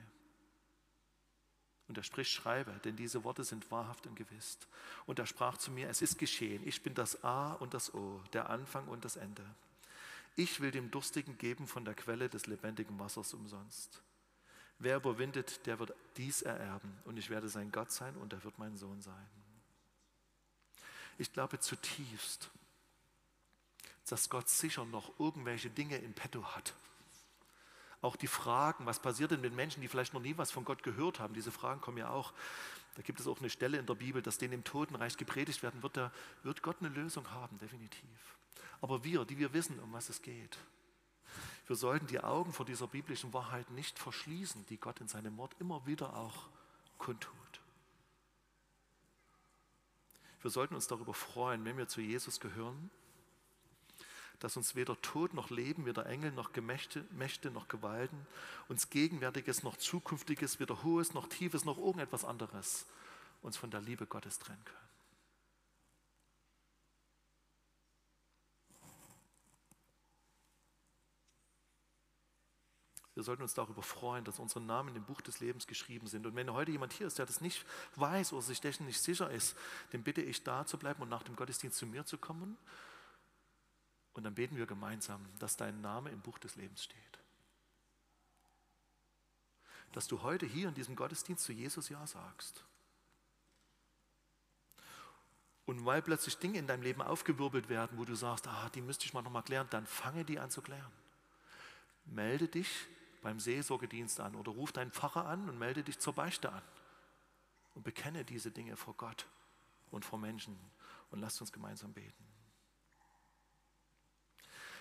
Und 1.87 1.99
er 1.99 2.03
spricht, 2.03 2.31
schreibe, 2.31 2.73
denn 2.83 2.97
diese 2.97 3.25
Worte 3.25 3.45
sind 3.45 3.71
wahrhaft 3.71 4.07
und 4.07 4.17
gewiss. 4.17 4.57
Und 5.05 5.19
er 5.19 5.27
sprach 5.27 5.59
zu 5.59 5.71
mir, 5.71 5.91
es 5.91 6.01
ist 6.01 6.19
geschehen, 6.19 6.67
ich 6.67 6.83
bin 6.83 6.95
das 6.95 7.23
A 7.23 7.53
und 7.53 7.75
das 7.75 7.93
O, 7.93 8.23
der 8.33 8.49
Anfang 8.49 8.89
und 8.89 9.05
das 9.05 9.17
Ende. 9.17 9.45
Ich 10.37 10.61
will 10.61 10.71
dem 10.71 10.91
Durstigen 10.91 11.37
geben 11.37 11.67
von 11.67 11.85
der 11.85 11.95
Quelle 11.95 12.29
des 12.29 12.47
lebendigen 12.47 12.99
Wassers 12.99 13.35
umsonst. 13.35 14.03
Wer 14.79 14.97
überwindet, 14.97 15.67
der 15.67 15.79
wird 15.79 15.95
dies 16.17 16.43
ererben, 16.43 16.99
und 17.05 17.17
ich 17.17 17.31
werde 17.31 17.49
sein 17.49 17.71
Gott 17.71 17.93
sein, 17.93 18.17
und 18.17 18.33
er 18.33 18.43
wird 18.43 18.59
mein 18.59 18.77
Sohn 18.77 19.01
sein. 19.01 19.29
Ich 21.19 21.33
glaube 21.33 21.61
zutiefst, 21.61 22.51
dass 24.09 24.29
Gott 24.29 24.49
sicher 24.49 24.85
noch 24.85 25.19
irgendwelche 25.21 25.71
Dinge 25.71 25.97
in 25.99 26.15
petto 26.15 26.45
hat. 26.45 26.75
Auch 28.01 28.17
die 28.17 28.27
Fragen, 28.27 28.85
was 28.85 29.01
passiert 29.01 29.31
denn 29.31 29.41
mit 29.41 29.55
Menschen, 29.55 29.81
die 29.81 29.89
vielleicht 29.89 30.15
noch 30.15 30.21
nie 30.21 30.37
was 30.37 30.51
von 30.51 30.65
Gott 30.65 30.83
gehört 30.83 31.21
haben, 31.21 31.35
diese 31.35 31.53
Fragen 31.53 31.81
kommen 31.81 31.99
ja 31.99 32.11
auch. 32.11 32.33
Da 32.97 33.03
gibt 33.03 33.21
es 33.21 33.27
auch 33.29 33.39
eine 33.39 33.49
Stelle 33.51 33.79
in 33.79 33.87
der 33.87 33.95
Bibel, 33.95 34.21
dass 34.21 34.39
denen 34.39 34.55
im 34.55 34.65
Totenreich 34.65 35.17
gepredigt 35.17 35.63
werden 35.63 35.83
wird, 35.83 35.97
da 35.97 36.13
wird 36.43 36.63
Gott 36.63 36.79
eine 36.81 36.89
Lösung 36.89 37.31
haben, 37.31 37.59
definitiv. 37.59 38.37
Aber 38.81 39.05
wir, 39.05 39.25
die 39.25 39.39
wir 39.39 39.53
wissen, 39.53 39.79
um 39.81 39.93
was 39.93 40.09
es 40.09 40.23
geht, 40.23 40.59
wir 41.67 41.77
sollten 41.77 42.07
die 42.07 42.21
Augen 42.21 42.53
vor 42.53 42.67
dieser 42.67 42.87
biblischen 42.87 43.33
Wahrheit 43.33 43.71
nicht 43.71 43.99
verschließen, 43.99 44.67
die 44.67 44.79
Gott 44.79 45.01
in 45.01 45.09
seinem 45.09 45.37
Wort 45.37 45.55
immer 45.61 45.87
wieder 45.87 46.15
auch 46.17 46.49
kundtut. 46.99 47.33
Wir 50.43 50.51
sollten 50.51 50.75
uns 50.75 50.89
darüber 50.89 51.15
freuen, 51.15 51.65
wenn 51.65 51.79
wir 51.79 51.87
zu 51.87 52.01
Jesus 52.01 52.41
gehören, 52.41 52.91
dass 54.41 54.57
uns 54.57 54.75
weder 54.75 55.01
Tod 55.01 55.35
noch 55.35 55.51
Leben, 55.51 55.87
weder 55.87 56.07
Engel 56.07 56.33
noch 56.33 56.53
Gemächte, 56.53 57.07
Mächte 57.13 57.53
noch 57.53 57.69
Gewalten, 57.69 58.27
uns 58.69 58.91
Gegenwärtiges 58.91 59.63
noch 59.63 59.77
Zukünftiges, 59.77 60.59
weder 60.59 60.83
Hohes 60.83 61.15
noch 61.15 61.29
Tiefes 61.29 61.65
noch 61.65 61.79
irgendetwas 61.79 62.25
anderes 62.25 62.87
uns 63.43 63.57
von 63.57 63.71
der 63.71 63.81
Liebe 63.81 64.07
Gottes 64.07 64.39
trennen 64.39 64.65
können. 64.65 64.92
Wir 73.23 73.27
sollten 73.27 73.43
uns 73.43 73.55
darüber 73.55 73.85
freuen, 73.85 74.25
dass 74.25 74.41
unsere 74.41 74.61
Namen 74.61 74.97
im 74.97 75.05
Buch 75.05 75.21
des 75.21 75.39
Lebens 75.39 75.69
geschrieben 75.69 76.09
sind. 76.09 76.27
Und 76.27 76.35
wenn 76.35 76.53
heute 76.53 76.73
jemand 76.73 76.93
hier 76.93 77.07
ist, 77.07 77.21
der 77.21 77.27
das 77.27 77.41
nicht 77.41 77.65
weiß 77.95 78.33
oder 78.33 78.43
sich 78.43 78.61
dessen 78.61 78.85
nicht 78.85 79.01
sicher 79.01 79.31
ist, 79.31 79.57
dann 79.93 80.03
bitte 80.03 80.21
ich 80.21 80.43
da 80.43 80.67
zu 80.67 80.77
bleiben 80.77 81.01
und 81.03 81.09
nach 81.09 81.23
dem 81.23 81.37
Gottesdienst 81.37 81.79
zu 81.79 81.87
mir 81.87 82.05
zu 82.05 82.19
kommen. 82.19 82.59
Und 84.15 84.25
dann 84.25 84.35
beten 84.35 84.57
wir 84.57 84.67
gemeinsam, 84.67 85.25
dass 85.39 85.57
dein 85.57 85.81
Name 85.81 86.11
im 86.11 86.21
Buch 86.21 86.37
des 86.41 86.57
Lebens 86.57 86.83
steht. 86.83 87.21
Dass 89.93 90.09
du 90.09 90.23
heute 90.23 90.45
hier 90.45 90.67
in 90.67 90.75
diesem 90.75 90.97
Gottesdienst 90.97 91.45
zu 91.45 91.53
Jesus 91.53 91.91
Ja 91.91 92.05
sagst. 92.05 92.65
Und 95.65 95.87
weil 95.87 96.03
plötzlich 96.03 96.39
Dinge 96.39 96.59
in 96.59 96.67
deinem 96.67 96.83
Leben 96.83 97.01
aufgewirbelt 97.03 97.69
werden, 97.69 97.99
wo 97.99 98.05
du 98.05 98.17
sagst, 98.17 98.49
ah, 98.49 98.69
die 98.71 98.83
müsste 98.83 99.05
ich 99.05 99.15
mal 99.15 99.23
nochmal 99.23 99.45
klären, 99.45 99.69
dann 99.71 99.87
fange 99.87 100.25
die 100.25 100.41
an 100.41 100.51
zu 100.51 100.61
klären. 100.61 100.91
Melde 102.05 102.49
dich 102.49 102.89
beim 103.23 103.41
Seelsorgedienst 103.41 104.21
an 104.21 104.35
oder 104.35 104.53
ruf 104.53 104.73
deinen 104.73 104.91
Pfarrer 104.91 105.27
an 105.27 105.49
und 105.49 105.59
melde 105.59 105.83
dich 105.83 105.99
zur 105.99 106.13
Beichte 106.13 106.53
an. 106.53 106.63
Und 107.75 107.85
bekenne 107.85 108.25
diese 108.25 108.51
Dinge 108.51 108.77
vor 108.77 108.95
Gott 108.95 109.27
und 109.91 110.05
vor 110.05 110.19
Menschen 110.19 110.59
und 111.11 111.21
lasst 111.21 111.41
uns 111.41 111.53
gemeinsam 111.53 111.93
beten. 111.93 112.33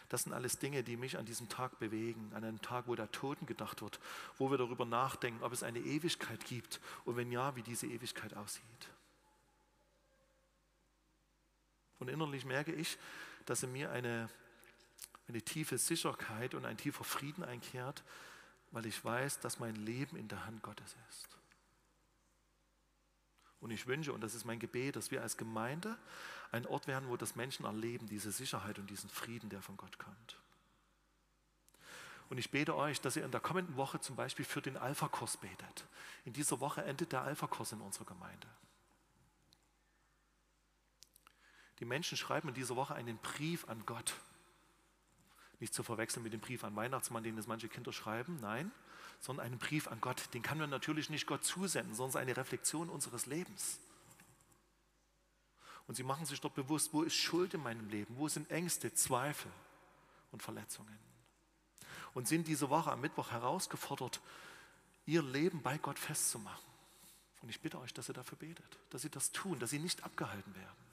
Das 0.10 0.24
sind 0.24 0.34
alles 0.34 0.60
Dinge, 0.60 0.84
die 0.84 0.98
mich 0.98 1.18
an 1.18 1.26
diesem 1.26 1.48
Tag 1.48 1.80
bewegen, 1.80 2.34
an 2.34 2.44
einem 2.44 2.62
Tag, 2.62 2.88
wo 2.88 2.96
der 2.96 3.10
Toten 3.14 3.46
gedacht 3.46 3.82
wird, 3.82 3.98
wo 4.38 4.52
wir 4.52 4.58
darüber 4.58 4.84
nachdenken, 4.84 5.42
ob 5.42 5.54
es 5.54 5.64
eine 5.64 5.80
Ewigkeit 5.80 6.44
gibt 6.44 6.82
und 7.06 7.16
wenn 7.16 7.32
ja, 7.32 7.56
wie 7.56 7.62
diese 7.62 7.88
Ewigkeit 7.88 8.36
aussieht. 8.36 8.90
Und 12.00 12.10
innerlich 12.10 12.44
merke 12.44 12.74
ich, 12.74 12.98
dass 13.46 13.64
in 13.64 13.72
mir 13.72 13.92
eine, 13.92 14.30
eine 15.30 15.42
tiefe 15.44 15.78
Sicherheit 15.78 16.56
und 16.56 16.66
ein 16.66 16.76
tiefer 16.76 17.06
Frieden 17.06 17.46
einkehrt, 17.46 18.04
weil 18.72 18.86
ich 18.86 19.04
weiß, 19.04 19.40
dass 19.40 19.60
mein 19.60 19.76
Leben 19.76 20.16
in 20.16 20.28
der 20.28 20.46
Hand 20.46 20.64
Gottes 20.64 20.96
ist. 21.10 21.38
Und 23.60 23.70
ich 23.70 23.86
wünsche, 23.86 24.12
und 24.12 24.22
das 24.22 24.34
ist 24.34 24.46
mein 24.46 24.60
Gebet, 24.60 24.96
dass 24.96 25.12
wir 25.12 25.22
als 25.22 25.38
Gemeinde 25.38 25.98
ein 26.52 26.66
Ort 26.66 26.88
werden, 26.88 27.10
wo 27.10 27.16
das 27.16 27.36
Menschen 27.36 27.66
erleben, 27.66 28.08
diese 28.08 28.32
Sicherheit 28.32 28.80
und 28.80 28.90
diesen 28.90 29.10
Frieden, 29.10 29.50
der 29.50 29.62
von 29.62 29.78
Gott 29.78 30.00
kommt. 30.00 30.40
Und 32.30 32.38
ich 32.38 32.50
bete 32.50 32.76
euch, 32.76 33.02
dass 33.02 33.18
ihr 33.18 33.26
in 33.26 33.32
der 33.32 33.42
kommenden 33.42 33.76
Woche 33.76 34.00
zum 34.00 34.16
Beispiel 34.16 34.46
für 34.46 34.62
den 34.62 34.78
Alpha-Kurs 34.78 35.38
betet. 35.38 35.86
In 36.24 36.34
dieser 36.34 36.60
Woche 36.60 36.84
endet 36.84 37.12
der 37.12 37.22
Alpha-Kurs 37.22 37.74
in 37.74 37.82
unserer 37.82 38.06
Gemeinde. 38.06 38.48
Die 41.80 41.86
Menschen 41.86 42.18
schreiben 42.18 42.48
in 42.48 42.54
dieser 42.54 42.76
Woche 42.76 42.96
einen 42.96 43.18
Brief 43.18 43.68
an 43.68 43.86
Gott. 43.86 44.16
Nicht 45.62 45.74
zu 45.74 45.84
verwechseln 45.84 46.24
mit 46.24 46.34
dem 46.34 46.42
Brief 46.42 46.64
an 46.66 46.76
Weihnachtsmann, 46.76 47.24
den 47.24 47.38
es 47.38 47.48
manche 47.48 47.70
Kinder 47.70 47.94
schreiben, 47.94 48.40
nein, 48.42 48.72
sondern 49.20 49.46
einen 49.46 49.60
Brief 49.60 49.88
an 49.88 50.02
Gott. 50.02 50.34
Den 50.34 50.42
kann 50.42 50.58
man 50.58 50.72
natürlich 50.72 51.10
nicht 51.10 51.28
Gott 51.28 51.46
zusenden, 51.46 51.94
sondern 51.94 52.24
eine 52.24 52.36
Reflexion 52.36 52.90
unseres 52.90 53.28
Lebens. 53.28 53.80
Und 55.88 55.96
sie 55.96 56.04
machen 56.04 56.26
sich 56.26 56.42
dort 56.42 56.56
bewusst, 56.56 56.94
wo 56.94 57.04
ist 57.04 57.16
Schuld 57.16 57.54
in 57.54 57.62
meinem 57.62 57.88
Leben, 57.90 58.18
wo 58.18 58.28
sind 58.28 58.50
Ängste, 58.50 58.94
Zweifel 58.94 59.52
und 60.32 60.42
Verletzungen. 60.42 60.98
Und 62.14 62.28
sind 62.28 62.48
diese 62.48 62.70
Woche 62.70 62.92
am 62.92 63.02
Mittwoch 63.02 63.30
herausgefordert, 63.32 64.20
ihr 65.06 65.22
Leben 65.22 65.62
bei 65.62 65.78
Gott 65.78 66.00
festzumachen. 66.00 66.72
Und 67.42 67.50
ich 67.50 67.62
bitte 67.62 67.80
euch, 67.80 67.94
dass 67.94 68.10
ihr 68.10 68.14
dafür 68.14 68.38
betet, 68.38 68.80
dass 68.90 69.04
sie 69.04 69.10
das 69.10 69.32
tun, 69.32 69.60
dass 69.60 69.70
sie 69.70 69.80
nicht 69.80 70.04
abgehalten 70.04 70.56
werden. 70.56 70.91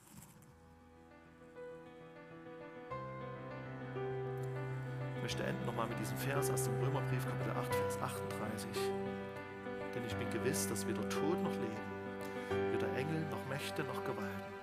Möchte 5.28 5.44
enden 5.44 5.66
nochmal 5.66 5.86
mit 5.86 6.00
diesem 6.00 6.16
Vers 6.16 6.50
aus 6.50 6.64
dem 6.64 6.72
Römerbrief, 6.82 7.22
Kapitel 7.22 7.52
8, 7.52 7.74
Vers 7.74 7.98
38. 8.00 8.70
Denn 9.94 10.02
ich 10.06 10.16
bin 10.16 10.30
gewiss, 10.30 10.66
dass 10.68 10.88
weder 10.88 11.06
Tod 11.10 11.42
noch 11.42 11.52
Leben, 11.52 12.72
weder 12.72 12.90
Engel 12.96 13.20
noch 13.30 13.46
Mächte 13.46 13.84
noch 13.84 14.02
Gewalten, 14.04 14.54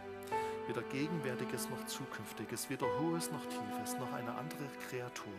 weder 0.65 0.81
Gegenwärtiges 0.89 1.69
noch 1.69 1.85
Zukünftiges, 1.85 2.67
weder 2.71 2.87
Hohes 2.99 3.31
noch 3.31 3.45
Tiefes, 3.45 3.93
noch 3.99 4.11
eine 4.11 4.33
andere 4.33 4.65
Kreatur 4.89 5.33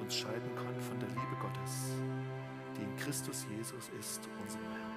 uns 0.00 0.16
scheiden 0.16 0.54
kann 0.54 0.80
von 0.80 1.00
der 1.00 1.08
Liebe 1.08 1.36
Gottes, 1.40 1.90
die 2.78 2.84
in 2.84 2.96
Christus 2.98 3.44
Jesus 3.50 3.90
ist, 3.98 4.28
unserem 4.40 4.70
Herrn. 4.70 4.91